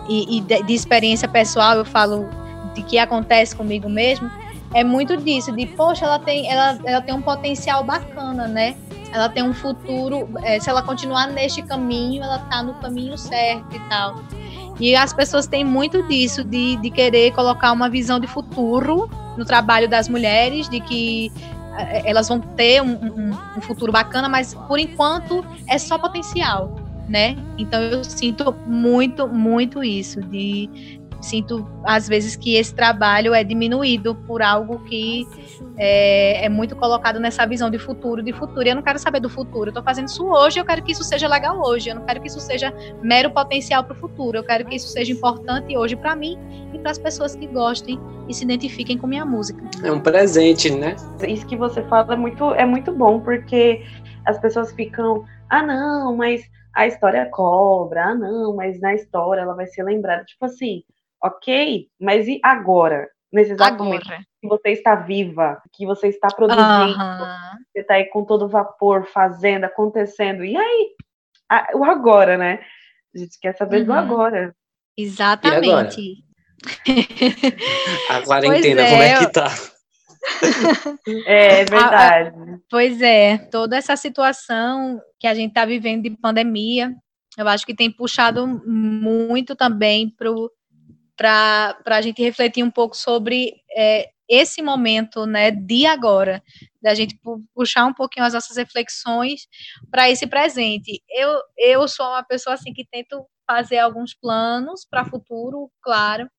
e, 0.09 0.37
e 0.37 0.41
de, 0.41 0.63
de, 0.63 0.73
experiência 0.73 1.27
pessoal, 1.27 1.77
eu 1.77 1.85
falo 1.85 2.27
de 2.73 2.81
que 2.81 2.97
acontece 2.97 3.55
comigo 3.55 3.87
mesmo, 3.87 4.29
é 4.73 4.83
muito 4.83 5.15
disso, 5.15 5.51
de 5.51 5.67
poxa, 5.67 6.05
ela 6.05 6.19
tem, 6.19 6.49
ela, 6.49 6.79
ela 6.83 7.01
tem 7.01 7.13
um 7.13 7.21
potencial 7.21 7.83
bacana, 7.83 8.47
né? 8.47 8.75
Ela 9.13 9.29
tem 9.29 9.43
um 9.43 9.53
futuro, 9.53 10.27
é, 10.41 10.59
se 10.59 10.69
ela 10.69 10.81
continuar 10.81 11.27
neste 11.27 11.61
caminho, 11.61 12.23
ela 12.23 12.39
tá 12.39 12.63
no 12.63 12.73
caminho 12.75 13.17
certo 13.17 13.75
e 13.75 13.79
tal. 13.87 14.23
E 14.79 14.95
as 14.95 15.13
pessoas 15.13 15.45
têm 15.45 15.63
muito 15.63 16.01
disso, 16.07 16.43
de, 16.43 16.75
de 16.77 16.89
querer 16.89 17.31
colocar 17.31 17.71
uma 17.71 17.89
visão 17.89 18.19
de 18.19 18.25
futuro 18.25 19.07
no 19.37 19.45
trabalho 19.45 19.87
das 19.87 20.09
mulheres, 20.09 20.67
de 20.67 20.79
que 20.79 21.31
é, 21.77 22.09
elas 22.09 22.27
vão 22.27 22.39
ter 22.39 22.81
um, 22.81 22.95
um, 22.95 23.37
um 23.57 23.61
futuro 23.61 23.91
bacana, 23.91 24.27
mas 24.27 24.55
por 24.55 24.79
enquanto 24.79 25.45
é 25.67 25.77
só 25.77 25.97
potencial 25.97 26.83
né? 27.07 27.35
Então 27.57 27.81
eu 27.81 28.03
sinto 28.03 28.55
muito, 28.65 29.27
muito 29.27 29.83
isso 29.83 30.21
de 30.21 30.99
sinto 31.23 31.65
às 31.83 32.07
vezes 32.07 32.35
que 32.35 32.55
esse 32.55 32.73
trabalho 32.73 33.33
é 33.33 33.43
diminuído 33.43 34.15
por 34.27 34.41
algo 34.41 34.79
que 34.85 35.27
é, 35.77 36.45
é, 36.45 36.49
muito 36.49 36.75
colocado 36.75 37.19
nessa 37.19 37.45
visão 37.45 37.69
de 37.69 37.79
futuro, 37.79 38.21
de 38.21 38.33
futuro. 38.33 38.65
E 38.65 38.69
eu 38.69 38.75
não 38.75 38.81
quero 38.81 38.99
saber 38.99 39.19
do 39.19 39.29
futuro. 39.29 39.65
Eu 39.65 39.69
estou 39.69 39.83
fazendo 39.83 40.07
isso 40.07 40.25
hoje. 40.25 40.59
Eu 40.59 40.65
quero 40.65 40.83
que 40.83 40.91
isso 40.91 41.03
seja 41.03 41.27
legal 41.27 41.59
hoje. 41.61 41.89
Eu 41.89 41.95
não 41.95 42.05
quero 42.05 42.21
que 42.21 42.27
isso 42.27 42.39
seja 42.39 42.73
mero 43.01 43.31
potencial 43.31 43.83
para 43.83 43.93
o 43.93 43.99
futuro. 43.99 44.37
Eu 44.37 44.43
quero 44.43 44.65
que 44.65 44.75
isso 44.75 44.87
seja 44.89 45.11
importante 45.11 45.75
hoje 45.77 45.95
para 45.95 46.15
mim 46.15 46.37
e 46.73 46.79
para 46.79 46.91
as 46.91 46.97
pessoas 46.97 47.35
que 47.35 47.47
gostem 47.47 47.99
e 48.27 48.33
se 48.33 48.43
identifiquem 48.43 48.97
com 48.97 49.07
minha 49.07 49.25
música. 49.25 49.63
É 49.83 49.91
um 49.91 49.99
presente, 49.99 50.69
né? 50.69 50.95
Isso 51.27 51.45
que 51.45 51.55
você 51.55 51.81
fala 51.83 52.13
é 52.13 52.17
muito, 52.17 52.53
é 52.53 52.65
muito 52.65 52.91
bom 52.91 53.19
porque 53.19 53.83
as 54.25 54.39
pessoas 54.39 54.71
ficam, 54.71 55.25
ah 55.49 55.63
não, 55.63 56.15
mas 56.15 56.43
a 56.73 56.87
história 56.87 57.27
cobra, 57.27 58.07
ah, 58.07 58.15
não, 58.15 58.55
mas 58.55 58.79
na 58.79 58.95
história 58.95 59.41
ela 59.41 59.53
vai 59.53 59.67
ser 59.67 59.83
lembrada. 59.83 60.23
Tipo 60.25 60.45
assim, 60.45 60.83
ok, 61.23 61.87
mas 61.99 62.27
e 62.27 62.39
agora? 62.43 63.07
Nesse 63.31 63.53
exato 63.53 63.73
agora. 63.73 63.83
momento 63.83 64.25
que 64.41 64.47
você 64.47 64.69
está 64.71 64.95
viva, 64.95 65.61
que 65.71 65.85
você 65.85 66.09
está 66.09 66.27
produzindo, 66.27 66.97
você 67.71 67.79
está 67.79 67.95
aí 67.95 68.05
com 68.05 68.25
todo 68.25 68.49
vapor, 68.49 69.05
fazendo, 69.05 69.63
acontecendo. 69.63 70.43
E 70.43 70.55
aí? 70.55 70.89
o 71.73 71.83
agora, 71.83 72.37
né? 72.37 72.59
A 73.15 73.19
gente 73.19 73.39
quer 73.39 73.55
saber 73.55 73.79
uhum. 73.79 73.85
do 73.85 73.93
agora. 73.93 74.55
Exatamente. 74.97 76.23
A 78.09 78.21
quarentena, 78.21 78.81
é, 78.81 78.89
como 78.89 79.01
é 79.01 79.17
que 79.19 79.31
tá? 79.31 79.47
É, 81.25 81.61
é 81.61 81.65
verdade. 81.65 82.29
A, 82.29 82.55
a, 82.55 82.57
pois 82.69 83.01
é, 83.01 83.37
toda 83.37 83.75
essa 83.75 83.95
situação 83.97 85.01
que 85.19 85.27
a 85.27 85.33
gente 85.33 85.49
está 85.49 85.65
vivendo 85.65 86.03
de 86.03 86.11
pandemia, 86.11 86.95
eu 87.37 87.47
acho 87.47 87.65
que 87.65 87.75
tem 87.75 87.91
puxado 87.91 88.47
muito 88.47 89.55
também 89.55 90.09
para 90.09 90.29
a 91.21 92.01
gente 92.01 92.21
refletir 92.21 92.63
um 92.63 92.71
pouco 92.71 92.95
sobre 92.95 93.61
é, 93.75 94.09
esse 94.27 94.61
momento 94.61 95.25
né, 95.25 95.51
de 95.51 95.85
agora, 95.85 96.41
da 96.81 96.93
gente 96.93 97.19
puxar 97.53 97.85
um 97.85 97.93
pouquinho 97.93 98.25
as 98.25 98.33
nossas 98.33 98.57
reflexões 98.57 99.47
para 99.91 100.09
esse 100.09 100.25
presente. 100.27 101.03
Eu, 101.09 101.39
eu 101.57 101.87
sou 101.87 102.05
uma 102.05 102.23
pessoa 102.23 102.55
assim 102.55 102.73
que 102.73 102.85
tento 102.85 103.25
fazer 103.45 103.79
alguns 103.79 104.13
planos 104.13 104.85
para 104.89 105.05
futuro, 105.05 105.69
claro, 105.81 106.29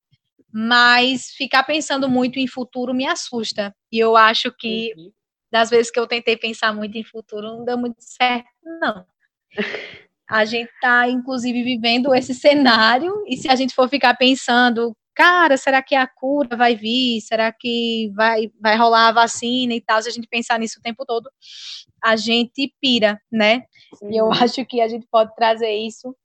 mas 0.51 1.31
ficar 1.31 1.63
pensando 1.63 2.09
muito 2.09 2.39
em 2.39 2.47
futuro 2.47 2.93
me 2.93 3.05
assusta. 3.05 3.75
E 3.91 3.99
eu 3.99 4.17
acho 4.17 4.51
que 4.51 4.93
uhum. 4.97 5.11
das 5.51 5.69
vezes 5.69 5.91
que 5.91 5.99
eu 5.99 6.07
tentei 6.07 6.37
pensar 6.37 6.73
muito 6.73 6.97
em 6.97 7.03
futuro 7.03 7.47
não 7.47 7.65
deu 7.65 7.77
muito 7.77 8.01
certo, 8.01 8.47
não. 8.63 9.05
A 10.29 10.45
gente 10.45 10.69
está, 10.69 11.07
inclusive, 11.07 11.63
vivendo 11.63 12.13
esse 12.13 12.33
cenário, 12.33 13.23
e 13.27 13.37
se 13.37 13.47
a 13.49 13.55
gente 13.55 13.75
for 13.75 13.87
ficar 13.87 14.15
pensando, 14.15 14.95
cara, 15.15 15.55
será 15.57 15.81
que 15.81 15.95
a 15.95 16.07
cura 16.07 16.57
vai 16.57 16.75
vir? 16.75 17.21
Será 17.21 17.51
que 17.51 18.11
vai, 18.15 18.51
vai 18.61 18.75
rolar 18.75 19.09
a 19.09 19.11
vacina 19.11 19.73
e 19.73 19.81
tal? 19.81 20.01
Se 20.01 20.09
a 20.09 20.11
gente 20.11 20.27
pensar 20.27 20.59
nisso 20.59 20.79
o 20.79 20.81
tempo 20.81 21.05
todo, 21.05 21.29
a 22.03 22.15
gente 22.15 22.73
pira, 22.81 23.19
né? 23.31 23.63
E 24.03 24.19
eu 24.19 24.31
acho 24.31 24.65
que 24.65 24.81
a 24.81 24.87
gente 24.87 25.07
pode 25.09 25.33
trazer 25.35 25.71
isso 25.71 26.15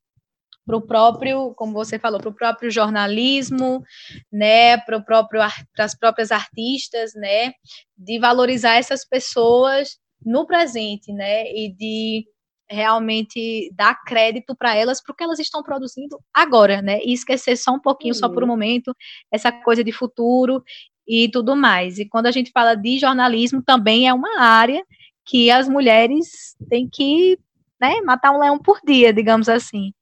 para 0.67 0.77
o 0.77 0.83
próprio, 0.83 1.55
como 1.55 1.73
você 1.73 1.99
falou, 1.99 2.21
para 2.21 2.31
o 2.31 2.35
próprio 2.35 2.71
jornalismo, 2.71 3.83
né, 4.31 4.77
para 4.79 4.99
o 4.99 5.05
próprio 5.05 5.41
para 5.75 5.85
as 5.85 5.97
próprias 5.97 6.31
artistas, 6.31 7.13
né, 7.15 7.53
de 7.97 8.21
valorizar 8.21 8.77
essas 8.77 9.05
pessoas 9.05 9.99
no 10.25 10.47
presente, 10.47 11.13
né, 11.13 11.51
e 11.51 11.75
de 11.75 12.25
realmente 12.71 13.71
dar 13.75 14.01
crédito 14.05 14.55
para 14.57 14.75
elas 14.75 15.03
porque 15.03 15.25
elas 15.25 15.39
estão 15.39 15.63
produzindo 15.63 16.19
agora, 16.33 16.81
né, 16.81 17.01
e 17.05 17.13
esquecer 17.13 17.57
só 17.57 17.73
um 17.73 17.81
pouquinho, 17.81 18.15
uhum. 18.15 18.21
só 18.21 18.29
por 18.29 18.43
um 18.43 18.47
uhum. 18.47 18.53
momento, 18.53 18.95
essa 19.31 19.51
coisa 19.51 19.83
de 19.83 19.93
futuro 19.93 20.63
e 21.07 21.29
tudo 21.31 21.57
mais. 21.57 21.99
E 21.99 22.09
quando 22.09 22.27
a 22.27 22.31
gente 22.31 22.51
fala 22.53 22.75
de 22.75 22.99
jornalismo, 22.99 23.63
também 23.63 24.09
é 24.09 24.15
uma 24.15 24.41
área 24.41 24.85
que 25.27 25.51
as 25.51 25.69
mulheres 25.69 26.57
têm 26.69 26.89
que 26.89 27.39
né, 27.81 28.01
matar 28.03 28.31
um 28.33 28.39
leão 28.39 28.59
por 28.59 28.81
dia, 28.85 29.13
digamos 29.13 29.49
assim 29.49 29.93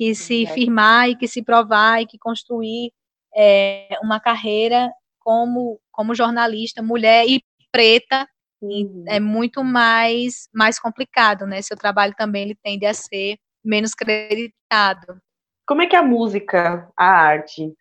que 0.00 0.14
se 0.14 0.46
firmar 0.46 1.10
e 1.10 1.14
que 1.16 1.28
se 1.28 1.42
provar 1.42 2.00
e 2.00 2.06
que 2.06 2.18
construir 2.18 2.90
é, 3.36 3.98
uma 4.02 4.18
carreira 4.18 4.90
como, 5.18 5.78
como 5.92 6.14
jornalista, 6.14 6.82
mulher 6.82 7.26
e 7.28 7.42
preta, 7.70 8.26
uhum. 8.60 9.04
é 9.06 9.20
muito 9.20 9.62
mais, 9.64 10.48
mais 10.52 10.78
complicado, 10.78 11.46
né? 11.46 11.62
Seu 11.62 11.76
trabalho 11.76 12.14
também 12.16 12.42
ele 12.42 12.58
tende 12.62 12.86
a 12.86 12.94
ser 12.94 13.38
menos 13.64 13.94
creditado. 13.94 15.20
Como 15.66 15.82
é 15.82 15.86
que 15.86 15.96
a 15.96 16.02
música, 16.02 16.90
a 16.96 17.06
arte, 17.06 17.72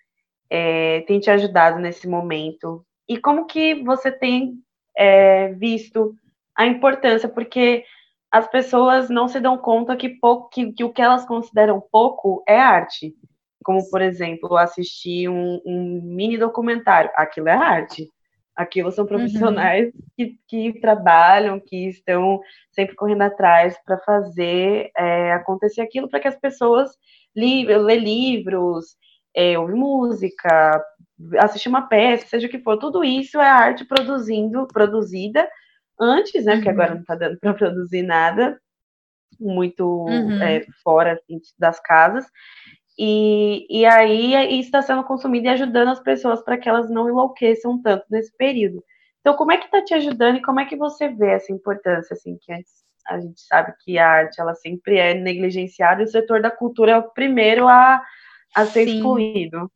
é, 0.49 1.01
tem 1.01 1.19
te 1.19 1.30
ajudado 1.30 1.80
nesse 1.80 2.07
momento? 2.07 2.86
E 3.07 3.17
como 3.17 3.45
que 3.45 3.84
você 3.84 4.11
tem 4.11 4.55
é, 4.97 5.53
visto 5.53 6.15
a 6.55 6.67
importância? 6.67 7.27
Porque 7.27 7.84
as 8.32 8.47
pessoas 8.47 9.09
não 9.09 9.27
se 9.27 9.39
dão 9.39 9.57
conta 9.57 9.95
que, 9.95 10.09
pouco, 10.09 10.49
que, 10.49 10.71
que 10.73 10.84
o 10.84 10.93
que 10.93 11.01
elas 11.01 11.25
consideram 11.25 11.82
pouco 11.91 12.43
é 12.47 12.59
arte. 12.59 13.15
Como, 13.63 13.89
por 13.89 14.01
exemplo, 14.01 14.55
assistir 14.55 15.27
um, 15.27 15.59
um 15.65 16.01
mini 16.03 16.38
documentário. 16.38 17.09
Aquilo 17.15 17.49
é 17.49 17.55
arte. 17.55 18.07
Aquilo 18.60 18.91
são 18.91 19.05
uhum. 19.05 19.07
profissionais 19.07 19.86
uhum. 19.86 20.01
que, 20.18 20.38
que 20.45 20.80
trabalham, 20.82 21.62
que 21.62 21.88
estão 21.88 22.41
sempre 22.74 22.93
correndo 22.93 23.22
atrás 23.22 23.78
para 23.86 23.97
fazer 23.99 24.91
é, 24.97 25.32
acontecer 25.32 25.80
aquilo 25.80 26.10
para 26.10 26.20
que 26.20 26.28
as 26.28 26.36
pessoas 26.36 26.91
li, 27.34 27.64
lê 27.64 27.95
livros, 27.95 28.97
é, 29.34 29.57
ouvir 29.57 29.76
música, 29.76 30.84
assistir 31.38 31.70
uma 31.70 31.84
peça, 31.84 32.28
seja 32.28 32.47
o 32.47 32.49
que 32.49 32.60
for, 32.60 32.76
tudo 32.78 33.01
isso 33.01 33.39
é 33.39 33.47
arte 33.47 33.86
produzindo, 33.86 34.68
produzida 34.68 35.47
antes, 35.97 36.43
né? 36.43 36.51
Uhum. 36.51 36.57
Porque 36.57 36.70
agora 36.70 36.95
não 36.95 37.01
está 37.01 37.16
dando 37.16 37.39
para 37.39 37.53
produzir 37.53 38.01
nada 38.01 38.60
muito 39.39 40.05
uhum. 40.05 40.43
é, 40.43 40.66
fora 40.84 41.14
assim, 41.14 41.39
das 41.57 41.80
casas. 41.80 42.26
E, 43.02 43.66
e 43.70 43.86
aí 43.86 44.60
isso 44.60 44.68
está 44.68 44.82
sendo 44.82 45.06
consumido 45.06 45.45
e 45.45 45.50
ajudando 45.50 45.88
as 45.88 46.02
pessoas 46.02 46.41
para 46.43 46.58
que 46.58 46.68
elas 46.68 46.89
não 46.89 47.08
enlouqueçam 47.08 47.82
tanto 47.82 48.06
nesse 48.12 48.36
período. 48.36 48.84
Então, 49.22 49.38
como 49.38 49.54
é 49.54 49.58
que 49.58 49.66
está 49.66 49.82
te 49.82 49.93
ajudando 49.93 50.36
e 50.36 50.41
como 50.41 50.60
é 50.60 50.66
que 50.66 50.76
você 50.76 51.08
vê 51.08 51.32
essa 51.32 51.54
importância, 51.54 52.14
assim, 52.14 52.38
que 52.41 52.52
antes 52.52 52.84
a 53.08 53.18
gente 53.18 53.39
sabe 53.39 53.74
que 53.84 53.97
a 53.97 54.06
arte 54.06 54.41
ela 54.41 54.54
sempre 54.54 54.97
é 54.97 55.14
negligenciada 55.14 56.02
e 56.02 56.06
o 56.06 56.10
setor 56.10 56.41
da 56.41 56.52
cultura 56.52 56.91
é 56.91 56.97
o 56.97 57.10
primeiro 57.10 57.70
a, 57.70 58.04
a 58.54 58.66
ser 58.66 58.86
Sim. 58.86 58.97
excluído. 58.97 59.72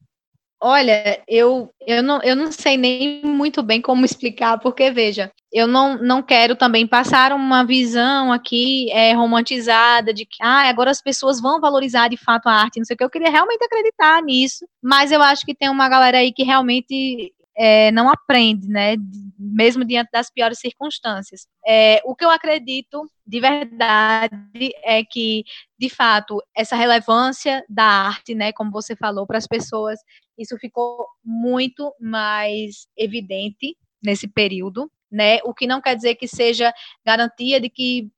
Olha, 0.66 1.22
eu, 1.28 1.70
eu, 1.86 2.02
não, 2.02 2.22
eu 2.24 2.38
não 2.38 2.50
sei 2.50 2.78
nem 2.78 3.22
muito 3.22 3.62
bem 3.62 3.82
como 3.82 4.06
explicar, 4.06 4.58
porque, 4.60 4.90
veja, 4.92 5.30
eu 5.52 5.68
não, 5.68 5.98
não 5.98 6.24
quero 6.24 6.56
também 6.56 6.88
passar 6.88 7.34
uma 7.34 7.66
visão 7.66 8.32
aqui 8.32 8.90
é, 8.94 9.12
romantizada 9.12 10.14
de 10.14 10.26
que 10.26 10.42
ah, 10.42 10.70
agora 10.70 10.90
as 10.90 11.02
pessoas 11.02 11.42
vão 11.42 11.60
valorizar 11.60 12.08
de 12.08 12.16
fato 12.16 12.48
a 12.48 12.54
arte, 12.54 12.78
não 12.80 12.86
sei 12.86 12.94
o 12.94 12.98
que. 12.98 13.04
Eu 13.04 13.10
queria 13.10 13.30
realmente 13.30 13.62
acreditar 13.62 14.24
nisso, 14.24 14.66
mas 14.82 15.12
eu 15.12 15.22
acho 15.22 15.46
que 15.46 15.54
tem 15.54 15.70
uma 15.70 15.90
galera 15.90 16.20
aí 16.20 16.32
que 16.32 16.44
realmente 16.44 17.34
é, 17.56 17.92
não 17.92 18.10
aprende, 18.10 18.68
né? 18.68 18.96
Mesmo 19.38 19.86
diante 19.86 20.10
das 20.12 20.30
piores 20.30 20.60
circunstâncias. 20.60 21.46
É, 21.68 22.02
o 22.06 22.16
que 22.16 22.26
eu 22.26 22.30
acredito 22.30 23.06
de 23.26 23.40
verdade 23.40 24.72
é 24.84 25.04
que, 25.04 25.44
de 25.78 25.90
fato, 25.90 26.42
essa 26.56 26.76
relevância 26.76 27.64
da 27.70 27.84
arte, 27.84 28.34
né, 28.34 28.52
como 28.52 28.72
você 28.72 28.96
falou, 28.96 29.26
para 29.28 29.38
as 29.38 29.48
pessoas, 29.48 30.00
isso 30.38 30.58
ficou 30.58 31.08
muito 31.24 31.94
mais 32.00 32.88
evidente 32.98 33.78
nesse 34.04 34.28
período, 34.28 34.92
né? 35.12 35.40
O 35.44 35.54
que 35.54 35.68
não 35.68 35.82
quer 35.82 35.96
dizer 35.96 36.16
que 36.16 36.28
seja 36.28 36.74
garantia 37.06 37.60
de 37.60 37.70
que 37.70 38.10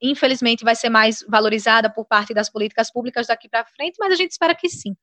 infelizmente 0.00 0.64
vai 0.64 0.74
ser 0.74 0.88
mais 0.88 1.24
valorizada 1.28 1.88
por 1.88 2.04
parte 2.04 2.34
das 2.34 2.50
políticas 2.50 2.90
públicas 2.90 3.28
daqui 3.28 3.48
para 3.48 3.64
frente, 3.64 3.96
mas 4.00 4.12
a 4.12 4.16
gente 4.16 4.32
espera 4.32 4.54
que 4.54 4.68
sim, 4.68 4.96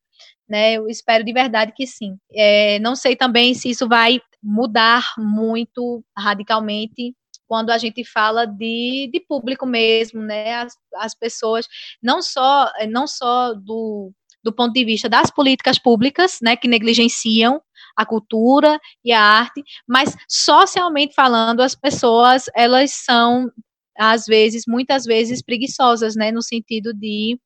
né? 0.47 0.73
Eu 0.73 0.87
espero 0.87 1.23
de 1.23 1.31
verdade 1.31 1.71
que 1.73 1.87
sim. 1.87 2.17
É, 2.33 2.79
não 2.79 2.95
sei 2.95 3.15
também 3.15 3.53
se 3.53 3.69
isso 3.69 3.87
vai 3.87 4.19
mudar 4.43 5.13
muito 5.17 6.03
radicalmente 6.17 7.15
quando 7.47 7.71
a 7.71 7.77
gente 7.79 8.03
fala 8.05 8.45
de, 8.45 9.09
de 9.11 9.19
público 9.21 9.65
mesmo, 9.65 10.21
né? 10.21 10.53
As, 10.55 10.77
as 10.95 11.15
pessoas 11.15 11.67
não 12.01 12.21
só 12.21 12.71
não 12.89 13.07
só 13.07 13.53
do 13.53 14.13
do 14.43 14.53
ponto 14.53 14.73
de 14.73 14.85
vista 14.85 15.09
das 15.09 15.29
políticas 15.31 15.79
públicas, 15.79 16.39
né, 16.41 16.55
que 16.55 16.67
negligenciam 16.67 17.61
a 17.97 18.05
cultura 18.05 18.79
e 19.03 19.11
a 19.11 19.21
arte, 19.21 19.63
mas 19.87 20.15
socialmente 20.29 21.13
falando, 21.13 21.61
as 21.61 21.75
pessoas 21.75 22.45
elas 22.55 22.91
são 22.93 23.51
às 23.97 24.25
vezes, 24.25 24.63
muitas 24.67 25.03
vezes, 25.05 25.41
preguiçosas, 25.43 26.15
né, 26.15 26.31
no 26.31 26.41
sentido 26.41 26.93
de 26.93 27.37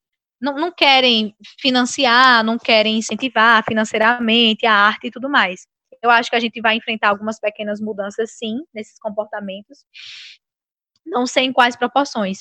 não, 0.42 0.56
não 0.56 0.72
querem 0.72 1.36
financiar, 1.60 2.44
não 2.44 2.58
querem 2.60 2.98
incentivar 3.00 3.64
financeiramente 3.68 4.66
a 4.66 4.74
arte 4.74 5.08
e 5.08 5.12
tudo 5.12 5.30
mais. 5.30 5.66
Eu 6.04 6.10
acho 6.12 6.30
que 6.30 6.36
a 6.36 6.40
gente 6.40 6.62
vai 6.62 6.76
enfrentar 6.76 7.10
algumas 7.10 7.40
pequenas 7.40 7.80
mudanças, 7.82 8.32
sim, 8.38 8.58
nesses 8.74 9.00
comportamentos. 9.00 9.80
Não 11.06 11.26
sei 11.26 11.46
em 11.46 11.54
quais 11.54 11.76
proporções. 11.76 12.40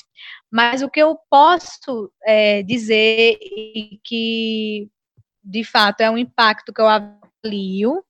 Mas 0.51 0.81
o 0.81 0.89
que 0.89 1.01
eu 1.01 1.17
posso 1.29 2.11
é, 2.25 2.63
dizer 2.63 3.37
e 3.41 3.99
que, 4.03 4.89
de 5.43 5.63
fato, 5.63 6.01
é 6.01 6.09
um 6.09 6.17
impacto 6.17 6.73
que 6.73 6.81
eu 6.81 6.87
avalio 6.87 8.03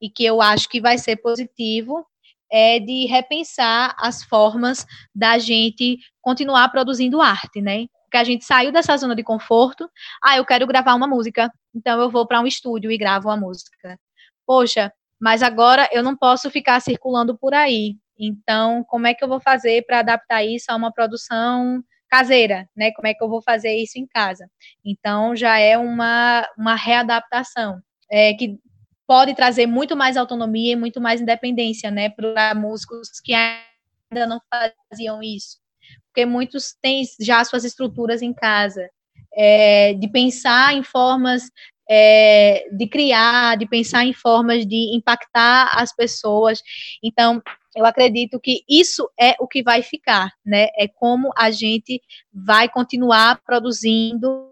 e 0.00 0.10
que 0.10 0.24
eu 0.24 0.42
acho 0.42 0.68
que 0.68 0.80
vai 0.80 0.98
ser 0.98 1.16
positivo 1.16 2.04
é 2.50 2.78
de 2.78 3.06
repensar 3.06 3.96
as 3.98 4.22
formas 4.22 4.86
da 5.14 5.38
gente 5.38 5.98
continuar 6.20 6.68
produzindo 6.68 7.20
arte, 7.20 7.60
né? 7.60 7.86
Porque 8.04 8.16
a 8.16 8.24
gente 8.24 8.44
saiu 8.44 8.70
dessa 8.70 8.96
zona 8.96 9.16
de 9.16 9.24
conforto. 9.24 9.90
Ah, 10.22 10.36
eu 10.36 10.44
quero 10.44 10.66
gravar 10.66 10.94
uma 10.94 11.06
música, 11.06 11.50
então 11.74 12.00
eu 12.00 12.10
vou 12.10 12.26
para 12.26 12.40
um 12.40 12.46
estúdio 12.46 12.92
e 12.92 12.98
gravo 12.98 13.28
uma 13.28 13.36
música. 13.36 13.98
Poxa, 14.46 14.92
mas 15.20 15.42
agora 15.42 15.88
eu 15.90 16.02
não 16.02 16.16
posso 16.16 16.50
ficar 16.50 16.80
circulando 16.80 17.36
por 17.36 17.54
aí. 17.54 17.96
Então, 18.18 18.84
como 18.88 19.06
é 19.06 19.14
que 19.14 19.24
eu 19.24 19.28
vou 19.28 19.40
fazer 19.40 19.84
para 19.86 20.00
adaptar 20.00 20.44
isso 20.44 20.66
a 20.70 20.76
uma 20.76 20.92
produção 20.92 21.82
caseira, 22.08 22.68
né? 22.76 22.92
Como 22.92 23.08
é 23.08 23.14
que 23.14 23.22
eu 23.22 23.28
vou 23.28 23.42
fazer 23.42 23.74
isso 23.74 23.98
em 23.98 24.06
casa? 24.06 24.48
Então, 24.84 25.34
já 25.34 25.58
é 25.58 25.76
uma, 25.76 26.48
uma 26.56 26.76
readaptação. 26.76 27.80
É, 28.10 28.34
que 28.34 28.58
pode 29.06 29.34
trazer 29.34 29.66
muito 29.66 29.96
mais 29.96 30.16
autonomia 30.16 30.72
e 30.72 30.76
muito 30.76 31.00
mais 31.00 31.20
independência, 31.20 31.90
né, 31.90 32.08
para 32.08 32.54
músicos 32.54 33.08
que 33.22 33.34
ainda 33.34 34.26
não 34.26 34.40
faziam 34.50 35.22
isso, 35.22 35.58
porque 36.06 36.24
muitos 36.24 36.74
têm 36.80 37.02
já 37.20 37.44
suas 37.44 37.64
estruturas 37.64 38.22
em 38.22 38.32
casa, 38.32 38.88
é, 39.34 39.94
de 39.94 40.08
pensar 40.08 40.74
em 40.74 40.82
formas 40.82 41.50
é, 41.88 42.66
de 42.72 42.86
criar, 42.86 43.56
de 43.56 43.66
pensar 43.66 44.04
em 44.04 44.12
formas 44.12 44.64
de 44.66 44.96
impactar 44.96 45.70
as 45.74 45.94
pessoas. 45.94 46.62
Então, 47.02 47.42
eu 47.76 47.84
acredito 47.84 48.38
que 48.40 48.62
isso 48.68 49.10
é 49.18 49.34
o 49.40 49.48
que 49.48 49.62
vai 49.62 49.82
ficar, 49.82 50.32
né? 50.44 50.68
É 50.76 50.86
como 50.88 51.30
a 51.36 51.50
gente 51.50 52.00
vai 52.32 52.68
continuar 52.68 53.40
produzindo 53.44 54.50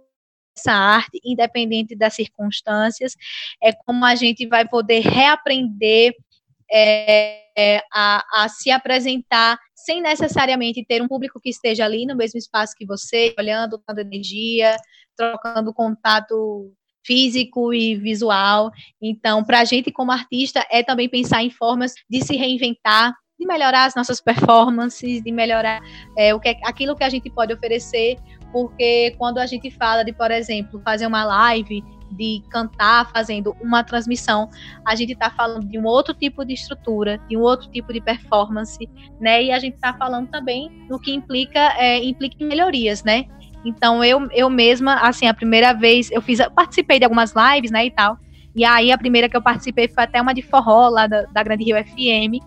essa 0.57 0.73
arte, 0.73 1.19
independente 1.25 1.97
das 1.97 2.15
circunstâncias, 2.15 3.17
é 3.63 3.73
como 3.73 4.05
a 4.05 4.15
gente 4.15 4.47
vai 4.47 4.69
poder 4.69 5.01
reaprender 5.01 6.15
é, 6.71 7.43
é, 7.57 7.83
a, 7.93 8.45
a, 8.45 8.49
se 8.49 8.71
apresentar 8.71 9.59
sem 9.75 10.01
necessariamente 10.01 10.85
ter 10.85 11.03
um 11.03 11.09
público 11.09 11.41
que 11.41 11.51
esteja 11.51 11.85
ali 11.85 12.07
no 12.07 12.17
mesmo 12.17 12.39
espaço 12.39 12.75
que 12.77 12.87
você, 12.87 13.35
olhando, 13.39 13.83
dando 13.87 13.99
energia, 13.99 14.77
trocando 15.17 15.75
contato 15.75 16.73
físico 17.05 17.73
e 17.73 17.97
visual. 17.97 18.71
Então, 19.01 19.45
para 19.45 19.61
a 19.61 19.65
gente 19.65 19.91
como 19.91 20.13
artista, 20.13 20.67
é 20.71 20.83
também 20.83 21.09
pensar 21.09 21.43
em 21.43 21.51
formas 21.51 21.95
de 22.09 22.23
se 22.23 22.37
reinventar, 22.37 23.13
de 23.39 23.47
melhorar 23.47 23.87
as 23.87 23.95
nossas 23.95 24.21
performances, 24.21 25.23
de 25.23 25.33
melhorar 25.33 25.81
é, 26.17 26.35
o 26.35 26.41
que, 26.41 26.49
é, 26.49 26.57
aquilo 26.65 26.97
que 26.97 27.05
a 27.05 27.09
gente 27.09 27.31
pode 27.31 27.53
oferecer 27.53 28.17
porque 28.53 29.15
quando 29.17 29.39
a 29.39 29.47
gente 29.47 29.71
fala 29.71 30.05
de, 30.05 30.13
por 30.13 30.31
exemplo, 30.31 30.81
fazer 30.85 31.07
uma 31.07 31.25
live, 31.25 31.83
de 32.13 32.43
cantar 32.51 33.11
fazendo 33.11 33.57
uma 33.61 33.83
transmissão, 33.83 34.51
a 34.87 34.95
gente 34.95 35.15
está 35.15 35.31
falando 35.31 35.67
de 35.67 35.79
um 35.79 35.87
outro 35.87 36.13
tipo 36.13 36.45
de 36.45 36.53
estrutura, 36.53 37.19
de 37.27 37.37
um 37.37 37.41
outro 37.41 37.71
tipo 37.71 37.91
de 37.91 38.03
performance, 38.03 38.79
né? 39.19 39.45
E 39.45 39.51
a 39.51 39.59
gente 39.59 39.75
está 39.75 39.95
falando 39.95 40.29
também 40.29 40.69
no 40.91 41.01
que 41.01 41.13
implica, 41.13 41.73
é, 41.79 42.05
implica 42.05 42.45
melhorias, 42.45 43.03
né? 43.03 43.25
Então 43.65 44.05
eu, 44.05 44.29
eu 44.33 44.51
mesma, 44.51 44.95
assim, 44.97 45.27
a 45.27 45.35
primeira 45.35 45.73
vez 45.73 46.11
eu 46.11 46.21
fiz, 46.21 46.41
eu 46.41 46.51
participei 46.51 46.99
de 46.99 47.05
algumas 47.05 47.33
lives, 47.35 47.71
né, 47.71 47.87
e 47.87 47.91
tal. 47.91 48.19
E 48.55 48.65
aí 48.65 48.93
a 48.93 48.99
primeira 48.99 49.29
que 49.29 49.37
eu 49.37 49.43
participei 49.43 49.89
foi 49.89 50.05
até 50.05 50.21
uma 50.21 50.35
de 50.35 50.43
forró 50.43 50.89
lá 50.89 51.07
da, 51.07 51.23
da 51.23 51.43
Grande 51.43 51.65
Rio 51.65 51.77
FM. 51.77 52.43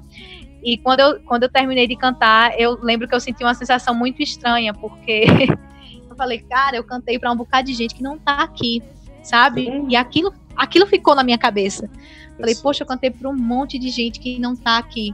E 0.64 0.78
quando 0.78 1.00
eu, 1.00 1.20
quando 1.22 1.44
eu 1.44 1.50
terminei 1.50 1.88
de 1.88 1.96
cantar, 1.96 2.60
eu 2.60 2.78
lembro 2.82 3.08
que 3.08 3.14
eu 3.14 3.20
senti 3.20 3.44
uma 3.44 3.54
sensação 3.54 3.94
muito 3.94 4.22
estranha, 4.22 4.74
porque 4.74 5.26
eu 6.10 6.16
falei, 6.16 6.40
cara, 6.40 6.76
eu 6.78 6.84
cantei 6.84 7.20
para 7.20 7.32
um 7.32 7.36
bocado 7.36 7.68
de 7.68 7.74
gente 7.74 7.94
que 7.94 8.04
não 8.04 8.18
tá 8.18 8.44
aqui, 8.44 8.82
sabe? 9.24 9.66
Sim. 9.66 9.86
E 9.90 9.96
aquilo, 9.96 10.34
aquilo 10.56 10.86
ficou 10.88 11.16
na 11.16 11.24
minha 11.24 11.38
cabeça. 11.38 11.90
Falei, 12.38 12.56
poxa, 12.56 12.84
eu 12.84 12.88
cantei 12.88 13.12
para 13.12 13.30
um 13.30 13.36
monte 13.36 13.80
de 13.80 13.90
gente 13.90 14.20
que 14.20 14.40
não 14.40 14.56
tá 14.56 14.78
aqui. 14.78 15.14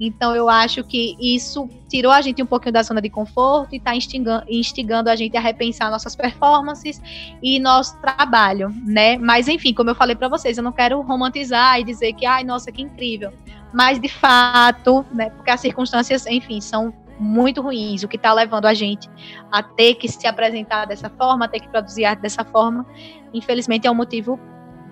Então 0.00 0.34
eu 0.34 0.48
acho 0.48 0.82
que 0.82 1.14
isso 1.20 1.68
tirou 1.86 2.10
a 2.10 2.22
gente 2.22 2.42
um 2.42 2.46
pouquinho 2.46 2.72
da 2.72 2.82
zona 2.82 3.02
de 3.02 3.10
conforto 3.10 3.74
e 3.74 3.76
está 3.76 3.94
instigando, 3.94 4.44
instigando, 4.48 5.10
a 5.10 5.14
gente 5.14 5.36
a 5.36 5.40
repensar 5.40 5.90
nossas 5.90 6.16
performances 6.16 7.02
e 7.42 7.58
nosso 7.58 8.00
trabalho, 8.00 8.70
né? 8.82 9.18
Mas 9.18 9.46
enfim, 9.46 9.74
como 9.74 9.90
eu 9.90 9.94
falei 9.94 10.16
para 10.16 10.28
vocês, 10.28 10.56
eu 10.56 10.64
não 10.64 10.72
quero 10.72 11.00
romantizar 11.02 11.78
e 11.78 11.84
dizer 11.84 12.14
que, 12.14 12.24
ai, 12.24 12.42
nossa, 12.42 12.72
que 12.72 12.80
incrível. 12.80 13.30
Mas 13.74 14.00
de 14.00 14.08
fato, 14.08 15.04
né? 15.12 15.28
Porque 15.30 15.50
as 15.50 15.60
circunstâncias, 15.60 16.26
enfim, 16.26 16.62
são 16.62 16.94
muito 17.18 17.60
ruins, 17.60 18.02
o 18.02 18.08
que 18.08 18.16
está 18.16 18.32
levando 18.32 18.64
a 18.64 18.72
gente 18.72 19.06
a 19.52 19.62
ter 19.62 19.96
que 19.96 20.08
se 20.08 20.26
apresentar 20.26 20.86
dessa 20.86 21.10
forma, 21.10 21.44
a 21.44 21.48
ter 21.48 21.60
que 21.60 21.68
produzir 21.68 22.06
arte 22.06 22.20
dessa 22.20 22.42
forma, 22.42 22.86
infelizmente 23.34 23.86
é 23.86 23.90
um 23.90 23.94
motivo 23.94 24.40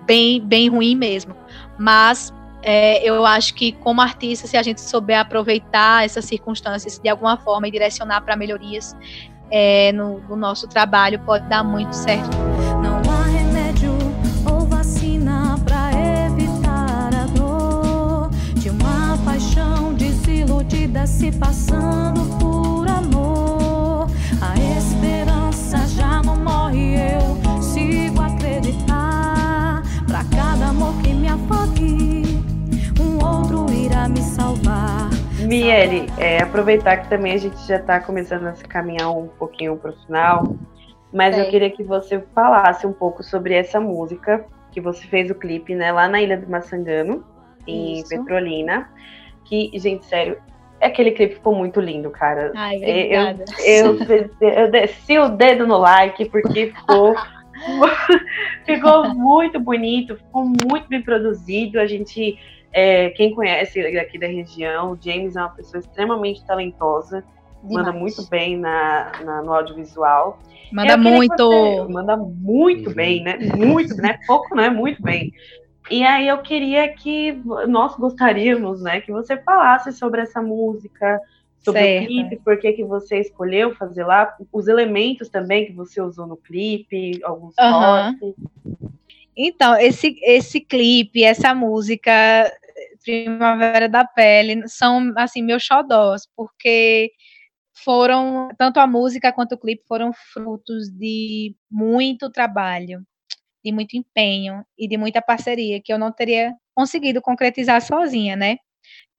bem, 0.05 0.39
bem 0.39 0.69
ruim 0.69 0.95
mesmo. 0.95 1.35
Mas 1.77 2.31
é, 2.61 3.03
eu 3.03 3.25
acho 3.25 3.53
que 3.53 3.71
como 3.71 4.01
artista, 4.01 4.47
se 4.47 4.57
a 4.57 4.63
gente 4.63 4.81
souber 4.81 5.19
aproveitar 5.19 6.05
essas 6.05 6.25
circunstâncias 6.25 6.99
de 6.99 7.09
alguma 7.09 7.37
forma 7.37 7.67
e 7.67 7.71
direcionar 7.71 8.21
para 8.21 8.35
melhorias 8.35 8.95
é, 9.49 9.91
no, 9.93 10.19
no 10.21 10.35
nosso 10.35 10.67
trabalho, 10.67 11.19
pode 11.19 11.47
dar 11.47 11.63
muito 11.63 11.93
certo. 11.93 12.29
Não 12.83 12.97
há 13.11 13.23
remédio 13.25 13.91
ou 14.49 14.65
vacina 14.65 15.55
evitar 16.25 17.09
a 17.13 17.25
dor 17.35 18.29
de 18.55 18.69
uma 18.69 19.17
paixão 19.23 19.93
desiludida 19.93 21.07
se 21.07 21.31
passando 21.31 22.28
Miele, 35.49 36.05
é, 36.19 36.43
aproveitar 36.43 36.97
que 36.97 37.09
também 37.09 37.33
a 37.33 37.37
gente 37.37 37.57
já 37.67 37.77
está 37.77 37.99
começando 37.99 38.45
a 38.45 38.53
se 38.53 38.63
caminhar 38.65 39.09
um 39.09 39.27
pouquinho 39.27 39.75
para 39.75 39.89
o 39.89 39.93
final, 40.05 40.55
mas 41.11 41.35
eu 41.35 41.49
queria 41.49 41.71
que 41.71 41.83
você 41.83 42.23
falasse 42.35 42.85
um 42.85 42.93
pouco 42.93 43.23
sobre 43.23 43.55
essa 43.55 43.79
música 43.79 44.45
que 44.71 44.79
você 44.79 45.07
fez 45.07 45.31
o 45.31 45.35
clipe, 45.35 45.73
né, 45.73 45.91
lá 45.91 46.07
na 46.07 46.21
Ilha 46.21 46.37
do 46.37 46.47
Maçangano, 46.47 47.25
em 47.65 47.99
Isso. 47.99 48.09
Petrolina. 48.09 48.91
Que, 49.43 49.71
gente, 49.73 50.05
sério, 50.05 50.37
aquele 50.79 51.09
clipe 51.09 51.33
ficou 51.33 51.55
muito 51.55 51.81
lindo, 51.81 52.11
cara. 52.11 52.51
Ai, 52.55 52.77
obrigada. 52.77 53.45
Eu, 53.65 53.97
eu, 53.97 54.29
eu, 54.39 54.49
eu 54.49 54.71
desci 54.71 55.17
o 55.17 55.29
dedo 55.29 55.65
no 55.65 55.79
like 55.79 56.25
porque 56.25 56.67
ficou 56.67 57.15
ficou 58.65 59.13
muito 59.15 59.59
bonito, 59.59 60.15
ficou 60.15 60.45
muito 60.45 60.87
bem 60.87 61.01
produzido. 61.01 61.79
A 61.79 61.87
gente, 61.87 62.37
é, 62.71 63.09
quem 63.11 63.33
conhece 63.33 63.79
aqui 63.97 64.19
da 64.19 64.27
região, 64.27 64.91
o 64.91 64.97
James 65.01 65.35
é 65.35 65.41
uma 65.41 65.49
pessoa 65.49 65.79
extremamente 65.79 66.45
talentosa, 66.45 67.23
Demais. 67.63 67.87
manda 67.87 67.91
muito 67.91 68.27
bem 68.29 68.57
na, 68.57 69.11
na 69.23 69.41
no 69.41 69.53
audiovisual. 69.53 70.39
Manda 70.71 70.95
muito. 70.97 71.35
Você, 71.35 71.91
manda 71.91 72.15
muito 72.15 72.89
uhum. 72.89 72.95
bem, 72.95 73.23
né? 73.23 73.37
Muito, 73.55 73.95
né? 73.95 74.19
Pouco, 74.27 74.55
né? 74.55 74.69
Muito 74.69 75.01
bem. 75.01 75.33
E 75.89 76.03
aí 76.03 76.27
eu 76.27 76.37
queria 76.39 76.87
que 76.93 77.41
nós 77.67 77.95
gostaríamos, 77.95 78.81
né, 78.81 79.01
que 79.01 79.11
você 79.11 79.35
falasse 79.37 79.91
sobre 79.91 80.21
essa 80.21 80.39
música, 80.39 81.19
sobre 81.57 81.81
certo. 81.81 82.03
o 82.03 82.07
clipe, 82.07 82.35
por 82.43 82.59
que, 82.59 82.73
que 82.73 82.83
você 82.83 83.19
escolheu 83.19 83.73
fazer 83.75 84.03
lá, 84.03 84.35
os 84.53 84.67
elementos 84.67 85.29
também 85.29 85.65
que 85.65 85.73
você 85.73 85.99
usou 85.99 86.27
no 86.27 86.37
clipe, 86.37 87.19
alguns 87.23 87.55
uhum. 87.59 87.71
cortes. 87.71 88.35
Então, 89.41 89.73
esse, 89.79 90.19
esse 90.21 90.59
clipe, 90.59 91.23
essa 91.23 91.55
música 91.55 92.11
Primavera 93.01 93.87
da 93.87 94.03
Pele 94.03 94.67
são 94.67 95.13
assim 95.15 95.41
meus 95.41 95.63
xodós, 95.63 96.27
porque 96.35 97.09
foram 97.73 98.49
tanto 98.57 98.81
a 98.81 98.85
música 98.85 99.31
quanto 99.31 99.53
o 99.53 99.57
clipe 99.57 99.81
foram 99.87 100.11
frutos 100.33 100.89
de 100.89 101.55
muito 101.71 102.29
trabalho, 102.29 103.01
de 103.63 103.71
muito 103.71 103.95
empenho 103.95 104.65
e 104.77 104.89
de 104.89 104.97
muita 104.97 105.21
parceria 105.21 105.81
que 105.81 105.93
eu 105.93 105.97
não 105.97 106.11
teria 106.11 106.53
conseguido 106.75 107.21
concretizar 107.21 107.81
sozinha, 107.81 108.35
né? 108.35 108.57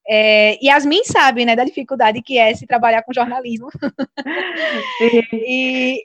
É, 0.07 0.59
Yasmin 0.63 1.05
sabe, 1.05 1.47
né, 1.47 1.57
da 1.57 1.65
dificuldade 1.65 2.21
que 2.21 2.37
é 2.37 2.55
se 2.55 2.67
trabalhar 2.67 3.03
com 3.05 3.15
jornalismo. 3.15 3.69
e 5.33 6.05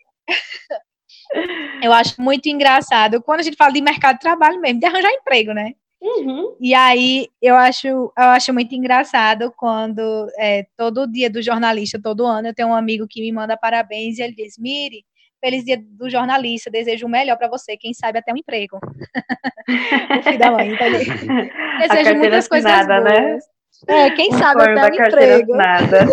eu 1.82 1.92
acho 1.94 2.22
muito 2.22 2.48
engraçado 2.48 3.22
quando 3.22 3.40
a 3.40 3.44
gente 3.44 3.58
fala 3.58 3.74
de 3.74 3.82
mercado 3.82 4.16
de 4.16 4.22
trabalho 4.22 4.60
mesmo, 4.60 4.80
de 4.80 4.86
arranjar 4.86 5.12
emprego, 5.12 5.54
né? 5.54 5.74
Uhum. 6.02 6.56
E 6.60 6.74
aí 6.74 7.28
eu 7.42 7.56
acho, 7.56 7.88
eu 7.88 8.12
acho 8.16 8.54
muito 8.54 8.76
engraçado 8.76 9.52
quando 9.58 10.28
é, 10.38 10.66
todo 10.78 11.12
dia 11.12 11.30
do 11.30 11.42
jornalista, 11.42 12.00
todo 12.02 12.26
ano, 12.26 12.50
eu 12.50 12.54
tenho 12.54 12.70
um 12.70 12.76
amigo 12.76 13.08
que 13.10 13.22
me 13.22 13.32
manda 13.32 13.58
parabéns 13.58 14.20
e 14.20 14.22
ele 14.22 14.36
diz, 14.36 14.58
Mire, 14.60 15.04
feliz 15.44 15.64
dia 15.64 15.82
do 15.82 16.10
jornalista, 16.10 16.70
desejo 16.70 17.08
o 17.08 17.10
melhor 17.10 17.38
para 17.38 17.48
você, 17.48 17.76
quem 17.76 17.94
sabe 17.94 18.20
até 18.20 18.32
um 18.32 18.38
emprego. 18.38 18.78
o 20.20 20.24
filho 20.24 20.40
da 20.40 20.52
mãe, 20.52 20.74
então 20.74 20.88
desejo 21.88 22.16
muitas 22.20 22.48
coisas 22.48 22.72
nada, 22.72 23.02
né? 23.02 23.22
boas. 23.22 23.44
Né? 23.88 24.06
É, 24.06 24.10
quem 24.12 24.32
sabe 24.32 24.62
até 24.62 24.84
um 24.84 25.06
emprego. 25.06 25.56
Nada. 25.56 26.06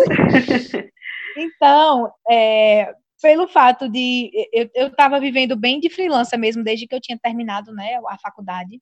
então, 1.37 2.11
é, 2.29 2.93
pelo 3.23 3.47
fato 3.47 3.87
de 3.87 4.29
eu 4.75 4.87
estava 4.87 5.17
vivendo 5.17 5.55
bem 5.55 5.79
de 5.79 5.89
freelancer 5.89 6.37
mesmo 6.37 6.61
desde 6.61 6.85
que 6.85 6.93
eu 6.93 6.99
tinha 6.99 7.17
terminado 7.17 7.73
né, 7.73 7.95
a 8.09 8.17
faculdade. 8.17 8.81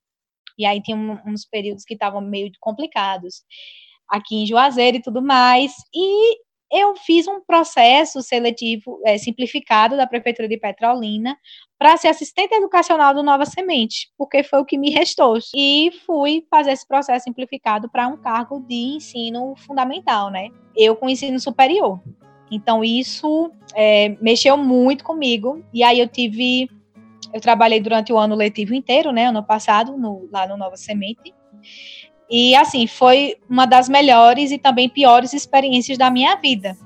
E 0.58 0.66
aí 0.66 0.82
tinha 0.82 0.98
uns 0.98 1.46
períodos 1.46 1.86
que 1.86 1.94
estavam 1.94 2.22
meio 2.22 2.52
complicados 2.60 3.44
aqui 4.10 4.38
em 4.38 4.48
Juazeiro 4.48 4.98
e 4.98 5.02
tudo 5.02 5.22
mais. 5.22 5.74
E 5.94 6.40
eu 6.72 6.96
fiz 6.96 7.28
um 7.28 7.40
processo 7.40 8.20
seletivo 8.24 9.00
é, 9.06 9.16
simplificado 9.16 9.96
da 9.96 10.08
Prefeitura 10.08 10.48
de 10.48 10.58
Petrolina 10.58 11.38
para 11.78 11.96
ser 11.98 12.08
assistente 12.08 12.56
educacional 12.56 13.14
do 13.14 13.22
Nova 13.22 13.46
Semente, 13.46 14.10
porque 14.18 14.42
foi 14.42 14.60
o 14.60 14.66
que 14.66 14.78
me 14.78 14.90
restou. 14.90 15.38
E 15.56 15.92
fui 16.04 16.48
fazer 16.50 16.72
esse 16.72 16.88
processo 16.88 17.26
simplificado 17.26 17.88
para 17.92 18.08
um 18.08 18.18
cargo 18.18 18.60
de 18.62 18.96
ensino 18.96 19.54
fundamental, 19.56 20.32
né? 20.32 20.50
Eu 20.76 20.96
com 20.96 21.08
ensino 21.08 21.40
superior. 21.40 22.02
Então, 22.52 22.84
isso 22.84 23.50
é, 23.74 24.18
mexeu 24.22 24.58
muito 24.58 25.04
comigo. 25.04 25.64
E 25.74 25.82
aí 25.84 26.00
eu 26.00 26.08
tive. 26.08 26.70
Eu 27.34 27.40
trabalhei 27.40 27.80
durante 27.80 28.12
o 28.12 28.18
ano 28.18 28.36
letivo 28.36 28.74
inteiro, 28.74 29.12
né? 29.14 29.28
Ano 29.28 29.42
passado, 29.42 29.98
no, 29.98 30.28
lá 30.32 30.46
no 30.46 30.58
Nova 30.58 30.76
Semente. 30.76 31.34
E 32.30 32.56
assim, 32.56 32.88
foi 32.88 33.36
uma 33.50 33.66
das 33.66 33.90
melhores 33.90 34.52
e 34.52 34.58
também 34.58 34.88
piores 34.88 35.34
experiências 35.34 35.98
da 35.98 36.10
minha 36.10 36.36
vida, 36.36 36.78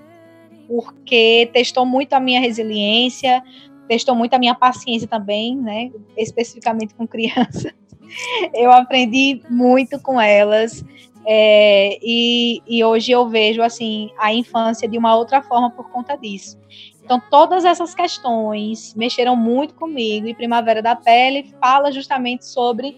porque 0.67 1.49
testou 1.53 1.85
muito 1.85 2.13
a 2.13 2.19
minha 2.19 2.39
resiliência, 2.39 3.43
testou 3.87 4.15
muito 4.15 4.33
a 4.33 4.39
minha 4.39 4.55
paciência 4.55 5.07
também, 5.07 5.55
né? 5.55 5.91
Especificamente 6.17 6.95
com 6.95 7.07
crianças. 7.07 7.71
Eu 8.53 8.71
aprendi 8.71 9.41
muito 9.47 9.99
com 9.99 10.19
elas. 10.19 10.83
É, 11.27 11.97
e, 12.01 12.61
e 12.67 12.83
hoje 12.83 13.11
eu 13.11 13.27
vejo 13.27 13.61
assim 13.61 14.11
a 14.17 14.33
infância 14.33 14.87
de 14.87 14.97
uma 14.97 15.15
outra 15.15 15.41
forma 15.41 15.71
por 15.71 15.89
conta 15.89 16.15
disso. 16.15 16.57
Então, 17.03 17.21
todas 17.29 17.65
essas 17.65 17.93
questões 17.93 18.93
mexeram 18.95 19.35
muito 19.35 19.75
comigo, 19.75 20.27
e 20.27 20.33
Primavera 20.33 20.81
da 20.81 20.95
Pele 20.95 21.53
fala 21.61 21.91
justamente 21.91 22.45
sobre 22.45 22.97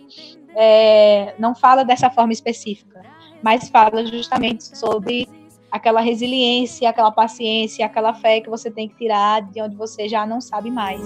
é, 0.55 1.35
não 1.37 1.53
fala 1.53 1.83
dessa 1.83 2.09
forma 2.09 2.31
específica, 2.31 3.01
mas 3.43 3.69
fala 3.69 4.05
justamente 4.05 4.77
sobre 4.77 5.27
aquela 5.69 5.99
resiliência, 5.99 6.89
aquela 6.89 7.11
paciência, 7.11 7.85
aquela 7.85 8.13
fé 8.13 8.39
que 8.39 8.49
você 8.49 8.71
tem 8.71 8.87
que 8.87 8.95
tirar 8.95 9.41
de 9.41 9.61
onde 9.61 9.75
você 9.75 10.07
já 10.07 10.25
não 10.25 10.39
sabe 10.39 10.71
mais. 10.71 11.01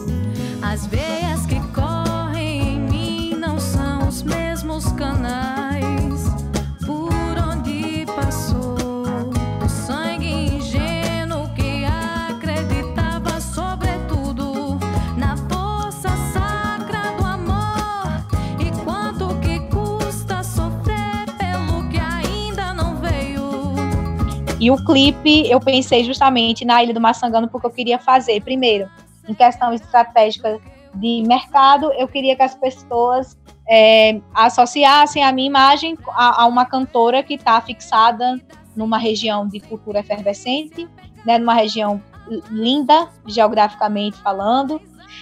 As 0.62 0.86
veias 0.86 1.46
que 1.48 1.60
correm 1.74 2.76
em 2.76 2.80
mim 2.80 3.36
não 3.36 3.60
são 3.60 4.08
os 4.08 4.22
mesmos 4.22 4.92
canais 4.92 5.61
E 24.62 24.70
o 24.70 24.78
clipe, 24.86 25.50
eu 25.50 25.60
pensei 25.60 26.04
justamente 26.04 26.64
na 26.64 26.84
Ilha 26.84 26.94
do 26.94 27.02
Maçangano, 27.02 27.50
porque 27.50 27.66
eu 27.66 27.72
queria 27.72 27.98
fazer, 27.98 28.44
primeiro, 28.44 28.88
em 29.28 29.34
questão 29.34 29.74
estratégica 29.74 30.60
de 30.94 31.24
mercado, 31.26 31.92
eu 31.94 32.08
queria 32.08 32.36
que 32.36 32.44
as 32.44 32.54
pessoas 32.54 33.36
é, 33.68 34.22
associassem 34.36 35.24
a 35.24 35.32
minha 35.32 35.48
imagem 35.48 35.98
a, 36.10 36.44
a 36.44 36.46
uma 36.46 36.64
cantora 36.64 37.24
que 37.24 37.34
está 37.34 37.60
fixada 37.60 38.40
numa 38.76 39.00
região 39.00 39.48
de 39.48 39.60
cultura 39.62 40.02
efervescente, 40.02 40.88
né, 41.26 41.40
numa 41.40 41.56
região 41.56 42.00
linda, 42.52 43.10
geograficamente 43.26 44.18
falando, 44.18 44.80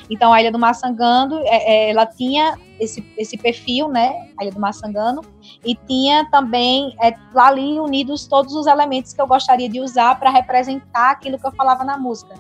então, 0.09 0.33
a 0.33 0.41
Ilha 0.41 0.51
do 0.51 0.59
Maçangano, 0.59 1.39
é, 1.45 1.87
é, 1.87 1.89
ela 1.91 2.05
tinha 2.05 2.57
esse, 2.79 3.05
esse 3.17 3.37
perfil, 3.37 3.87
né, 3.89 4.29
a 4.39 4.43
Ilha 4.43 4.53
do 4.53 4.59
Maçangano, 4.59 5.21
e 5.65 5.75
tinha 5.75 6.29
também 6.29 6.95
é, 7.01 7.13
lá 7.33 7.47
ali 7.47 7.79
unidos 7.79 8.27
todos 8.27 8.53
os 8.53 8.67
elementos 8.67 9.13
que 9.13 9.21
eu 9.21 9.27
gostaria 9.27 9.69
de 9.69 9.79
usar 9.79 10.19
para 10.19 10.29
representar 10.29 11.11
aquilo 11.11 11.37
que 11.37 11.45
eu 11.45 11.51
falava 11.51 11.83
na 11.83 11.97
música, 11.97 12.35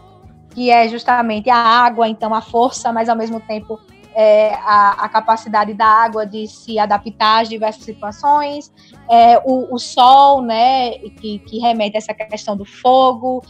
que 0.53 0.69
é 0.69 0.87
justamente 0.87 1.49
a 1.49 1.57
água, 1.57 2.07
então 2.07 2.33
a 2.33 2.41
força, 2.41 2.91
mas 2.91 3.09
ao 3.09 3.15
mesmo 3.15 3.39
tempo 3.39 3.79
é, 4.15 4.53
a, 4.55 5.05
a, 5.05 5.09
capacidade 5.09 5.73
da 5.73 5.85
água 5.85 6.25
de 6.25 6.47
se 6.47 6.79
adaptar 6.79 7.41
às 7.41 7.49
diversas 7.49 7.83
situações, 7.83 8.71
é, 9.09 9.37
o, 9.45 9.73
o, 9.73 9.79
sol, 9.79 10.41
né, 10.41 10.97
que, 11.21 11.39
que, 11.39 11.59
remete 11.59 11.95
a 11.95 11.99
essa 11.99 12.13
questão 12.13 12.57
do 12.57 12.65
fogo. 12.65 13.43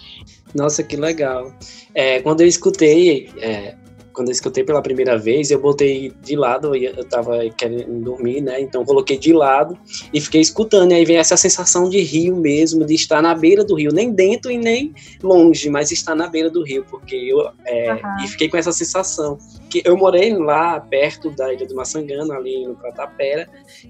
Nossa, 0.53 0.83
que 0.83 0.95
legal. 0.95 1.51
É, 1.95 2.21
quando 2.21 2.41
eu 2.41 2.47
escutei 2.47 3.31
é, 3.37 3.75
quando 4.19 4.27
eu 4.27 4.33
escutei 4.33 4.65
pela 4.65 4.81
primeira 4.81 5.17
vez, 5.17 5.49
eu 5.49 5.61
botei 5.61 6.11
de 6.21 6.35
lado, 6.35 6.75
eu 6.75 7.05
tava 7.05 7.39
querendo 7.51 8.03
dormir, 8.03 8.41
né? 8.41 8.59
Então 8.59 8.83
coloquei 8.83 9.17
de 9.17 9.31
lado 9.31 9.77
e 10.13 10.19
fiquei 10.19 10.41
escutando. 10.41 10.91
E 10.91 10.95
aí 10.95 11.05
vem 11.05 11.15
essa 11.15 11.37
sensação 11.37 11.89
de 11.89 12.01
rio 12.01 12.35
mesmo, 12.35 12.85
de 12.85 12.93
estar 12.95 13.21
na 13.21 13.33
beira 13.33 13.63
do 13.63 13.75
rio, 13.75 13.93
nem 13.93 14.11
dentro 14.11 14.51
e 14.51 14.57
nem 14.57 14.93
longe, 15.23 15.69
mas 15.69 15.89
estar 15.89 16.15
na 16.15 16.27
beira 16.27 16.49
do 16.49 16.65
rio, 16.65 16.85
porque 16.89 17.15
eu 17.15 17.49
é, 17.65 17.93
uhum. 17.93 18.25
e 18.25 18.27
fiquei 18.27 18.49
com 18.49 18.57
essa 18.57 18.73
sensação 18.73 19.39
que 19.69 19.81
eu 19.85 19.95
morei 19.95 20.35
lá 20.35 20.79
perto 20.79 21.29
da 21.29 21.53
Ilha 21.53 21.65
do 21.65 21.75
Maçangano, 21.75 22.33
ali 22.33 22.65
no 22.65 22.75
Pratapera, 22.75 23.47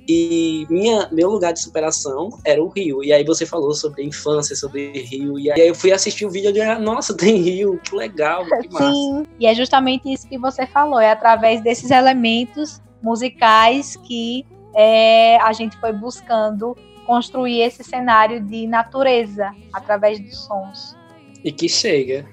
e 0.08 0.68
minha 0.70 1.08
meu 1.12 1.30
lugar 1.30 1.54
de 1.54 1.62
superação 1.62 2.30
era 2.46 2.62
o 2.62 2.68
rio. 2.68 3.04
E 3.04 3.14
aí 3.14 3.24
você 3.24 3.46
falou 3.46 3.74
sobre 3.74 4.04
infância, 4.04 4.56
sobre 4.56 4.92
rio, 4.92 5.40
e 5.40 5.50
aí 5.50 5.68
eu 5.68 5.74
fui 5.74 5.92
assistir 5.92 6.26
o 6.26 6.30
vídeo 6.30 6.52
e 6.56 6.80
nossa, 6.80 7.16
tem 7.18 7.38
rio, 7.38 7.80
que 7.84 7.96
legal, 7.96 8.46
que 8.46 8.70
massa. 8.70 8.92
Sim, 8.92 9.24
e 9.40 9.48
é 9.48 9.56
justamente 9.56 10.18
isso 10.20 10.28
que 10.28 10.38
você 10.38 10.65
falou, 10.65 10.99
é 10.99 11.11
através 11.11 11.61
desses 11.61 11.91
elementos 11.91 12.82
musicais 13.01 13.95
que 13.95 14.45
é, 14.76 15.38
a 15.38 15.53
gente 15.53 15.78
foi 15.78 15.93
buscando 15.93 16.76
construir 17.05 17.61
esse 17.61 17.84
cenário 17.84 18.41
de 18.41 18.67
natureza 18.67 19.51
através 19.74 20.20
dos 20.20 20.45
sons. 20.45 20.95
E 21.43 21.51
que 21.51 21.70
chega. 21.70 22.26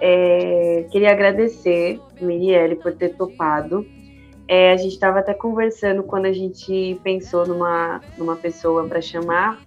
É, 0.00 0.86
queria 0.90 1.12
agradecer, 1.12 2.00
Mirielle, 2.20 2.76
por 2.76 2.92
ter 2.94 3.10
topado. 3.10 3.86
É, 4.48 4.72
a 4.72 4.76
gente 4.76 4.94
estava 4.94 5.20
até 5.20 5.32
conversando 5.32 6.02
quando 6.02 6.26
a 6.26 6.32
gente 6.32 6.98
pensou 7.04 7.46
numa, 7.46 8.00
numa 8.18 8.34
pessoa 8.34 8.88
para 8.88 9.00
chamar. 9.00 9.60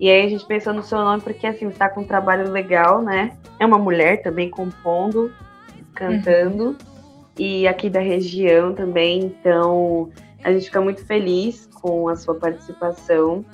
E 0.00 0.10
aí 0.10 0.24
a 0.24 0.28
gente 0.28 0.46
pensou 0.46 0.72
no 0.72 0.82
seu 0.82 0.98
nome 0.98 1.22
porque 1.22 1.46
assim, 1.46 1.68
está 1.68 1.88
com 1.88 2.00
um 2.00 2.04
trabalho 2.04 2.50
legal, 2.50 3.02
né? 3.02 3.36
É 3.60 3.66
uma 3.66 3.78
mulher 3.78 4.22
também 4.22 4.48
compondo, 4.48 5.32
cantando. 5.98 6.64
Uhum. 6.68 6.76
e 7.38 7.66
aqui 7.68 7.90
da 7.90 8.00
região 8.00 8.72
também. 8.74 9.20
Então, 9.20 10.10
a 10.42 10.52
gente 10.52 10.66
fica 10.66 10.80
muito 10.80 11.04
feliz 11.04 11.68
com 11.74 12.08
a 12.08 12.16
sua 12.16 12.34
participação. 12.34 13.44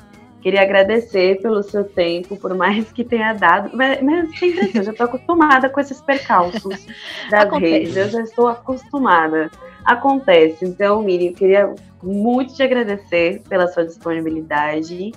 Queria 0.40 0.60
agradecer 0.62 1.40
pelo 1.40 1.62
seu 1.62 1.84
tempo, 1.84 2.36
por 2.36 2.54
mais 2.54 2.92
que 2.92 3.02
tenha 3.02 3.32
dado. 3.32 3.70
Mas, 3.74 4.02
mas 4.02 4.28
assim, 4.28 4.54
eu 4.74 4.82
já 4.82 4.90
estou 4.92 5.06
acostumada 5.06 5.70
com 5.70 5.80
esses 5.80 6.02
percalços 6.02 6.86
das 7.30 7.44
Acontece. 7.46 7.72
redes, 7.72 7.96
eu 7.96 8.08
já 8.10 8.20
estou 8.20 8.48
acostumada. 8.48 9.50
Acontece. 9.86 10.64
Então, 10.64 11.02
Miriam, 11.02 11.30
eu 11.30 11.34
queria 11.34 11.74
muito 12.02 12.54
te 12.54 12.62
agradecer 12.62 13.42
pela 13.48 13.66
sua 13.68 13.86
disponibilidade. 13.86 15.12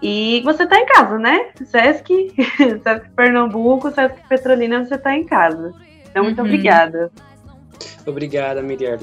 E 0.00 0.40
você 0.44 0.64
está 0.64 0.78
em 0.78 0.86
casa, 0.86 1.18
né? 1.18 1.50
Sesc, 1.64 2.32
Sesc 2.82 3.10
Pernambuco, 3.16 3.90
Sesc 3.90 4.16
Petrolina, 4.28 4.84
você 4.84 4.94
está 4.94 5.16
em 5.16 5.24
casa. 5.24 5.72
Então, 6.12 6.24
muito 6.24 6.38
uhum. 6.40 6.44
obrigada. 6.44 7.10
Obrigada, 8.06 8.62
Miriam, 8.62 8.98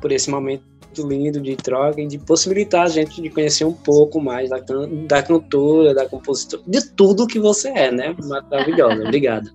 por 0.00 0.10
esse 0.10 0.30
momento 0.30 0.64
lindo 0.98 1.40
de 1.40 1.54
troca 1.54 2.00
e 2.00 2.06
de 2.06 2.18
possibilitar 2.18 2.86
a 2.86 2.88
gente 2.88 3.20
de 3.20 3.30
conhecer 3.30 3.64
um 3.64 3.72
pouco 3.72 4.20
mais 4.20 4.50
da, 4.50 4.58
da 5.06 5.22
cantora, 5.22 5.94
da 5.94 6.08
compositora, 6.08 6.62
de 6.66 6.90
tudo 6.94 7.26
que 7.26 7.38
você 7.38 7.68
é, 7.68 7.92
né? 7.92 8.16
Maravilhosa. 8.24 9.02
Obrigada. 9.04 9.52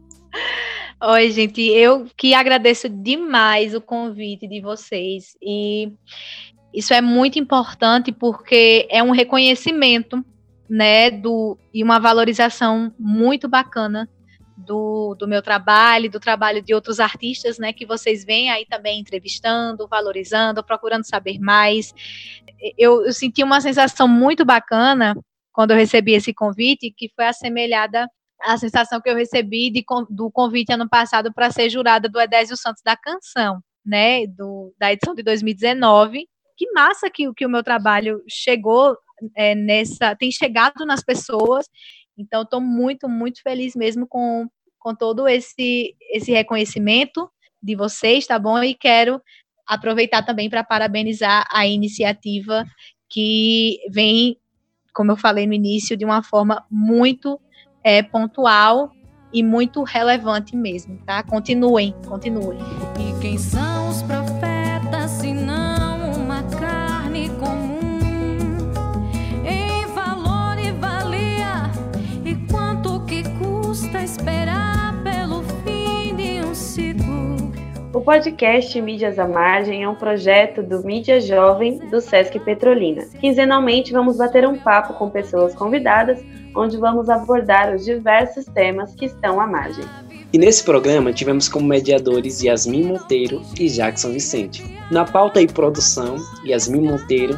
Oi, 1.04 1.32
gente, 1.32 1.62
eu 1.62 2.06
que 2.16 2.34
agradeço 2.34 2.88
demais 2.88 3.76
o 3.76 3.82
convite 3.82 4.48
de 4.48 4.62
vocês 4.62 5.36
e 5.42 5.92
isso 6.74 6.94
é 6.94 7.02
muito 7.02 7.38
importante 7.38 8.12
porque 8.12 8.88
é 8.90 9.04
um 9.04 9.12
reconhecimento, 9.12 10.24
né, 10.70 11.12
do 11.12 11.58
e 11.74 11.84
uma 11.84 12.00
valorização 12.00 12.94
muito 12.98 13.48
bacana 13.48 14.10
do, 14.56 15.16
do 15.16 15.28
meu 15.28 15.42
trabalho, 15.42 16.10
do 16.10 16.20
trabalho 16.20 16.62
de 16.62 16.74
outros 16.74 17.00
artistas, 17.00 17.60
né, 17.60 17.74
que 17.74 17.86
vocês 17.86 18.24
vêm 18.24 18.50
aí 18.50 18.66
também 18.66 19.00
entrevistando, 19.00 19.88
valorizando, 19.88 20.64
procurando 20.64 21.06
saber 21.06 21.40
mais. 21.40 21.94
Eu, 22.78 23.06
eu 23.06 23.14
senti 23.14 23.44
uma 23.44 23.60
sensação 23.60 24.08
muito 24.08 24.46
bacana 24.46 25.16
quando 25.52 25.72
eu 25.72 25.78
recebi 25.78 26.14
esse 26.14 26.34
convite, 26.34 26.94
que 26.96 27.12
foi 27.16 27.26
assemelhada 27.26 28.10
à 28.42 28.58
sensação 28.58 29.02
que 29.02 29.10
eu 29.10 29.16
recebi 29.16 29.70
de, 29.70 29.84
do 30.10 30.32
convite 30.32 30.72
ano 30.72 30.88
passado 30.88 31.34
para 31.34 31.52
ser 31.52 31.70
jurada 31.70 32.08
do 32.10 32.20
Edésio 32.20 32.58
Santos 32.58 32.82
da 32.84 32.96
Canção, 32.96 33.60
né, 33.86 34.26
do, 34.28 34.74
da 34.78 34.92
edição 34.92 35.14
de 35.14 35.24
2019. 35.24 36.28
Que 36.58 36.72
massa 36.72 37.10
que, 37.10 37.34
que 37.34 37.46
o 37.46 37.50
meu 37.50 37.64
trabalho 37.64 38.22
chegou 38.30 38.98
é, 39.36 39.56
nessa, 39.56 40.16
tem 40.16 40.32
chegado 40.32 40.86
nas 40.86 41.04
pessoas 41.04 41.66
então, 42.18 42.44
estou 42.44 42.62
muito, 42.62 43.10
muito 43.10 43.42
feliz 43.42 43.76
mesmo 43.76 44.08
com, 44.08 44.48
com 44.80 44.96
todo 44.96 45.28
esse, 45.28 45.96
esse 46.12 46.32
reconhecimento 46.32 47.30
de 47.62 47.76
vocês, 47.76 48.26
tá 48.28 48.40
bom? 48.40 48.62
E 48.64 48.74
quero 48.74 49.22
aproveitar 49.68 50.24
também 50.24 50.50
para 50.50 50.64
parabenizar 50.64 51.48
a 51.52 51.68
iniciativa 51.68 52.64
que 53.10 53.80
vem, 53.92 54.38
como 54.94 55.12
eu 55.12 55.18
falei 55.18 55.48
no 55.48 55.54
início, 55.54 55.98
de 55.98 56.06
uma 56.06 56.24
forma 56.24 56.66
muito 56.70 57.40
é, 57.84 58.02
pontual 58.02 58.92
e 59.34 59.44
muito 59.44 59.84
relevante 59.84 60.56
mesmo, 60.56 60.98
tá? 61.06 61.22
Continuem, 61.24 61.94
continuem. 62.08 62.60
E 63.00 63.20
quem 63.22 63.38
são 63.38 63.75
podcast 78.06 78.80
Mídias 78.80 79.18
à 79.18 79.28
Margem 79.28 79.84
é 79.84 79.90
um 79.90 79.96
projeto 79.96 80.62
do 80.62 80.86
Mídia 80.86 81.20
Jovem 81.20 81.80
do 81.90 82.00
Sesc 82.00 82.40
Petrolina. 82.40 83.04
Quinzenalmente 83.20 83.92
vamos 83.92 84.18
bater 84.18 84.48
um 84.48 84.60
papo 84.60 84.94
com 84.94 85.10
pessoas 85.10 85.56
convidadas, 85.56 86.24
onde 86.56 86.78
vamos 86.78 87.10
abordar 87.10 87.74
os 87.74 87.84
diversos 87.84 88.46
temas 88.46 88.94
que 88.94 89.06
estão 89.06 89.42
à 89.42 89.48
margem. 89.48 89.84
E 90.32 90.38
nesse 90.38 90.64
programa 90.64 91.12
tivemos 91.12 91.50
como 91.50 91.66
mediadores 91.66 92.44
Yasmin 92.44 92.84
Monteiro 92.84 93.42
e 93.60 93.68
Jackson 93.68 94.12
Vicente. 94.12 94.64
Na 94.92 95.04
pauta 95.04 95.42
e 95.42 95.48
produção, 95.48 96.16
Yasmin 96.46 96.88
Monteiro, 96.88 97.36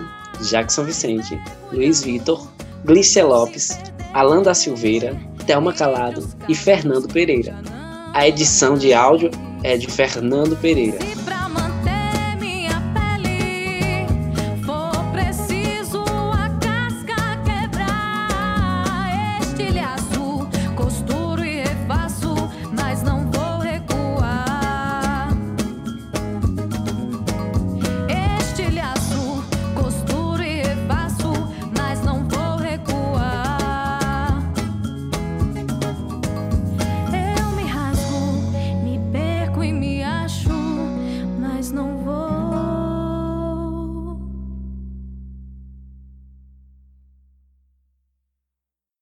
Jackson 0.49 0.83
Vicente, 0.83 1.39
Luiz 1.71 2.03
Vitor, 2.03 2.45
Glícia 2.83 3.25
Lopes, 3.25 3.79
Alan 4.13 4.41
da 4.41 4.53
Silveira, 4.53 5.15
Thelma 5.45 5.71
Calado 5.71 6.27
e 6.49 6.53
Fernando 6.53 7.07
Pereira. 7.07 7.55
A 8.17 8.27
edição 8.27 8.75
de 8.75 8.95
áudio 8.95 9.29
é 9.63 9.77
de 9.77 9.85
Fernando 9.85 10.57
Pereira. 10.57 10.97